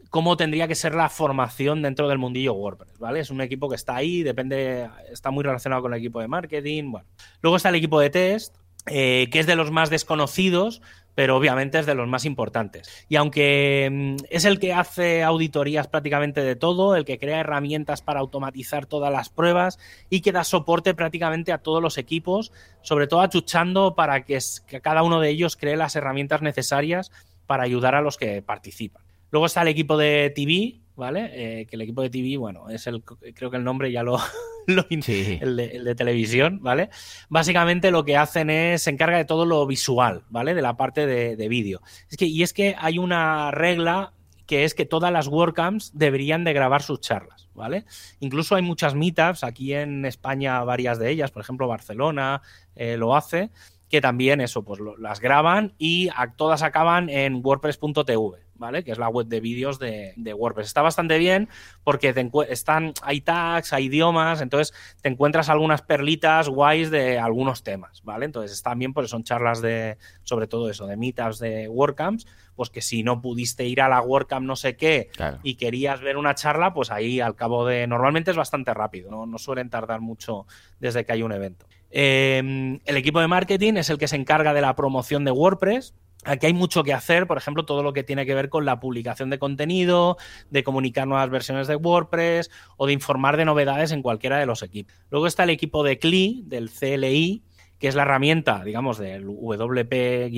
cómo 0.10 0.38
tendría 0.38 0.68
que 0.68 0.76
ser 0.76 0.95
la 0.95 1.10
formación 1.10 1.82
dentro 1.82 2.08
del 2.08 2.18
mundillo 2.18 2.54
WordPress, 2.54 2.98
¿vale? 2.98 3.20
Es 3.20 3.30
un 3.30 3.41
equipo 3.41 3.70
que 3.70 3.76
está 3.76 3.95
ahí, 3.95 4.24
depende, 4.24 4.89
está 5.12 5.32
muy 5.32 5.43
relacionado 5.43 5.82
con 5.82 5.93
el 5.93 6.00
equipo 6.00 6.20
de 6.22 6.28
marketing, 6.28 6.91
bueno. 6.91 7.08
Luego 7.41 7.58
está 7.58 7.70
el 7.70 7.76
equipo 7.76 8.00
de 8.00 8.10
test, 8.10 8.56
eh, 8.86 9.28
que 9.32 9.39
es 9.39 9.45
de 9.45 9.56
los 9.56 9.72
más 9.72 9.89
desconocidos, 9.89 10.82
pero 11.18 11.36
obviamente 11.36 11.80
es 11.80 11.88
de 11.88 11.95
los 11.95 12.07
más 12.07 12.26
importantes. 12.26 13.07
Y 13.09 13.15
aunque 13.15 13.89
mm, 13.91 14.26
es 14.30 14.45
el 14.45 14.59
que 14.59 14.74
hace 14.74 15.24
auditorías 15.24 15.88
prácticamente 15.88 16.43
de 16.43 16.55
todo, 16.55 16.95
el 16.95 17.05
que 17.05 17.18
crea 17.18 17.39
herramientas 17.39 18.03
para 18.03 18.20
automatizar 18.20 18.86
todas 18.86 19.11
las 19.11 19.30
pruebas 19.30 19.80
y 20.11 20.22
que 20.22 20.32
da 20.32 20.43
soporte 20.43 20.93
prácticamente 20.93 21.51
a 21.51 21.57
todos 21.57 21.82
los 21.82 21.97
equipos, 21.97 22.51
sobre 22.84 23.07
todo 23.07 23.22
achuchando 23.22 23.95
para 23.95 24.26
que 24.26 24.38
cada 24.84 25.01
uno 25.01 25.20
de 25.20 25.30
ellos 25.30 25.57
cree 25.57 25.76
las 25.76 25.95
herramientas 25.95 26.43
necesarias 26.43 27.11
para 27.47 27.63
ayudar 27.63 27.95
a 27.95 28.01
los 28.01 28.18
que 28.18 28.43
participan. 28.43 29.07
Luego 29.32 29.45
está 29.45 29.61
el 29.61 29.67
equipo 29.69 29.97
de 29.97 30.32
TV, 30.36 30.82
¿vale? 30.95 31.30
Eh, 31.34 31.65
que 31.67 31.75
el 31.75 31.82
equipo 31.82 32.01
de 32.01 32.09
TV, 32.09 32.38
bueno, 32.38 32.69
es 32.69 32.88
el, 32.88 33.03
creo 33.03 33.51
que 33.51 33.57
el 33.57 33.63
nombre 33.63 33.91
ya 33.91 34.03
lo, 34.03 34.17
lo 34.67 34.86
el, 34.89 35.55
de, 35.55 35.95
televisión, 35.95 36.59
¿vale? 36.61 36.89
Básicamente 37.30 37.91
lo 37.91 38.03
que 38.03 38.17
hacen 38.17 38.49
es, 38.49 38.84
se 38.84 38.89
encarga 38.89 39.17
de 39.17 39.25
todo 39.25 39.45
lo 39.45 39.65
visual, 39.65 40.23
¿vale? 40.30 40.53
De 40.53 40.61
la 40.61 40.75
parte 40.75 41.05
de, 41.07 41.47
vídeo. 41.47 41.82
Es 42.09 42.17
que, 42.17 42.25
y 42.25 42.43
es 42.43 42.53
que 42.53 42.75
hay 42.78 42.97
una 42.97 43.51
regla 43.51 44.13
que 44.45 44.63
es 44.63 44.73
que 44.73 44.86
todas 44.86 45.11
las 45.11 45.28
WordCamps 45.28 45.91
deberían 45.93 46.43
de 46.43 46.53
grabar 46.53 46.82
sus 46.82 47.01
charlas, 47.01 47.49
¿vale? 47.53 47.86
Incluso 48.19 48.55
hay 48.55 48.61
muchas 48.61 48.95
meetups, 48.95 49.43
aquí 49.43 49.73
en 49.73 50.05
España 50.05 50.63
varias 50.63 50.99
de 50.99 51.11
ellas, 51.11 51.32
por 51.32 51.41
ejemplo 51.41 51.67
Barcelona 51.67 52.41
eh, 52.75 52.95
lo 52.97 53.15
hace, 53.15 53.51
que 53.89 54.01
también 54.01 54.41
eso, 54.41 54.63
pues 54.63 54.79
las 54.99 55.19
graban 55.19 55.73
y 55.77 56.09
todas 56.35 56.61
acaban 56.61 57.09
en 57.09 57.41
wordpress.tv, 57.43 58.47
¿vale? 58.55 58.83
Que 58.83 58.91
es 58.91 58.97
la 58.97 59.07
web 59.07 59.27
de 59.27 59.39
vídeos 59.39 59.79
de, 59.79 60.13
WordPress. 60.38 60.67
Está 60.67 60.81
bastante 60.81 61.17
bien 61.17 61.47
porque 61.83 62.13
están, 62.49 62.93
hay 63.01 63.21
tags, 63.21 63.71
hay 63.71 63.85
idiomas, 63.85 64.41
entonces 64.41 64.75
te 65.01 65.07
encuentras 65.07 65.47
algunas 65.47 65.81
perlitas 65.81 66.49
guays 66.49 66.91
de 66.91 67.17
algunos 67.17 67.63
temas, 67.63 68.03
¿vale? 68.03 68.25
Entonces 68.25 68.51
están 68.51 68.77
bien 68.77 68.93
porque 68.93 69.07
son 69.07 69.23
charlas 69.23 69.61
de, 69.61 69.97
sobre 70.23 70.47
todo 70.47 70.69
eso, 70.69 70.85
de 70.85 70.97
meetups, 70.97 71.39
de 71.39 71.69
WordCamps, 71.69 72.27
pues 72.55 72.69
que 72.69 72.81
si 72.81 73.03
no 73.03 73.21
pudiste 73.21 73.65
ir 73.65 73.81
a 73.81 73.88
la 73.88 74.01
WordCamp 74.01 74.45
no 74.45 74.57
sé 74.57 74.75
qué 74.75 75.11
y 75.43 75.55
querías 75.55 76.01
ver 76.01 76.17
una 76.17 76.35
charla, 76.35 76.73
pues 76.73 76.91
ahí 76.91 77.21
al 77.21 77.35
cabo 77.35 77.65
de... 77.65 77.88
Normalmente 77.88 78.31
es 78.31 78.38
bastante 78.38 78.73
rápido, 78.73 79.09
no, 79.11 79.25
no 79.25 79.38
suelen 79.38 79.69
tardar 79.69 80.01
mucho 80.01 80.45
desde 80.79 81.05
que 81.05 81.13
hay 81.13 81.23
un 81.23 81.31
evento. 81.31 81.67
Em, 81.89 82.79
el 82.85 82.97
equipo 82.97 83.19
de 83.19 83.27
marketing 83.27 83.73
es 83.75 83.89
el 83.89 83.97
que 83.97 84.07
se 84.07 84.15
encarga 84.15 84.53
de 84.53 84.61
la 84.61 84.75
promoción 84.75 85.25
de 85.25 85.31
WordPress. 85.31 85.93
Aquí 86.25 86.47
hay 86.47 86.53
mucho 86.53 86.83
que 86.83 86.93
hacer, 86.93 87.27
por 87.27 87.38
ejemplo, 87.38 87.65
todo 87.65 87.83
lo 87.83 87.93
que 87.93 88.03
tiene 88.03 88.25
que 88.25 88.35
ver 88.35 88.49
con 88.49 88.65
la 88.65 88.79
publicación 88.79 89.29
de 89.29 89.39
contenido, 89.39 90.17
de 90.49 90.63
comunicar 90.63 91.07
nuevas 91.07 91.29
versiones 91.29 91.67
de 91.67 91.75
WordPress 91.75 92.49
o 92.75 92.88
de 92.88 92.93
informar 92.93 93.38
de 93.38 93.45
novedades 93.45 93.91
en 93.91 94.01
cualquiera 94.01 94.38
de 94.38 94.45
los 94.45 94.63
equipos. 94.63 94.93
Luego 95.09 95.27
está 95.27 95.43
el 95.43 95.51
equipo 95.51 95.83
de 95.83 95.99
CLI, 95.99 96.43
del 96.45 96.69
CLI, 96.69 97.43
que 97.79 97.88
es 97.88 97.95
la 97.95 98.01
herramienta, 98.01 98.63
digamos, 98.63 98.97
del 98.97 99.27
WP-CLI, 99.27 100.31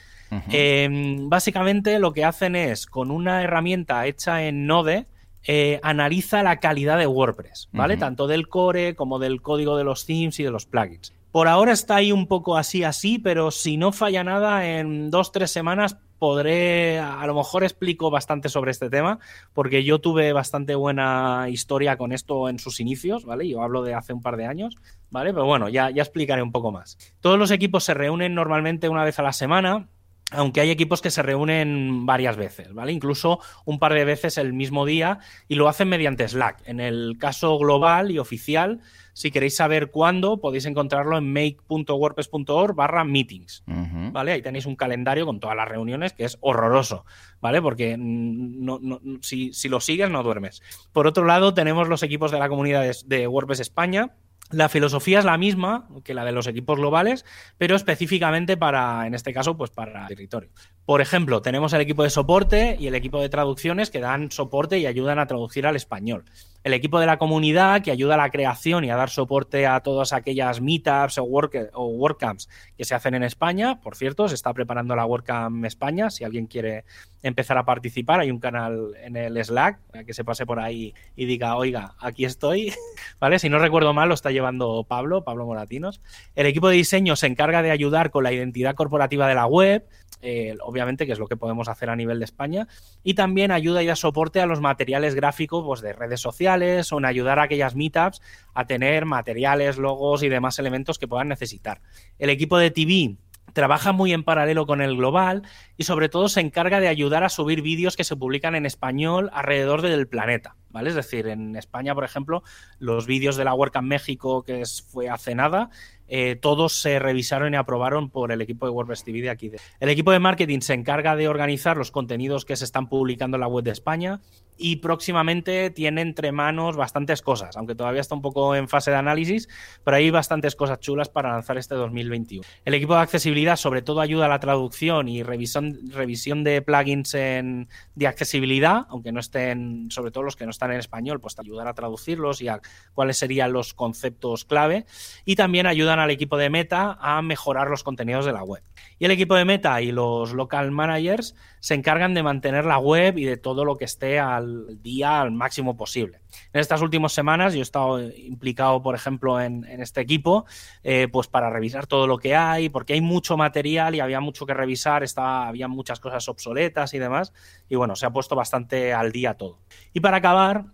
Em, 0.50 1.30
básicamente 1.30 2.00
lo 2.00 2.14
que 2.14 2.26
hacen 2.26 2.56
es, 2.56 2.86
con 2.86 3.12
una 3.12 3.44
herramienta 3.44 4.06
hecha 4.06 4.44
en 4.44 4.66
Node, 4.66 5.08
eh, 5.46 5.80
analiza 5.84 6.44
la 6.44 6.60
calidad 6.60 6.98
de 6.98 7.08
WordPress, 7.08 7.70
¿vale? 7.72 7.96
Tanto 7.96 8.28
del 8.28 8.50
core 8.50 8.96
como 8.96 9.20
del 9.20 9.42
código 9.42 9.78
de 9.78 9.86
los 9.86 10.06
themes 10.06 10.40
y 10.40 10.44
de 10.44 10.52
los 10.52 10.66
plugins. 10.66 11.14
Por 11.32 11.48
ahora 11.48 11.72
está 11.72 11.98
ahí 11.98 12.12
un 12.12 12.28
poco 12.28 12.58
así, 12.58 12.84
así, 12.84 13.20
pero 13.20 13.52
si 13.52 13.78
no 13.78 13.92
falla 13.92 14.24
nada, 14.24 14.68
en 14.68 15.10
dos, 15.12 15.32
tres 15.32 15.52
semanas 15.52 15.98
podré, 16.18 17.00
a 17.00 17.26
lo 17.26 17.36
mejor 17.36 17.64
explico 17.64 18.10
bastante 18.10 18.50
sobre 18.50 18.72
este 18.72 18.90
tema, 18.90 19.20
porque 19.54 19.84
yo 19.84 20.00
tuve 20.00 20.34
bastante 20.34 20.76
buena 20.76 21.48
historia 21.50 21.98
con 21.98 22.12
esto 22.12 22.50
en 22.50 22.60
sus 22.60 22.80
inicios, 22.80 23.26
¿vale? 23.26 23.48
Yo 23.48 23.62
hablo 23.62 23.84
de 23.84 23.94
hace 23.94 24.14
un 24.14 24.22
par 24.22 24.38
de 24.38 24.46
años, 24.46 24.76
¿vale? 25.10 25.34
Pero 25.34 25.46
bueno, 25.46 25.70
ya, 25.70 25.90
ya 25.90 26.02
explicaré 26.02 26.42
un 26.42 26.52
poco 26.52 26.72
más. 26.72 26.98
Todos 27.22 27.40
los 27.40 27.52
equipos 27.52 27.84
se 27.84 27.94
reúnen 27.94 28.34
normalmente 28.34 28.90
una 28.90 29.04
vez 29.04 29.20
a 29.20 29.24
la 29.24 29.34
semana, 29.34 29.88
aunque 30.32 30.60
hay 30.60 30.70
equipos 30.70 31.02
que 31.02 31.10
se 31.10 31.24
reúnen 31.24 32.06
varias 32.06 32.36
veces, 32.36 32.74
¿vale? 32.74 32.92
Incluso 32.92 33.40
un 33.64 33.80
par 33.80 33.94
de 33.94 34.04
veces 34.04 34.38
el 34.38 34.52
mismo 34.52 34.86
día 34.86 35.20
y 35.48 35.56
lo 35.56 35.70
hacen 35.70 35.88
mediante 35.88 36.28
Slack. 36.28 36.64
En 36.66 36.82
el 36.82 37.18
caso 37.18 37.58
global 37.58 38.12
y 38.12 38.20
oficial, 38.20 38.82
si 39.14 39.32
queréis 39.32 39.56
saber 39.56 39.90
cuándo, 39.90 40.42
podéis 40.42 40.66
encontrarlo 40.66 41.18
en 41.18 41.32
make.wordpress.org 41.32 42.76
barra 42.76 43.06
meetings, 43.06 43.64
¿vale? 43.66 44.34
Ahí 44.34 44.42
tenéis 44.42 44.66
un 44.66 44.76
calendario 44.76 45.26
con 45.26 45.40
todas 45.40 45.56
las 45.56 45.68
reuniones 45.68 46.12
que 46.12 46.26
es 46.26 46.38
horroroso, 46.42 47.06
¿vale? 47.40 47.62
Porque 47.62 47.96
no, 47.98 48.80
si, 49.22 49.52
lo 49.70 49.80
sigues 49.80 50.10
no 50.10 50.24
duermes. 50.24 50.62
Por 50.92 51.08
otro 51.08 51.24
lado, 51.24 51.54
tenemos 51.54 51.88
los 51.88 52.04
equipos 52.04 52.32
de 52.32 52.40
la 52.40 52.50
comunidad 52.50 52.86
de 53.06 53.28
WordPress 53.28 53.62
España, 53.62 54.12
la 54.52 54.70
filosofía 54.70 55.20
es 55.20 55.26
la 55.26 55.38
misma 55.38 55.88
que 56.04 56.14
la 56.14 56.24
de 56.24 56.32
los 56.32 56.48
equipos 56.48 56.78
globales, 56.78 57.26
pero 57.58 57.76
específicamente 57.76 58.58
para, 58.58 59.06
en 59.06 59.14
este 59.14 59.34
caso, 59.34 59.58
pues 59.58 59.72
para 59.72 60.08
territorio. 60.08 60.50
Por 60.86 61.02
ejemplo, 61.02 61.42
tenemos 61.42 61.74
el 61.74 61.82
equipo 61.82 62.04
de 62.04 62.10
soporte 62.10 62.78
y 62.80 62.88
el 62.88 62.96
equipo 62.96 63.22
de 63.22 63.30
traducciones 63.30 63.90
que 63.90 64.00
dan 64.00 64.32
soporte 64.32 64.80
y 64.80 64.86
ayudan 64.86 65.20
a 65.20 65.28
traducir 65.28 65.68
al 65.68 65.76
español 65.76 66.26
el 66.64 66.74
equipo 66.74 67.00
de 67.00 67.06
la 67.06 67.18
comunidad 67.18 67.82
que 67.82 67.92
ayuda 67.92 68.16
a 68.16 68.18
la 68.18 68.30
creación 68.30 68.84
y 68.84 68.90
a 68.90 68.96
dar 68.96 69.10
soporte 69.10 69.66
a 69.68 69.80
todas 69.82 70.14
aquellas 70.14 70.60
meetups 70.60 71.18
o, 71.18 71.24
work, 71.24 71.70
o 71.74 71.88
WordCamps 71.88 72.50
que 72.78 72.86
se 72.86 72.96
hacen 72.96 73.14
en 73.14 73.24
España. 73.24 73.80
Por 73.80 73.96
cierto, 73.96 74.28
se 74.28 74.36
está 74.36 74.54
preparando 74.54 74.96
la 74.96 75.06
WordCamp 75.06 75.64
España. 75.66 76.10
Si 76.10 76.24
alguien 76.24 76.48
quiere 76.48 76.84
empezar 77.22 77.58
a 77.58 77.66
participar, 77.66 78.20
hay 78.20 78.32
un 78.32 78.40
canal 78.40 78.94
en 79.02 79.16
el 79.16 79.44
Slack 79.44 80.06
que 80.06 80.14
se 80.14 80.24
pase 80.24 80.46
por 80.46 80.60
ahí 80.60 80.94
y 81.16 81.26
diga, 81.26 81.56
oiga, 81.56 81.96
aquí 82.00 82.26
estoy. 82.26 82.74
¿Vale? 83.20 83.40
Si 83.40 83.50
no 83.50 83.60
recuerdo 83.60 83.94
mal, 83.94 84.10
lo 84.10 84.16
está 84.16 84.32
llevando 84.32 84.86
Pablo, 84.88 85.24
Pablo 85.24 85.46
Moratinos. 85.46 86.02
El 86.36 86.48
equipo 86.48 86.70
de 86.70 86.76
diseño 86.76 87.16
se 87.16 87.28
encarga 87.28 87.62
de 87.62 87.72
ayudar 87.72 88.12
con 88.12 88.24
la 88.24 88.34
identidad 88.34 88.76
corporativa 88.76 89.28
de 89.28 89.36
la 89.36 89.46
web, 89.46 89.88
eh, 90.22 90.56
obviamente, 90.64 91.06
que 91.06 91.12
es 91.12 91.20
lo 91.20 91.28
que 91.28 91.38
podemos 91.38 91.70
hacer 91.70 91.90
a 91.90 91.96
nivel 91.96 92.20
de 92.20 92.26
España, 92.26 92.68
y 93.04 93.14
también 93.14 93.52
ayuda 93.52 93.84
y 93.84 93.86
da 93.86 93.96
soporte 93.96 94.42
a 94.42 94.46
los 94.46 94.62
materiales 94.62 95.16
gráficos 95.16 95.64
pues, 95.64 95.82
de 95.82 95.94
redes 95.94 96.20
sociales 96.20 96.47
o 96.48 96.98
en 96.98 97.06
ayudar 97.06 97.40
a 97.40 97.44
aquellas 97.44 97.76
meetups 97.76 98.22
a 98.54 98.66
tener 98.66 99.06
materiales, 99.06 99.78
logos 99.78 100.24
y 100.24 100.30
demás 100.30 100.60
elementos 100.60 100.98
que 100.98 101.08
puedan 101.08 101.28
necesitar. 101.28 101.82
El 102.20 102.30
equipo 102.30 102.58
de 102.58 102.72
TV 102.72 103.18
trabaja 103.54 103.92
muy 103.92 104.14
en 104.14 104.24
paralelo 104.24 104.66
con 104.66 104.82
el 104.82 104.96
global 104.96 105.42
y 105.78 105.84
sobre 105.84 106.10
todo 106.10 106.30
se 106.30 106.42
encarga 106.42 106.80
de 106.80 106.88
ayudar 106.88 107.24
a 107.24 107.30
subir 107.30 107.62
vídeos 107.62 107.96
que 107.96 108.04
se 108.04 108.16
publican 108.16 108.56
en 108.56 108.66
español 108.66 109.30
alrededor 109.34 109.82
del 109.82 110.08
planeta, 110.08 110.56
¿vale? 110.70 110.90
Es 110.90 110.96
decir, 110.96 111.28
en 111.28 111.56
España, 111.56 111.96
por 111.96 112.04
ejemplo, 112.04 112.44
los 112.80 113.08
vídeos 113.08 113.36
de 113.36 113.46
la 113.46 113.54
WordCamp 113.54 113.88
México 113.88 114.44
que 114.44 114.64
fue 114.92 115.10
hace 115.10 115.34
nada, 115.34 115.70
eh, 116.08 116.38
todos 116.40 116.74
se 116.74 117.00
revisaron 117.00 117.54
y 117.54 117.58
aprobaron 117.58 118.10
por 118.10 118.32
el 118.32 118.42
equipo 118.42 118.66
de 118.66 118.72
WordPress 118.72 119.04
TV 119.04 119.22
de 119.22 119.30
aquí. 119.30 119.52
El 119.80 119.90
equipo 119.90 120.12
de 120.12 120.20
marketing 120.20 120.60
se 120.60 120.74
encarga 120.74 121.16
de 121.16 121.28
organizar 121.28 121.78
los 121.78 121.92
contenidos 121.92 122.46
que 122.46 122.56
se 122.56 122.66
están 122.66 122.88
publicando 122.88 123.38
en 123.38 123.42
la 123.42 123.48
web 123.48 123.64
de 123.64 123.72
España 123.72 124.20
y 124.58 124.78
próximamente 124.78 125.70
tiene 125.70 126.02
entre 126.02 126.32
manos 126.32 126.76
bastantes 126.76 127.22
cosas, 127.22 127.56
aunque 127.58 127.76
todavía 127.76 128.02
está 128.02 128.16
un 128.16 128.22
poco 128.22 128.56
en 128.56 128.68
fase 128.68 128.92
de 128.92 128.98
análisis, 128.98 129.48
pero 129.84 129.98
hay 129.98 130.10
bastantes 130.10 130.56
cosas 130.56 130.80
chulas 130.80 131.10
para 131.10 131.32
lanzar 131.32 131.58
este 131.58 131.76
2021. 131.76 132.44
El 132.66 132.74
equipo 132.74 132.96
de 132.96 133.02
accesibilidad 133.02 133.56
sobre 133.56 133.82
todo 133.82 134.02
ayuda 134.02 134.26
a 134.26 134.30
la 134.30 134.40
traducción 134.40 135.08
y 135.08 135.24
revisión, 135.24 135.78
revisión 135.92 136.44
de 136.44 136.62
plugins 136.62 137.12
de 137.12 138.08
accesibilidad, 138.08 138.86
aunque 138.90 139.12
no 139.12 139.20
estén, 139.20 139.90
sobre 139.92 140.12
todo 140.12 140.24
los 140.24 140.36
que 140.36 140.46
no 140.46 140.52
están 140.52 140.72
en 140.72 140.80
español, 140.80 141.20
pues 141.20 141.38
ayudar 141.38 141.68
a 141.68 141.74
traducirlos 141.74 142.42
y 142.42 142.48
a 142.48 142.60
cuáles 142.94 143.18
serían 143.18 143.54
los 143.54 143.74
conceptos 143.74 144.46
clave. 144.46 144.86
Y 145.26 145.36
también 145.36 145.68
ayudan 145.68 145.97
al 146.00 146.12
equipo 146.12 146.38
de 146.38 146.50
Meta 146.50 146.98
a 147.00 147.22
mejorar 147.22 147.70
los 147.70 147.84
contenidos 147.84 148.26
de 148.26 148.34
la 148.34 148.44
web. 148.44 148.64
Y 149.00 149.06
el 149.06 149.12
equipo 149.12 149.36
de 149.36 149.46
Meta 149.46 149.82
y 149.82 149.92
los 149.92 150.34
local 150.34 150.72
managers 150.72 151.36
se 151.60 151.74
encargan 151.74 152.14
de 152.14 152.24
mantener 152.24 152.66
la 152.66 152.80
web 152.80 153.18
y 153.18 153.26
de 153.26 153.38
todo 153.38 153.66
lo 153.66 153.76
que 153.78 153.86
esté 153.86 154.20
al 154.20 154.82
día 154.82 155.22
al 155.22 155.32
máximo 155.32 155.78
posible. 155.78 156.20
En 156.54 156.62
estas 156.62 156.82
últimas 156.82 157.14
semanas 157.14 157.54
yo 157.54 157.60
he 157.60 157.64
estado 157.64 158.02
implicado, 158.02 158.82
por 158.82 158.96
ejemplo, 158.96 159.40
en, 159.42 159.66
este 159.66 160.02
equipo, 160.02 160.46
eh, 160.84 161.08
pues 161.12 161.28
para 161.28 161.50
revisar 161.50 161.88
todo 161.88 162.08
lo 162.08 162.18
que 162.18 162.36
hay, 162.36 162.70
porque 162.70 162.94
hay 162.94 163.02
mucho 163.02 163.38
material 163.38 163.96
y 163.96 164.00
había 164.00 164.20
mucho 164.20 164.46
que 164.46 164.54
revisar, 164.54 165.04
estaba, 165.04 165.48
había 165.48 165.68
muchas 165.68 166.00
cosas 166.00 166.28
obsoletas 166.28 166.94
y 166.94 167.00
demás, 167.00 167.34
y 167.70 167.76
bueno, 167.76 167.96
se 167.96 168.06
ha 168.06 168.12
puesto 168.12 168.36
bastante 168.36 168.94
al 168.94 169.12
día 169.12 169.36
todo. 169.36 169.60
Y 169.94 170.00
para 170.00 170.18
acabar, 170.18 170.66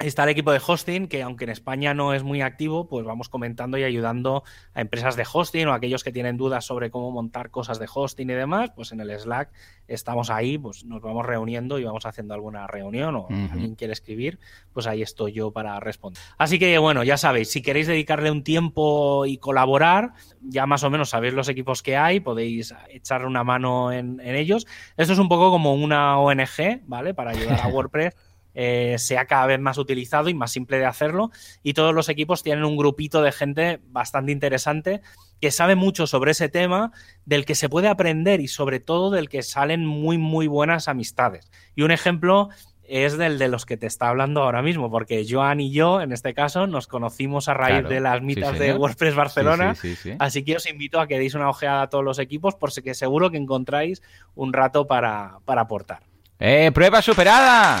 Está 0.00 0.24
el 0.24 0.30
equipo 0.30 0.50
de 0.50 0.62
hosting, 0.66 1.08
que 1.08 1.22
aunque 1.22 1.44
en 1.44 1.50
España 1.50 1.92
no 1.92 2.14
es 2.14 2.22
muy 2.22 2.40
activo, 2.40 2.88
pues 2.88 3.04
vamos 3.04 3.28
comentando 3.28 3.76
y 3.76 3.84
ayudando 3.84 4.44
a 4.72 4.80
empresas 4.80 5.14
de 5.14 5.26
hosting 5.30 5.66
o 5.66 5.72
a 5.72 5.74
aquellos 5.74 6.02
que 6.04 6.10
tienen 6.10 6.38
dudas 6.38 6.64
sobre 6.64 6.90
cómo 6.90 7.10
montar 7.10 7.50
cosas 7.50 7.78
de 7.78 7.86
hosting 7.92 8.30
y 8.30 8.32
demás, 8.32 8.70
pues 8.74 8.92
en 8.92 9.00
el 9.00 9.10
Slack 9.18 9.50
estamos 9.88 10.30
ahí, 10.30 10.56
pues 10.56 10.86
nos 10.86 11.02
vamos 11.02 11.26
reuniendo 11.26 11.78
y 11.78 11.84
vamos 11.84 12.06
haciendo 12.06 12.32
alguna 12.32 12.66
reunión 12.66 13.14
o 13.14 13.26
alguien 13.28 13.74
quiere 13.74 13.92
escribir, 13.92 14.38
pues 14.72 14.86
ahí 14.86 15.02
estoy 15.02 15.32
yo 15.32 15.50
para 15.50 15.78
responder. 15.80 16.22
Así 16.38 16.58
que 16.58 16.78
bueno, 16.78 17.02
ya 17.02 17.18
sabéis, 17.18 17.50
si 17.50 17.60
queréis 17.60 17.86
dedicarle 17.86 18.30
un 18.30 18.42
tiempo 18.42 19.26
y 19.26 19.36
colaborar, 19.36 20.14
ya 20.40 20.64
más 20.64 20.82
o 20.82 20.88
menos 20.88 21.10
sabéis 21.10 21.34
los 21.34 21.50
equipos 21.50 21.82
que 21.82 21.98
hay, 21.98 22.20
podéis 22.20 22.74
echarle 22.88 23.26
una 23.26 23.44
mano 23.44 23.92
en, 23.92 24.18
en 24.20 24.34
ellos. 24.34 24.66
Esto 24.96 25.12
es 25.12 25.18
un 25.18 25.28
poco 25.28 25.50
como 25.50 25.74
una 25.74 26.18
ONG, 26.18 26.80
¿vale? 26.86 27.12
Para 27.12 27.32
ayudar 27.32 27.60
a 27.60 27.68
WordPress 27.68 28.14
eh, 28.54 28.96
sea 28.98 29.26
cada 29.26 29.46
vez 29.46 29.60
más 29.60 29.78
utilizado 29.78 30.28
y 30.28 30.34
más 30.34 30.52
simple 30.52 30.78
de 30.78 30.86
hacerlo. 30.86 31.30
Y 31.62 31.74
todos 31.74 31.94
los 31.94 32.08
equipos 32.08 32.42
tienen 32.42 32.64
un 32.64 32.76
grupito 32.76 33.22
de 33.22 33.32
gente 33.32 33.80
bastante 33.88 34.32
interesante 34.32 35.00
que 35.40 35.50
sabe 35.50 35.74
mucho 35.74 36.06
sobre 36.06 36.32
ese 36.32 36.48
tema, 36.48 36.92
del 37.24 37.46
que 37.46 37.54
se 37.54 37.68
puede 37.68 37.88
aprender 37.88 38.40
y 38.40 38.48
sobre 38.48 38.78
todo 38.78 39.10
del 39.10 39.28
que 39.28 39.42
salen 39.42 39.86
muy, 39.86 40.18
muy 40.18 40.46
buenas 40.46 40.86
amistades. 40.86 41.50
Y 41.74 41.82
un 41.82 41.90
ejemplo 41.90 42.50
es 42.90 43.16
del 43.16 43.38
de 43.38 43.48
los 43.48 43.66
que 43.66 43.76
te 43.76 43.86
está 43.86 44.08
hablando 44.08 44.42
ahora 44.42 44.62
mismo, 44.62 44.90
porque 44.90 45.24
Joan 45.28 45.60
y 45.60 45.70
yo, 45.70 46.00
en 46.00 46.12
este 46.12 46.34
caso, 46.34 46.66
nos 46.66 46.88
conocimos 46.88 47.48
a 47.48 47.54
raíz 47.54 47.88
de 47.88 48.00
las 48.00 48.20
mitas 48.20 48.58
de 48.58 48.74
WordPress 48.74 49.14
Barcelona. 49.14 49.76
así 50.18 50.44
que 50.44 50.56
os 50.56 50.68
invito 50.68 51.00
a 51.00 51.06
que 51.06 51.18
deis 51.18 51.34
una 51.34 51.48
ojeada 51.48 51.82
a 51.82 51.88
todos 51.88 52.04
los 52.04 52.18
equipos, 52.18 52.56
porque 52.56 52.94
seguro 52.94 53.30
que 53.30 53.36
encontráis 53.36 54.02
un 54.34 54.52
rato 54.52 54.88
para, 54.88 55.38
para 55.44 55.62
aportar. 55.62 56.02
¡Eh, 56.40 56.72
prueba 56.74 57.00
superada! 57.00 57.80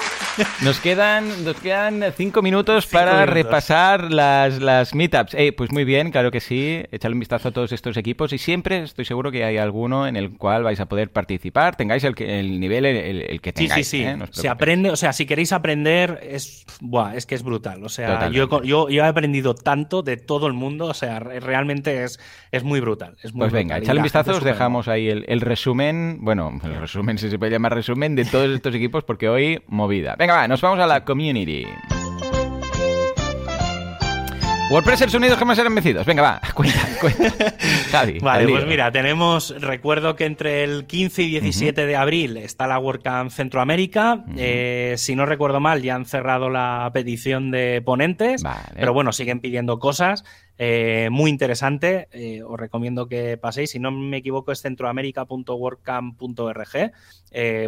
Nos 0.63 0.79
quedan, 0.79 1.43
nos 1.43 1.57
quedan 1.57 2.03
cinco 2.15 2.41
minutos 2.41 2.87
para 2.87 3.25
repasar 3.25 4.11
las, 4.11 4.59
las 4.59 4.95
meetups. 4.95 5.33
Eh, 5.33 5.53
pues 5.53 5.71
muy 5.71 5.83
bien, 5.83 6.11
claro 6.11 6.31
que 6.31 6.39
sí. 6.39 6.83
Echadle 6.91 7.15
un 7.15 7.19
vistazo 7.19 7.49
a 7.49 7.51
todos 7.51 7.71
estos 7.71 7.97
equipos 7.97 8.31
y 8.33 8.37
siempre 8.37 8.83
estoy 8.83 9.05
seguro 9.05 9.31
que 9.31 9.43
hay 9.43 9.57
alguno 9.57 10.07
en 10.07 10.15
el 10.15 10.37
cual 10.37 10.63
vais 10.63 10.79
a 10.79 10.85
poder 10.87 11.11
participar. 11.11 11.75
Tengáis 11.75 12.03
el, 12.03 12.15
el 12.21 12.59
nivel 12.59 12.85
el, 12.85 13.41
que 13.41 13.53
tengáis. 13.53 13.87
Sí, 13.87 13.97
sí, 13.97 14.03
sí. 14.03 14.03
¿eh? 14.03 14.17
Se 14.31 14.49
aprende, 14.49 14.91
o 14.91 14.95
sea, 14.95 15.13
si 15.13 15.25
queréis 15.25 15.51
aprender, 15.51 16.19
es, 16.23 16.65
buah, 16.79 17.15
es 17.15 17.25
que 17.25 17.35
es 17.35 17.43
brutal. 17.43 17.83
O 17.83 17.89
sea, 17.89 18.29
yo, 18.29 18.63
yo, 18.63 18.87
he 18.89 19.01
aprendido 19.01 19.55
tanto 19.55 20.01
de 20.01 20.17
todo 20.17 20.47
el 20.47 20.53
mundo. 20.53 20.85
O 20.85 20.93
sea, 20.93 21.19
realmente 21.19 22.03
es, 22.03 22.19
es 22.51 22.63
muy 22.63 22.79
brutal. 22.79 23.17
Es 23.23 23.33
muy 23.33 23.41
pues 23.41 23.53
venga, 23.53 23.77
echadle 23.77 23.99
un 23.99 24.03
vistazo. 24.03 24.31
Os 24.31 24.43
dejamos 24.43 24.87
ahí 24.87 25.09
el, 25.09 25.41
resumen. 25.41 26.19
Bueno, 26.21 26.59
el 26.63 26.79
resumen, 26.79 27.17
si 27.17 27.29
se 27.29 27.37
puede 27.37 27.51
llamar 27.51 27.73
resumen, 27.73 28.15
de 28.15 28.25
todos 28.25 28.49
estos 28.49 28.73
equipos, 28.75 29.03
porque 29.03 29.27
hoy 29.27 29.61
movida. 29.67 30.15
Venga, 30.21 30.35
va, 30.35 30.47
nos 30.47 30.61
vamos 30.61 30.77
a 30.79 30.85
la 30.85 31.03
community. 31.03 31.65
WordPressers 34.71 35.13
Unidos 35.13 35.37
jamás 35.37 35.59
eran 35.59 35.75
vencidos. 35.75 36.05
Venga, 36.05 36.21
va, 36.21 36.39
cuenta, 36.53 36.79
cuenta. 37.01 37.53
Javi, 37.91 38.19
vale, 38.19 38.47
pues 38.47 38.65
mira, 38.65 38.89
tenemos, 38.89 39.53
recuerdo 39.59 40.15
que 40.15 40.23
entre 40.23 40.63
el 40.63 40.85
15 40.85 41.23
y 41.23 41.31
17 41.31 41.85
de 41.85 41.97
abril 41.97 42.37
está 42.37 42.67
la 42.67 42.79
WordCamp 42.79 43.31
Centroamérica. 43.31 44.23
Eh, 44.37 44.93
si 44.97 45.17
no 45.17 45.25
recuerdo 45.25 45.59
mal, 45.59 45.81
ya 45.81 45.95
han 45.95 46.05
cerrado 46.05 46.49
la 46.49 46.89
petición 46.93 47.51
de 47.51 47.81
ponentes, 47.83 48.45
pero 48.73 48.93
bueno, 48.93 49.11
siguen 49.11 49.41
pidiendo 49.41 49.77
cosas. 49.77 50.23
Eh, 50.57 51.09
muy 51.11 51.29
interesante, 51.31 52.07
eh, 52.11 52.41
os 52.43 52.57
recomiendo 52.57 53.09
que 53.09 53.35
paséis. 53.35 53.71
Si 53.71 53.79
no 53.79 53.91
me 53.91 54.15
equivoco, 54.17 54.53
es 54.53 54.61
centroamerica.wordcamp.org. 54.61 56.91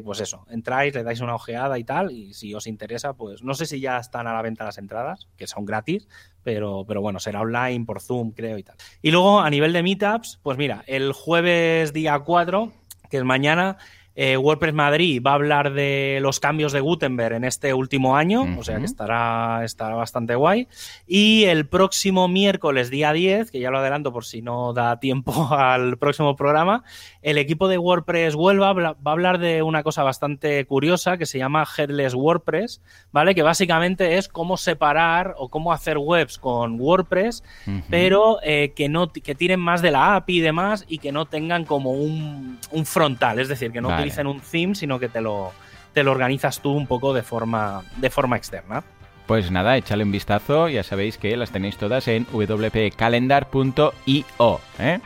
Pues 0.06 0.20
eso, 0.22 0.46
entráis, 0.50 0.94
le 0.94 1.04
dais 1.04 1.20
una 1.20 1.36
ojeada 1.36 1.78
y 1.78 1.84
tal. 1.84 2.12
Y 2.12 2.34
si 2.34 2.54
os 2.54 2.66
interesa, 2.66 3.12
pues 3.14 3.44
no 3.44 3.56
sé 3.56 3.66
si 3.66 3.82
ya 3.82 3.98
están 3.98 4.26
a 4.28 4.34
la 4.34 4.42
venta 4.42 4.64
las 4.64 4.78
entradas, 4.78 5.28
que 5.36 5.48
son 5.48 5.66
gratis, 5.66 6.08
pero, 6.44 6.86
pero 6.88 7.02
bueno, 7.02 7.20
será 7.20 7.42
online 7.42 7.86
por 7.86 8.02
Zoom, 8.02 8.32
creo 8.32 8.58
y 8.58 8.64
tal. 8.64 8.76
Y 9.02 9.12
luego, 9.12 9.42
a 9.42 9.50
nivel 9.50 9.74
de 9.74 9.84
meetups, 9.84 10.40
pues 10.44 10.58
mira, 10.58 10.84
el 10.88 11.14
jueves 11.14 11.94
día 11.94 12.20
4, 12.20 12.72
que 13.10 13.18
es 13.18 13.24
mañana. 13.24 13.78
Eh, 14.16 14.38
WordPress 14.38 14.74
Madrid 14.74 15.22
va 15.26 15.32
a 15.32 15.36
hablar 15.36 15.74
de 15.74 16.20
los 16.22 16.40
cambios 16.40 16.72
de 16.72 16.80
Gutenberg 16.80 17.36
en 17.36 17.44
este 17.44 17.74
último 17.74 18.16
año, 18.16 18.46
o 18.58 18.64
sea 18.64 18.78
que 18.78 18.86
estará, 18.86 19.64
estará 19.64 19.96
bastante 19.96 20.36
guay. 20.36 20.68
Y 21.08 21.46
el 21.46 21.68
próximo 21.68 22.28
miércoles, 22.28 22.90
día 22.90 23.14
10, 23.14 23.52
que 23.52 23.60
ya 23.60 23.72
lo 23.72 23.80
adelanto 23.80 24.14
por 24.14 24.26
si 24.26 24.42
no 24.42 24.74
da 24.74 25.00
tiempo 25.00 25.50
al 25.52 25.98
próximo 25.98 26.36
programa, 26.36 26.84
el 27.22 27.38
equipo 27.38 27.68
de 27.68 27.78
WordPress 27.78 28.36
Huelva 28.36 28.74
va 28.74 28.96
a 29.04 29.12
hablar 29.12 29.40
de 29.40 29.64
una 29.64 29.84
cosa 29.84 30.04
bastante 30.04 30.66
curiosa 30.66 31.18
que 31.18 31.26
se 31.26 31.38
llama 31.38 31.66
Headless 31.78 32.14
WordPress, 32.14 32.82
¿vale? 33.12 33.34
Que 33.34 33.44
básicamente 33.44 34.18
es 34.18 34.28
cómo 34.28 34.58
separar 34.58 35.36
o 35.38 35.50
cómo 35.50 35.74
hacer 35.74 35.98
webs 35.98 36.38
con 36.38 36.80
WordPress, 36.80 37.44
pero 37.90 38.40
eh, 38.44 38.74
que 38.76 38.90
no 38.90 39.12
que 39.12 39.36
tiren 39.36 39.60
más 39.60 39.82
de 39.82 39.92
la 39.92 40.16
API 40.16 40.38
y 40.38 40.42
demás 40.42 40.86
y 40.88 40.98
que 41.00 41.12
no 41.12 41.26
tengan 41.26 41.66
como 41.66 41.92
un, 41.92 42.60
frontal, 42.86 43.40
es 43.40 43.48
decir, 43.48 43.72
que 43.72 43.82
no 43.82 43.96
utilicen 44.04 44.28
un 44.28 44.40
theme, 44.40 44.76
sino 44.76 45.00
que 45.00 45.10
te 45.10 45.22
lo, 45.22 45.52
te 45.94 46.04
lo 46.04 46.12
organizas 46.12 46.60
tú 46.60 46.72
un 46.72 46.86
poco 46.88 47.14
de 47.14 47.24
forma, 47.24 47.84
de 47.98 48.10
forma 48.10 48.38
externa. 48.38 48.84
Pues 49.26 49.52
nada, 49.52 49.78
échale 49.78 50.04
un 50.04 50.12
vistazo, 50.12 50.68
ya 50.68 50.84
sabéis 50.84 51.18
que 51.18 51.38
las 51.38 51.52
tenéis 51.52 51.78
todas 51.78 52.10
en 52.10 52.26
wpcalendar.io. 52.26 54.60
¿eh? 54.80 55.00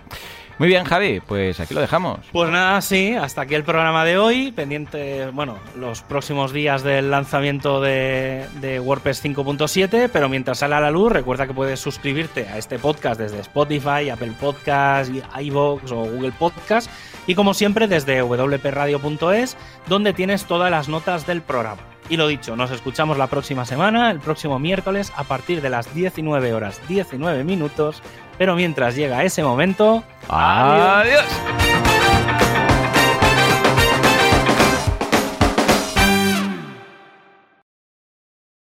Muy 0.60 0.70
bien, 0.70 0.86
Javi, 0.86 1.20
pues 1.20 1.60
aquí 1.60 1.76
lo 1.76 1.82
dejamos. 1.82 2.22
Pues 2.32 2.50
nada, 2.50 2.82
sí, 2.82 3.14
hasta 3.14 3.41
aquí 3.41 3.54
el 3.54 3.64
programa 3.64 4.04
de 4.06 4.18
hoy. 4.18 4.52
Pendiente, 4.52 5.28
bueno, 5.28 5.60
los 5.76 6.02
próximos 6.02 6.52
días 6.52 6.82
del 6.82 7.12
lanzamiento 7.12 7.80
de, 7.80 8.82
WordPress 8.84 9.24
5.7, 9.24 10.10
pero 10.12 10.30
mientras 10.30 10.58
sale 10.58 10.74
a 10.74 10.80
la 10.80 10.89
luz, 10.89 11.12
recuerda 11.12 11.45
que 11.45 11.54
puedes 11.54 11.80
suscribirte 11.80 12.48
a 12.48 12.58
este 12.58 12.80
podcast 12.80 13.20
desde 13.20 13.39
Spotify, 13.41 14.10
Apple 14.10 14.34
Podcasts, 14.39 15.14
iVoox 15.39 15.91
o 15.91 16.06
Google 16.06 16.32
Podcasts. 16.32 16.89
Y 17.28 17.36
como 17.36 17.53
siempre, 17.53 17.88
desde 17.88 18.23
wpradio.es, 18.23 19.57
donde 19.88 20.13
tienes 20.13 20.45
todas 20.45 20.71
las 20.71 20.89
notas 20.89 21.28
del 21.28 21.41
programa. 21.41 21.82
Y 22.09 22.17
lo 22.17 22.28
dicho, 22.28 22.55
nos 22.55 22.71
escuchamos 22.71 23.17
la 23.17 23.28
próxima 23.28 23.65
semana, 23.65 24.09
el 24.09 24.19
próximo 24.19 24.59
miércoles, 24.59 25.11
a 25.15 25.25
partir 25.25 25.61
de 25.61 25.69
las 25.69 25.93
19 25.93 26.53
horas 26.53 26.80
19 26.88 27.43
minutos 27.43 28.01
pero 28.38 28.55
mientras 28.55 28.95
llega 28.95 29.23
ese 29.23 29.43
momento... 29.43 30.03
¡Adiós! 30.30 31.25